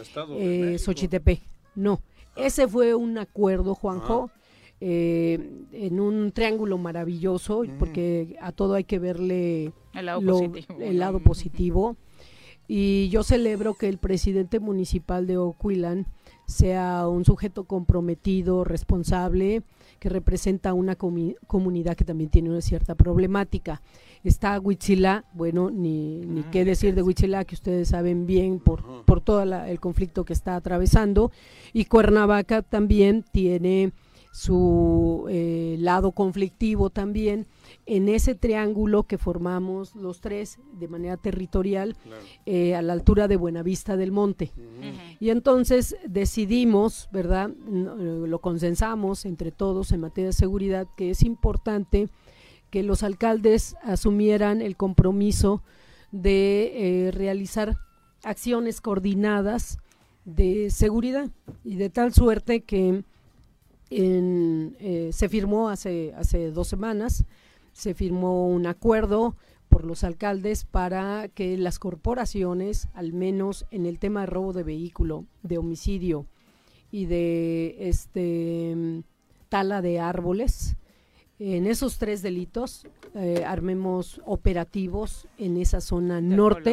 [0.03, 0.79] Estado de eh.
[0.79, 1.41] Xochitepec.
[1.75, 2.03] No,
[2.37, 4.31] ese fue un acuerdo, Juanjo,
[4.81, 10.79] eh, en un triángulo maravilloso, porque a todo hay que verle El lado lo- positivo,
[10.81, 10.99] el ¿no?
[11.01, 11.97] lado positivo.
[12.71, 16.07] Y yo celebro que el presidente municipal de Ocuilan
[16.47, 19.63] sea un sujeto comprometido, responsable,
[19.99, 23.81] que representa una comi- comunidad que también tiene una cierta problemática.
[24.23, 29.21] Está Huitzilá, bueno, ni, ni qué decir de Huitzilá, que ustedes saben bien por, por
[29.23, 31.33] todo la- el conflicto que está atravesando.
[31.73, 33.93] Y Cuernavaca también tiene
[34.39, 37.49] su eh, lado conflictivo también
[37.87, 41.97] en ese triángulo que formamos los tres de manera territorial
[42.47, 44.53] eh, a la altura de Buenavista del Monte.
[45.19, 47.49] Y entonces decidimos, ¿verdad?
[47.49, 52.09] No, eh, lo consensamos entre todos en materia de seguridad que es importante
[52.71, 55.65] que los alcaldes asumieran el compromiso
[56.13, 57.77] de eh, realizar
[58.23, 59.79] acciones coordinadas
[60.25, 61.29] de seguridad
[61.65, 63.03] y de tal suerte que
[63.91, 67.25] en, eh, se firmó hace, hace dos semanas,
[67.73, 69.37] se firmó un acuerdo
[69.69, 74.63] por los alcaldes para que las corporaciones, al menos en el tema de robo de
[74.63, 76.27] vehículo, de homicidio
[76.91, 79.03] y de este
[79.49, 80.77] tala de árboles,
[81.39, 86.73] en esos tres delitos eh, armemos operativos en esa zona norte,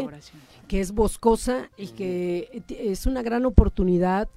[0.67, 4.27] que es boscosa y que ti- es una gran oportunidad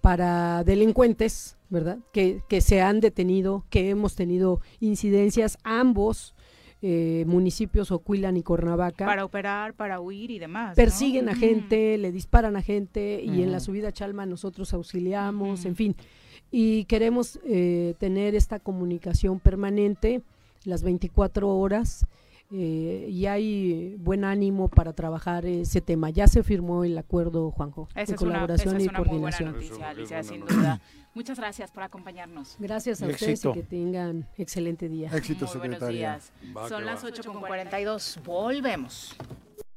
[0.00, 1.98] para delincuentes, ¿verdad?
[2.12, 6.34] Que, que se han detenido, que hemos tenido incidencias ambos
[6.82, 9.06] eh, municipios, Ocuilan y Cuernavaca.
[9.06, 10.70] Para operar, para huir y demás.
[10.70, 10.74] ¿no?
[10.74, 11.40] persiguen a Ujú.
[11.40, 15.96] gente, le disparan a gente y en la subida a Chalma nosotros auxiliamos, en fin.
[16.50, 20.22] Y queremos eh, tener esta comunicación permanente
[20.64, 22.06] las 24 horas
[22.52, 26.10] eh, y hay buen ánimo para trabajar ese tema.
[26.10, 29.36] Ya se firmó el acuerdo, Juanjo, Esa de una, colaboración es y una muy buena
[29.38, 29.52] coordinación.
[29.52, 30.80] noticia, Alicia, sin duda.
[31.14, 32.56] Muchas gracias por acompañarnos.
[32.58, 33.50] Gracias a ustedes Éxito.
[33.50, 35.10] y que tengan excelente día.
[35.14, 36.18] Éxito, Muy buenos secretaria.
[36.18, 36.32] días.
[36.68, 38.22] Son las 8.42.
[38.24, 39.16] Volvemos.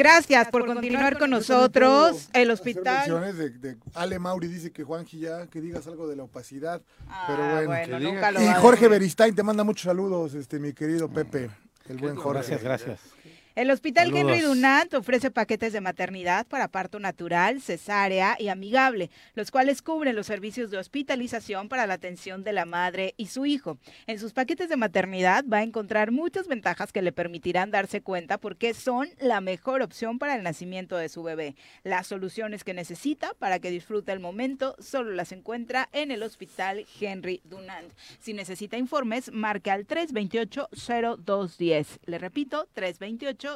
[0.00, 2.28] Gracias por continuar con nosotros.
[2.32, 2.96] El hospital.
[3.10, 6.80] menciones de, de Ale Mauri dice que Juanji ya que digas algo de la opacidad.
[7.26, 8.30] pero Ah, bueno, bueno, Que nunca diga.
[8.32, 8.88] lo y Jorge.
[8.88, 11.50] Beristain te manda muchos saludos, este mi querido Pepe,
[11.88, 12.38] el buen Jorge.
[12.56, 13.00] Gracias, gracias.
[13.60, 14.22] El Hospital Saludos.
[14.22, 20.16] Henry Dunant ofrece paquetes de maternidad para parto natural, cesárea y amigable, los cuales cubren
[20.16, 23.76] los servicios de hospitalización para la atención de la madre y su hijo.
[24.06, 28.38] En sus paquetes de maternidad va a encontrar muchas ventajas que le permitirán darse cuenta
[28.38, 31.54] porque son la mejor opción para el nacimiento de su bebé.
[31.84, 36.86] Las soluciones que necesita para que disfrute el momento solo las encuentra en el Hospital
[36.98, 37.92] Henry Dunant.
[38.20, 41.98] Si necesita informes, marque al 328-0210.
[42.06, 42.66] Le repito,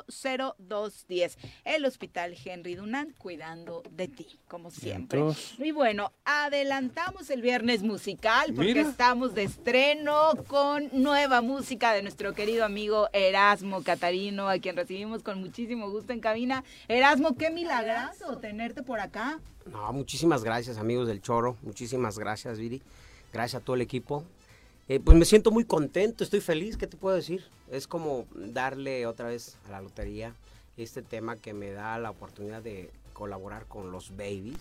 [0.03, 1.37] 328-0210.
[1.65, 5.19] El Hospital Henry Dunant cuidando de ti, como siempre.
[5.21, 8.89] Entonces- Y bueno, adelantamos el viernes musical porque Mira.
[8.89, 15.23] estamos de estreno con nueva música de nuestro querido amigo Erasmo Catarino, a quien recibimos
[15.23, 16.65] con muchísimo gusto en cabina.
[16.89, 19.39] Erasmo, qué milagroso tenerte por acá.
[19.66, 22.83] No, muchísimas gracias amigos del Choro, muchísimas gracias Viri,
[23.33, 24.25] gracias a todo el equipo.
[24.89, 27.44] Eh, pues me siento muy contento, estoy feliz, ¿qué te puedo decir?
[27.70, 30.35] Es como darle otra vez a la lotería
[30.77, 34.59] este tema que me da la oportunidad de colaborar con los babies.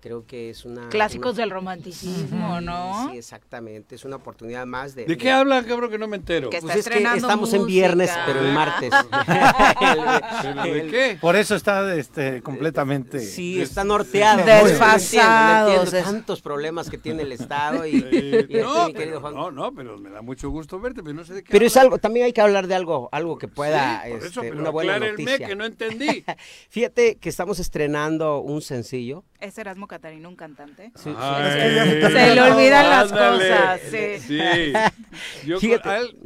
[0.00, 0.88] Creo que es una...
[0.88, 3.10] Clásicos una- del romanticismo, ¿no?
[3.12, 5.04] Sí, exacamente, es una oportunidad más de...
[5.04, 6.50] ¿De qué hablan, cabrón, que no me entero?
[6.50, 8.90] Que Pues está es que estamos en viernes, pero en martes.
[10.42, 11.18] ¿Pero de qué?
[11.20, 13.20] Por eso está este, completamente...
[13.20, 14.40] Sí, está norteado.
[14.40, 19.20] Entiendo, entiendo tantos problemas que tiene el Estado y, Eh, y no, mi querido pero,
[19.20, 19.34] Juan.
[19.34, 21.76] no, no, pero me da mucho gusto verte, pero no sé de qué Pero es
[21.76, 24.60] algo, también hay que hablar de algo, algo que pueda, Sí, por eso, este, pero
[24.60, 25.46] una buena noticia.
[25.46, 26.24] que no entendí.
[26.70, 29.24] Fíjate que estamos estrenando un sencillo.
[29.40, 30.92] ¿Es Erasmo Catarino un cantante?
[30.94, 33.48] Sí, Ay, Se le olvidan las ándale.
[33.50, 34.18] cosas, sí.
[34.20, 34.72] Sí.
[35.46, 35.82] Yo Fíjate.
[35.82, 36.16] con- a él-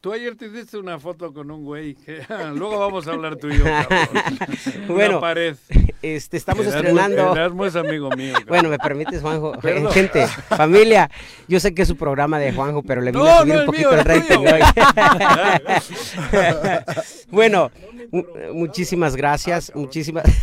[0.00, 1.94] tú ayer te hiciste una foto con un güey.
[1.94, 2.22] que-
[2.54, 3.64] luego vamos a hablar tú y yo.
[3.64, 4.08] cabrón.
[4.78, 5.54] Una Bueno, pared.
[6.02, 7.32] Este, estamos Erasmo- estrenando.
[7.34, 8.34] Erasmo es amigo mío.
[8.48, 9.52] Bueno, me permites, Juanjo.
[9.60, 9.92] Perdón.
[9.92, 11.10] Gente, familia,
[11.46, 13.60] yo sé que es su programa de Juanjo, pero le vine No, a subir no,
[13.60, 14.60] un poquito mío, el rating hoy.
[17.30, 17.70] bueno,
[18.10, 18.24] mu-
[18.54, 20.24] muchísimas gracias, muchísimas.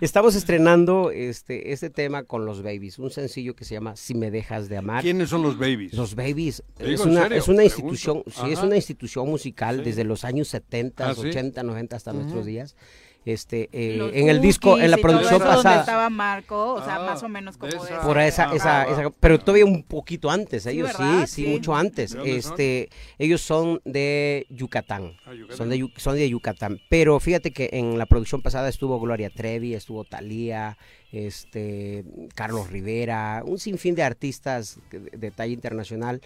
[0.00, 4.30] Estamos estrenando este, este tema con los babies, un sencillo que se llama Si me
[4.30, 5.02] dejas de amar.
[5.02, 5.92] ¿Quiénes son los babies?
[5.94, 9.82] Los babies es una, es una institución, sí, es una institución musical Sí.
[9.84, 11.28] desde los años 70, Ah, ¿sí?
[11.28, 12.76] 80, 90 hasta nuestros días.
[13.24, 17.22] Este, eh, en el disco, en la producción pasada, estaba Marco, o sea, Ah, más
[17.22, 17.84] o menos como de esa.
[17.98, 21.46] ese- por esa, Ah, esa, esa- pero todavía un poquito antes, ellos sí, sí, Sí.
[21.46, 22.16] mucho antes.
[22.24, 22.88] Este,
[23.18, 25.12] ellos son de Yucatán.
[25.24, 25.56] Ah, Yucatán.
[25.56, 26.80] Son de, Yu- son de Yucatán.
[26.90, 30.76] Pero fíjate que en la producción pasada estuvo Gloria Trevi, estuvo Talía,
[31.12, 32.04] este,
[32.34, 36.20] Carlos Rivera, un sinfín de artistas de, de talla internacional.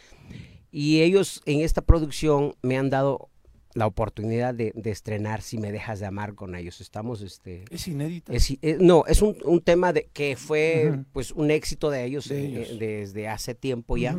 [0.73, 3.29] Y ellos en esta producción me han dado
[3.77, 6.81] la oportunidad de, de estrenar Si me dejas de amar con ellos.
[6.81, 8.33] Estamos, este, Es inédita.
[8.33, 12.27] es- eh, no, es un, un tema de que fue pues un éxito de ellos,
[12.29, 14.17] De eh, desde hace tiempo ya,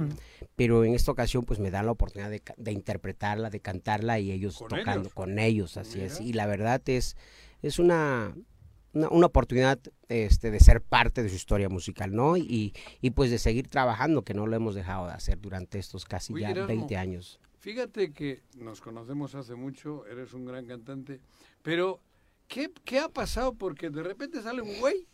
[0.56, 4.20] pero en esta ocasión pues me dan la oportunidad de, ca- de interpretarla, de cantarla
[4.20, 5.14] y ellos Con tocando ellos.
[5.14, 6.22] con ellos, así es.
[6.22, 7.18] Y la verdad es,
[7.64, 8.36] es una,
[8.94, 12.38] una, una oportunidad este, de ser parte de su historia musical, ¿no?
[12.38, 16.06] Y, y pues de seguir trabajando, que no lo hemos dejado de hacer durante estos
[16.06, 17.40] casi Oye, ya Erasmo, 20 años.
[17.68, 21.20] Fíjate que nos conocemos hace mucho, eres un gran cantante,
[21.62, 22.00] pero
[22.48, 23.56] ¿qué, qué ha pasado?
[23.56, 25.06] Porque de repente sale un güey.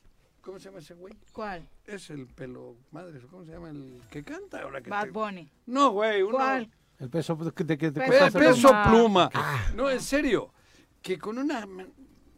[0.42, 1.16] ¿Cómo se llama ese güey?
[1.32, 1.68] ¿Cuál?
[1.84, 4.82] Es el pelo madre, ¿cómo se llama el que canta ahora?
[4.82, 5.50] Que Bad te- Bunny.
[5.66, 6.36] No, güey, uno.
[6.38, 6.70] ¿Cuál?
[7.00, 8.84] El peso de que te Peso peso pluma.
[8.88, 9.30] pluma.
[9.34, 9.72] Ah.
[9.76, 10.54] No, en serio.
[11.02, 11.68] Que con una.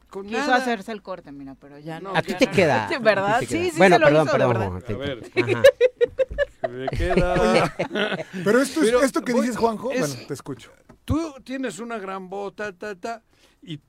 [0.09, 2.15] Con Quiso nada- hacerse el corte, mira, pero ya no.
[2.15, 2.51] A ti te no.
[2.53, 2.89] queda.
[3.01, 3.41] ¿Verdad?
[3.41, 5.31] Sí, sí, bueno, se lo perdón, hizo, perdón, A ver.
[5.35, 5.61] Ajá.
[6.75, 7.75] Me queda.
[8.43, 10.71] Pero esto, es- Pero, esto que voy- dices, Juanjo, es- bueno, te escucho.
[11.05, 13.21] Tú tienes una gran voz, ta, ta, ta,
[13.61, 13.79] y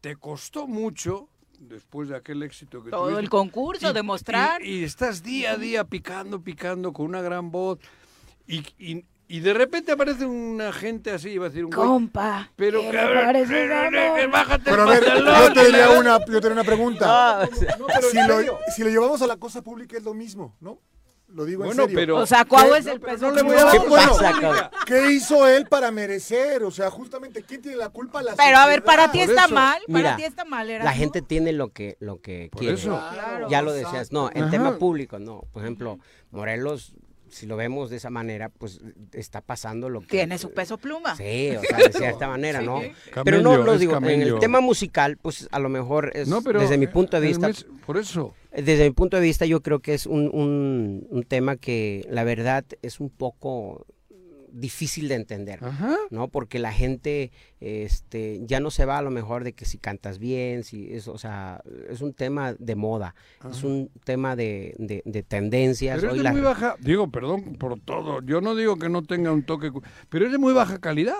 [0.00, 1.28] te costó mucho
[1.58, 3.20] después de aquel éxito que Todo tuviste.
[3.22, 4.62] el concurso, Y- demostrar.
[4.64, 7.78] Y, y estás día a día picando, picando con una gran voz.
[8.46, 12.50] Y, y, y de repente aparece una gente así, iba a decir un güey, Compa.
[12.56, 14.30] Pero que que- me pareces amor.
[14.30, 17.48] bájate Pero a ver, yo te diría una, yo tenía una pregunta.
[17.78, 20.80] No, si, lo, si lo llevamos a la cosa pública es lo mismo, ¿no?
[21.34, 21.96] Lo digo Bueno, en serio.
[22.00, 23.96] pero- O sea, ¿Qué- es el peso no le voy a pluma.
[24.20, 24.70] dar ¿Qué, pasa?
[24.86, 26.64] ¿Qué hizo él para merecer?
[26.64, 28.22] O sea, justamente, ¿quién tiene la culpa?
[28.22, 30.84] La Pero a ver, para ti está eso, mal, para mira, ti está mal, era
[30.84, 32.74] La gente tiene lo que, lo que Por quiere.
[32.74, 33.00] eso.
[33.12, 33.48] Claro.
[33.48, 34.50] ya lo decías, no, en Ajá.
[34.50, 35.44] tema público, no.
[35.52, 35.98] Por ejemplo,
[36.32, 36.94] Morelos,
[37.28, 38.80] si lo vemos de esa manera, pues
[39.12, 40.08] está pasando lo que...
[40.08, 41.14] Tiene su peso pluma.
[41.14, 42.80] Sí, o sea, de cierta manera, ¿no?
[42.80, 42.92] Sí.
[43.24, 46.60] Pero no, lo digo, en el tema musical, pues a lo mejor es, No, pero
[46.60, 48.34] desde mi punto de vista, mes- por eso.
[48.52, 52.24] Desde mi punto de vista yo creo que es un, un, un tema que la
[52.24, 53.86] verdad es un poco
[54.52, 55.96] difícil de entender, Ajá.
[56.10, 56.26] ¿no?
[56.26, 60.18] Porque la gente este, ya no se va a lo mejor de que si cantas
[60.18, 63.14] bien, si es, o sea, es un tema de moda,
[63.48, 65.96] es un tema de, de, de tendencias.
[66.00, 68.88] Pero es Hoy de la- muy baja, digo, perdón por todo, yo no digo que
[68.88, 69.70] no tenga un toque,
[70.08, 71.14] pero es de muy baja calidad.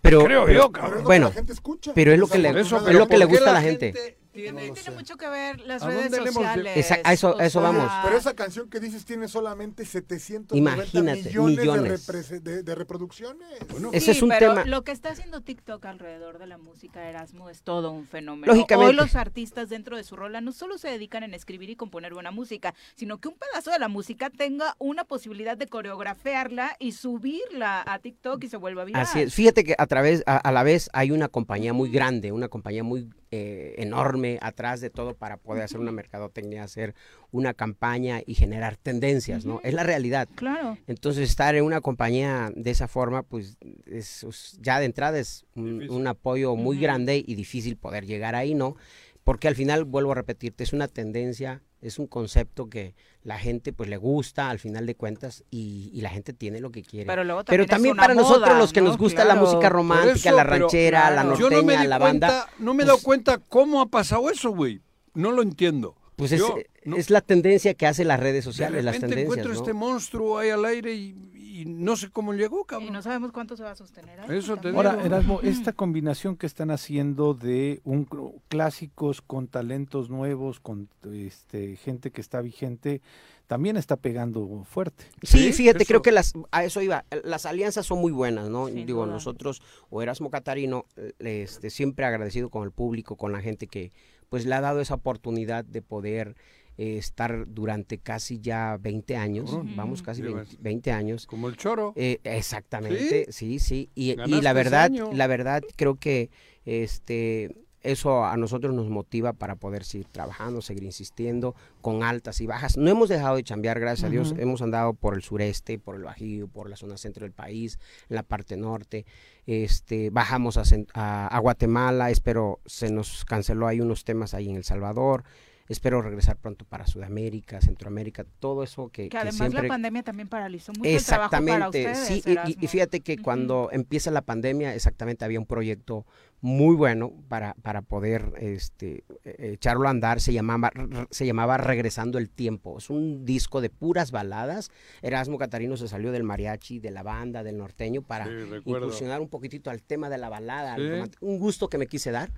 [0.00, 1.04] Pero, Creo pero- yo, cabrón.
[1.04, 1.92] Bueno, la gente escucha.
[1.94, 3.52] pero es lo que le, Eso, es pero lo que le ¿por qué gusta a
[3.54, 4.16] la la gente.
[4.32, 6.76] Tiene, tiene mucho que ver las ¿A redes sociales.
[6.76, 7.90] Esa- a eso- a eso o sea, vamos.
[8.04, 12.06] Pero esa canción que dices tiene solamente 790 Imagínate, millones, millones.
[12.06, 13.46] De, de- de reproducciones.
[13.92, 17.08] Ese sí, es un pero tema- Lo que está haciendo TikTok alrededor de la música
[17.08, 18.52] Erasmo es todo un fenómeno.
[18.52, 18.90] Lógicamente.
[18.90, 22.14] Hoy los artistas dentro de su rola no solo se dedican en escribir y componer
[22.14, 26.92] buena música, sino que un pedazo de la música tenga una posibilidad de coreografiarla y
[26.92, 29.02] subirla a TikTok y se vuelva viral.
[29.02, 29.34] Así es.
[29.34, 32.82] Fíjate que a través, a, a la vez hay una compañía muy grande, una compañía
[32.82, 36.94] muy eh, enorme atrás de todo para poder hacer una mercadotecnia, hacer
[37.30, 39.60] una campaña y generar tendencias, ¿no?
[39.64, 40.28] Es la realidad.
[40.34, 40.78] Claro.
[40.86, 45.44] Entonces estar en una compañía de esa forma, pues es, es- ya de entrada es
[45.54, 48.76] un, un apoyo muy grande y difícil poder llegar ahí, ¿no?
[49.24, 53.72] Porque al final, vuelvo a repetirte, es una tendencia, es un concepto que la gente
[53.72, 57.06] pues le gusta al final de cuentas y, y la gente tiene lo que quiere.
[57.06, 58.88] Pero luego también para nosotros moda, los que ¿no?
[58.88, 61.86] nos gusta la música romántica, eso, la pero- ranchera, la Yo norteña, no me di
[61.86, 62.26] la banda.
[62.28, 64.80] cuenta, no me he dado cuenta cómo ha pasado eso, güey.
[65.14, 65.94] No lo entiendo.
[66.16, 66.42] Pues es,
[66.84, 69.58] es la tendencia que hacen las redes de sociales, las repente tendencias, encuentro ¿no?
[69.58, 71.16] este monstruo ahí al aire y,
[71.52, 72.92] y no sé cómo llegó, Y cabrón.
[72.94, 74.20] no sabemos cuánto se va a sostener.
[74.20, 74.70] ahí Eso te.
[74.70, 78.08] Ahora, Erasmo, esta combinación que están haciendo de un
[78.48, 83.02] clásicos con talentos nuevos, con este gente que está vigente,
[83.46, 85.04] también está pegando fuerte.
[85.22, 88.68] Sí, fíjate, creo que las, a eso iba, las alianzas son muy buenas, ¿no?
[88.68, 89.60] Digo, nosotros,
[89.90, 90.86] o Erasmo Catarino,
[91.18, 93.92] este, siempre agradecido con el público, con la gente que
[94.30, 96.34] pues le ha dado esa oportunidad de poder
[96.78, 101.26] eh, estar durante casi ya 20 años, vamos casi Llevas- 20, 20 años.
[101.26, 101.92] Como el choro.
[101.96, 103.90] Eh, exactamente, sí, sí.
[103.94, 105.10] Y, la verdad, año.
[105.12, 106.30] la verdad creo que
[106.64, 112.46] este eso a nosotros nos motiva para poder seguir trabajando, seguir insistiendo con altas y
[112.46, 112.76] bajas.
[112.76, 114.34] No hemos dejado de chambear, gracias a Dios.
[114.38, 118.14] Hemos andado por el sureste, por el Bajío, por la zona centro del país, en
[118.14, 119.04] la parte norte.
[119.46, 124.48] Este, bajamos a, Cen- a- a Guatemala, espero se nos canceló ahí unos temas ahí
[124.48, 125.24] en El Salvador.
[125.72, 130.02] Espero regresar pronto para Sudamérica, Centroamérica, todo eso que, Que que además siempre la pandemia
[130.02, 132.06] también paralizó mucho el trabajo para Exactamente, ustedes.
[132.08, 132.54] sí, y- y, Erasmo.
[132.60, 136.06] y fíjate que cuando empieza la pandemia, exactamente había un proyecto
[136.44, 140.72] muy bueno para, para poder este, eh, echarlo a andar, se llamaba,
[141.10, 144.70] se llamaba Regresando el Tiempo, es un disco de puras baladas,
[145.02, 148.32] Erasmo Catarino se salió del mariachi, de la banda, del norteño, para Sí,
[148.64, 151.10] incursionar un poquitito al tema de la balada, Sí.
[151.20, 152.32] un gusto que me quise dar,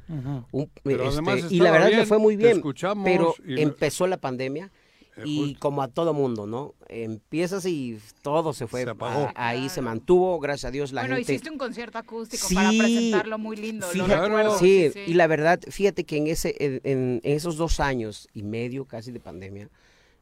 [0.53, 4.71] un- este, y la verdad me bien, fue muy bien, escuchamos pero empezó la pandemia,
[5.17, 6.75] Eh, y como a todo mundo, ¿no?
[6.89, 8.83] Empiezas y todo se fue.
[8.85, 9.31] Se apagó.
[9.35, 11.33] a- ahí se mantuvo, gracias a Dios la bueno, gente.
[11.35, 13.87] hiciste un concierto acústico Sí, para presentarlo muy lindo.
[13.95, 16.55] lo sí, y la verdad, fíjate que en ese,
[16.85, 19.71] en esos dos años y medio casi de pandemia,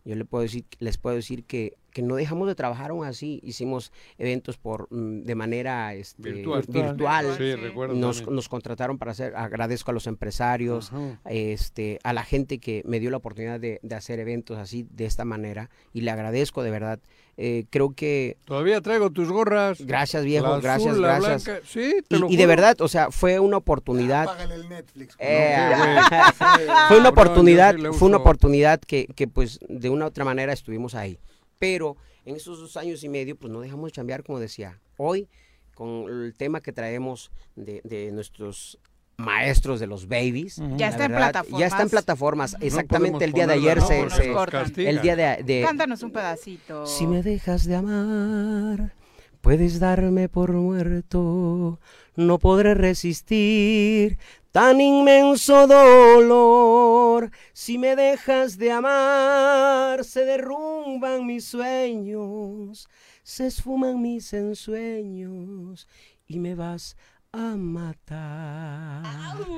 [0.04, 3.40] yo le puedo decir, les puedo decir que, que no dejamos de trabajar aún así.
[3.42, 6.64] Hicimos eventos por mm, de manera este, Virtual.
[6.68, 7.34] virtual.
[7.38, 11.20] Sí, recuerdo Nos, nos contrataron para hacer, agradezco a los empresarios, Ajá.
[11.26, 15.04] este, a la gente que me dio la oportunidad de, de hacer eventos así, de
[15.06, 16.98] esta manera, y le agradezco de verdad.
[17.38, 19.80] Eh, creo que Todavía traigo tus gorras.
[19.80, 21.44] Gracias, viejo, La gracias, azul, gracias.
[21.44, 21.60] blanca.
[21.66, 24.26] Sí, te y, lo y de verdad, o sea, fue una oportunidad.
[24.26, 25.16] Págale el Netflix.
[25.18, 26.68] Eh, No, qué güey.
[26.88, 30.52] fue una oportunidad, sí fue una oportunidad que, que, pues de una u otra manera
[30.52, 31.18] estuvimos ahí.
[31.62, 34.80] Pero en esos dos años y medio, pues no dejamos de cambiar, como decía.
[34.96, 35.28] Hoy,
[35.76, 38.80] con el tema que traemos de, de nuestros
[39.16, 40.60] maestros de los babies.
[40.76, 41.60] Ya está en plataformas.
[41.60, 42.52] Ya está en plataformas.
[42.58, 43.86] No Exactamente el día de ayer ¿no?
[43.86, 46.84] se, se- el día de, de- Cántanos un pedacito.
[46.84, 48.94] si me dejas de amar,
[49.40, 51.78] puedes darme por muerto,
[52.16, 54.18] no podré resistir
[54.52, 57.30] tan inmenso dolor.
[57.52, 62.88] Si me dejas de amar, se derrumban mis sueños,
[63.22, 65.88] se esfuman mis ensueños
[66.28, 66.96] y me vas
[67.32, 69.02] a matar.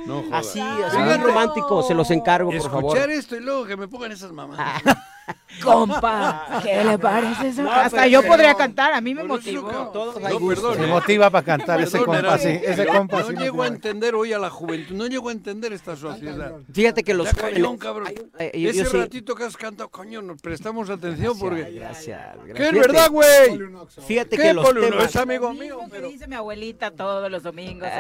[0.07, 2.97] No así, así bien romántico, se los encargo, por favor.
[2.97, 4.83] Escuchar esto y luego que me pongan esas mamadas.
[5.63, 7.63] Compa, ¿qué le parece eso?
[7.63, 9.71] No, Hasta yo podría cantar, a mí me motivó.
[9.93, 10.87] Todos No, perdón, Se ¿eh?
[10.87, 14.15] motiva para cantar ese compa, Erasmo, sí, ese yo compa No sí llego a entender
[14.17, 16.53] hoy a la juventud, no llego a entender esta sociedad.
[16.73, 18.09] Fíjate que los cañón, cabrón.
[18.15, 21.63] yo- Ese yo sí- ratito que has cantado, coño, nos prestamos atención porque...
[21.71, 22.21] Gracias,
[22.55, 23.59] ¿Qué es verdad, güey?
[24.07, 26.09] Fíjate ¿Qué que los temas- Es amigo mío, pero...
[26.09, 27.89] dice mi abuelita todos los domingos.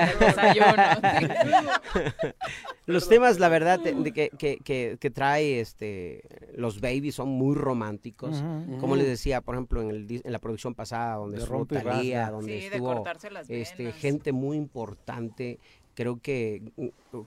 [2.87, 6.23] Los temas, la verdad, que, que, que, que trae este
[6.57, 8.37] los babies son muy románticos.
[8.41, 8.97] Ujú, Como ujú.
[8.97, 11.65] les decía, por ejemplo, en, el, en la producción pasada, donde De estuvo
[12.21, 12.31] rasga.
[12.31, 12.89] donde Sí, estuvo
[13.49, 15.59] este, gente muy importante.
[15.95, 16.73] Creo que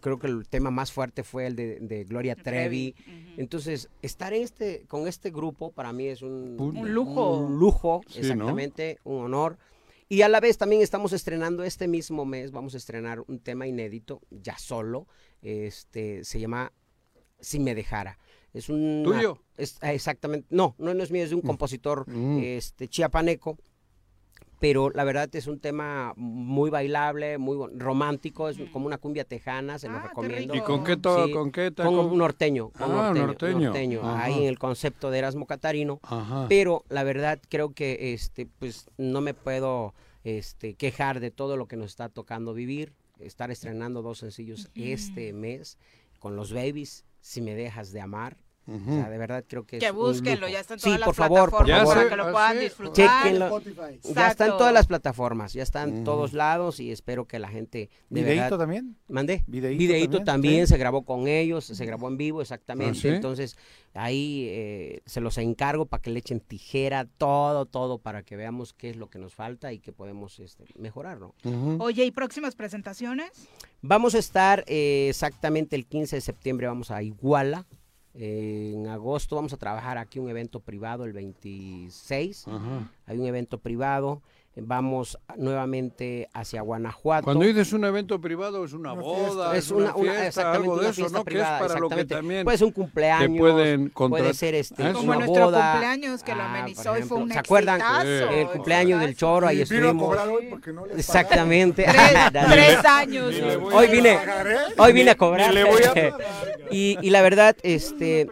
[0.01, 2.95] creo que el tema más fuerte fue el de, de Gloria Trevi.
[3.37, 7.45] Entonces, estar en este, con este grupo para mí es un, Un lujo.
[7.45, 8.19] un lujo, Sí, ¿no?
[8.19, 9.57] exactamente, un honor.
[10.09, 13.67] Y a la vez también estamos estrenando este mismo mes, vamos a estrenar un tema
[13.67, 15.07] inédito, ya solo,
[15.41, 16.71] este, se llama
[17.39, 18.17] Si me dejara.
[18.53, 19.37] Es un ¿Tuyo?
[19.57, 21.47] Es, ah, exactamente, no, no, no es mío, es de un Mm.
[21.47, 22.39] compositor Mm.
[22.41, 23.57] este, chiapaneco,
[24.59, 29.77] pero la verdad es un tema muy bailable, muy romántico, es como una cumbia tejana,
[29.77, 30.55] se los recomiendo.
[30.55, 34.01] ¿Y con qué to- Sí, con qué ta- con norteño, con Ah, norteño, norteño.
[34.17, 36.47] Ahí en el concepto de Erasmo Catarino, Ajá.
[36.49, 39.93] pero la verdad creo que este pues no me puedo
[40.23, 45.33] este quejar de todo lo que nos está tocando vivir, estar estrenando dos sencillos este
[45.33, 45.77] mes
[46.19, 48.37] con los babies, si me dejas de amar.
[48.67, 51.07] O sea, de verdad creo que es Que búsquenlo, ya está en Sí, todas las
[51.07, 51.95] por favor, por plataformas favor.
[51.95, 53.23] para que lo puedan disfrutar.
[53.23, 53.45] Chéquenlo.
[53.45, 54.13] Spotify.
[54.13, 57.47] Ya está en todas las plataformas, ya está en todos lados y espero que la
[57.47, 58.97] gente de ¿Videíto verdad- también?
[59.07, 59.43] ¿Mandé?
[59.47, 60.25] ¿Videíto Videíto también?
[60.25, 60.73] también, Sí.
[60.73, 62.97] se grabó con ellos, se grabó en vivo exactamente.
[62.97, 63.07] ¿Ah, sí?
[63.07, 63.57] Entonces,
[63.93, 68.73] ahí eh, se los encargo para que le echen tijera, todo, todo, para que veamos
[68.73, 71.33] qué es lo que nos falta y que podemos este, mejorar, ¿no?
[71.79, 73.31] Oye, ¿y próximas presentaciones?
[73.81, 77.65] Vamos a estar eh, exactamente el 15 de septiembre, vamos a Iguala.
[78.19, 82.47] En agosto vamos a trabajar aquí un evento privado el 26.
[82.47, 82.91] Ajá.
[83.05, 84.23] Hay un evento privado.
[84.59, 87.25] Vamos nuevamente hacia Guanajuato.
[87.25, 90.73] Cuando dices un evento privado es una boda, es, es una, una- fiesta, exactamente algo
[90.75, 91.23] de una eso, ¿no?
[91.23, 94.55] privada, que es para lo que también puede ser un cumpleaños, te pueden puede ser
[94.55, 95.71] este Ah, una Como nuestro boda.
[95.73, 97.31] cumpleaños que lo Ah, amenizó y fue un.
[97.31, 97.79] ¿Se acuerdan?
[97.81, 98.31] exitazo.
[98.31, 100.07] El cumpleaños del Choro, ahí Y vino a estuvimos.
[100.07, 101.83] cobrar hoy porque no le Exactamente.
[101.85, 103.33] Tres- tres años.
[103.73, 104.19] Hoy vine, ¿eh?
[104.77, 105.49] hoy vine a cobrar.
[105.49, 106.17] ni le voy a
[106.71, 108.27] y, y la verdad, este,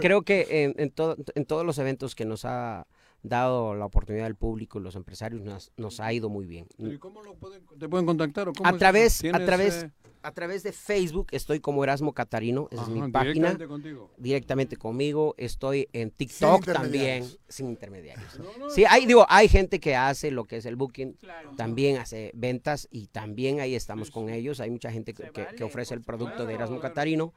[0.00, 2.86] creo que en, en, todo- en todos los eventos que nos ha
[3.24, 6.66] dado la oportunidad del público y los empresarios nos, nos ha ido muy bien.
[6.78, 8.48] ¿Y cómo lo pueden, te pueden contactar?
[8.48, 9.90] ¿o cómo A través, a ¿Tienes, través, eh,
[10.22, 13.32] a través de Facebook estoy como Erasmo Catarino, esa es mi página.
[13.54, 14.10] directamente contigo.
[14.18, 15.34] Directamente conmigo.
[15.38, 17.38] Estoy en TikTok también, intermediarios.
[17.48, 18.38] sin intermediarios.
[18.68, 21.16] Sí, hay, digo, hay gente que hace lo que es el booking,
[21.56, 24.60] también hace ventas y también ahí estamos con ellos.
[24.60, 27.32] Hay mucha gente que, que- que ofrece el producto de Erasmo Catarino.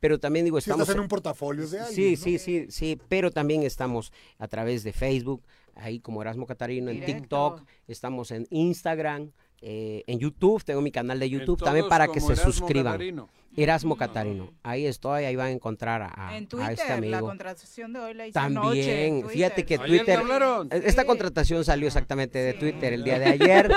[0.00, 2.24] Pero también digo, Si estamos estás en un portafolio de alguien, Sí, ¿no?
[2.24, 5.42] sí, sí, sí, pero también estamos a través de Facebook,
[5.74, 7.04] ahí como Erasmo Catarino, en.
[7.04, 12.20] TikTok, estamos en Instagram, eh, en YouTube, tengo mi canal de YouTube también para que
[12.20, 12.92] se Erasmo suscriban.
[12.92, 13.28] Catarino.
[13.62, 16.94] Erasmo Catarino, ahí estoy, ahí van a encontrar a, a- En a Twitter, este la
[16.94, 17.20] amigo.
[17.20, 18.32] contratación de hoy la hice.
[18.34, 20.68] También, en fíjate que ¿Ayer te Twitter, hablaron?
[20.72, 23.70] esta contratación salió exactamente de Twitter el día de ayer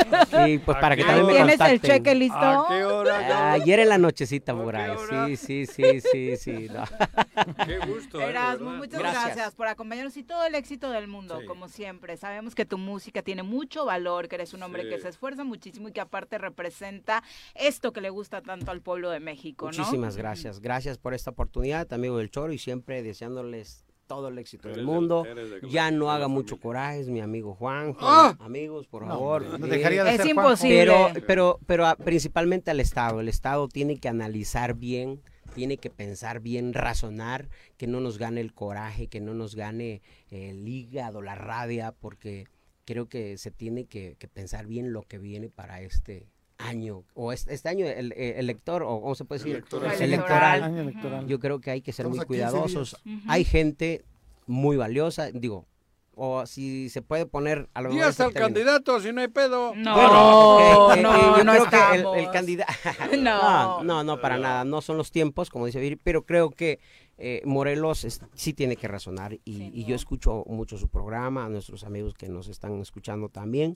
[0.47, 2.37] y pues para que también me ¿Tienes el cheque listo?
[2.37, 3.27] ¿A qué hora?
[3.31, 6.67] Ah, Ayer en la nochecita ahí, sí, sí, sí, sí, sí.
[6.73, 6.83] no.
[7.65, 8.19] Qué gusto.
[8.21, 8.77] eh, Erasmo, verdad.
[8.79, 9.25] muchas Gracias.
[9.25, 9.55] gracias.
[9.55, 11.45] por acompañarnos y todo el éxito del mundo, Sí.
[11.47, 12.17] como siempre.
[12.17, 14.89] Sabemos que tu música tiene mucho valor, que eres un hombre Sí.
[14.89, 17.23] que se esfuerza muchísimo y que aparte representa
[17.55, 19.77] esto que le gusta tanto al pueblo de México, ¿no?
[19.79, 20.59] Muchísimas gracias.
[20.59, 24.85] Gracias por esta oportunidad, amigo del Choro, y siempre deseándoles todo el éxito Eres del
[24.85, 25.23] de- mundo.
[25.23, 27.95] de- ya no haga mucho coraje, es mi amigo Juan.
[28.01, 28.35] ¡Ah!
[28.41, 29.59] Amigos, por No, favor.
[29.59, 30.77] no eh, dejaría de Es ser imposible.
[30.79, 33.21] pero, pero, pero ah, principalmente al Estado.
[33.21, 35.21] El Estado tiene que analizar bien,
[35.55, 40.01] tiene que pensar bien, razonar, que no nos gane el coraje, que no nos gane
[40.29, 42.47] el hígado, la rabia, porque
[42.83, 46.27] creo que se tiene que, que pensar bien lo que viene para este
[46.67, 50.01] año, o este, este año el, el- elector, o cómo se puede decir, Electoral.
[50.01, 50.77] electoral.
[50.77, 51.27] Electoral.
[51.27, 52.51] Yo creo que hay que ser Estamos muy a 15 días.
[52.51, 52.93] cuidadosos.
[53.05, 53.19] Ujú.
[53.27, 54.05] Hay gente
[54.47, 55.65] muy valiosa, digo,
[56.13, 58.55] o si se puede poner a lo mejor hasta el este término.
[58.65, 59.73] candidato, si no hay pedo.
[59.75, 62.71] No, Bueno, eh, eh, no, eh, yo no creo que el- el, candidato.
[63.17, 63.81] No.
[63.81, 64.63] no, no, no, para nada.
[64.65, 66.79] No son los tiempos, como dice Viri, pero creo que
[67.17, 69.33] eh, Morelos es- sí tiene que razonar.
[69.45, 69.87] Y, Sí, y no.
[69.89, 73.73] yo escucho mucho su programa, a nuestros amigos que nos están escuchando también.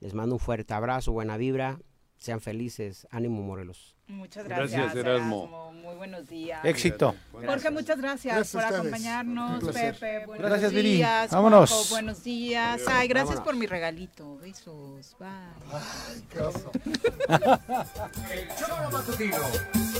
[0.00, 1.78] Les mando un fuerte abrazo, buena vibra.
[2.18, 3.06] Sean felices.
[3.10, 3.94] Ánimo, Morelos.
[4.06, 5.44] Muchas Gracias, gracias, Erasmo.
[5.44, 5.72] Erasmo.
[5.72, 6.62] Muy buenos días.
[6.64, 7.14] Éxito.
[7.32, 9.64] Jorge, muchas gracias, por acompañarnos.
[9.64, 10.94] Pepe, buenos Gracias, Viri.
[10.96, 11.30] días.
[11.30, 11.70] Vámonos.
[11.70, 12.82] Juanjo, buenos días.
[12.86, 13.44] Ay, gracias Vámonos.
[13.44, 14.36] por mi regalito.
[14.36, 15.16] Besos.
[15.18, 16.22] Bye.
[16.30, 16.70] ¿Qué oso?
[17.26, 19.38] El choro matutino.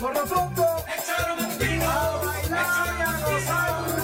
[0.01, 1.91] Por lo pronto, el choro matutino.
[1.91, 3.95] A bailar y a gozar.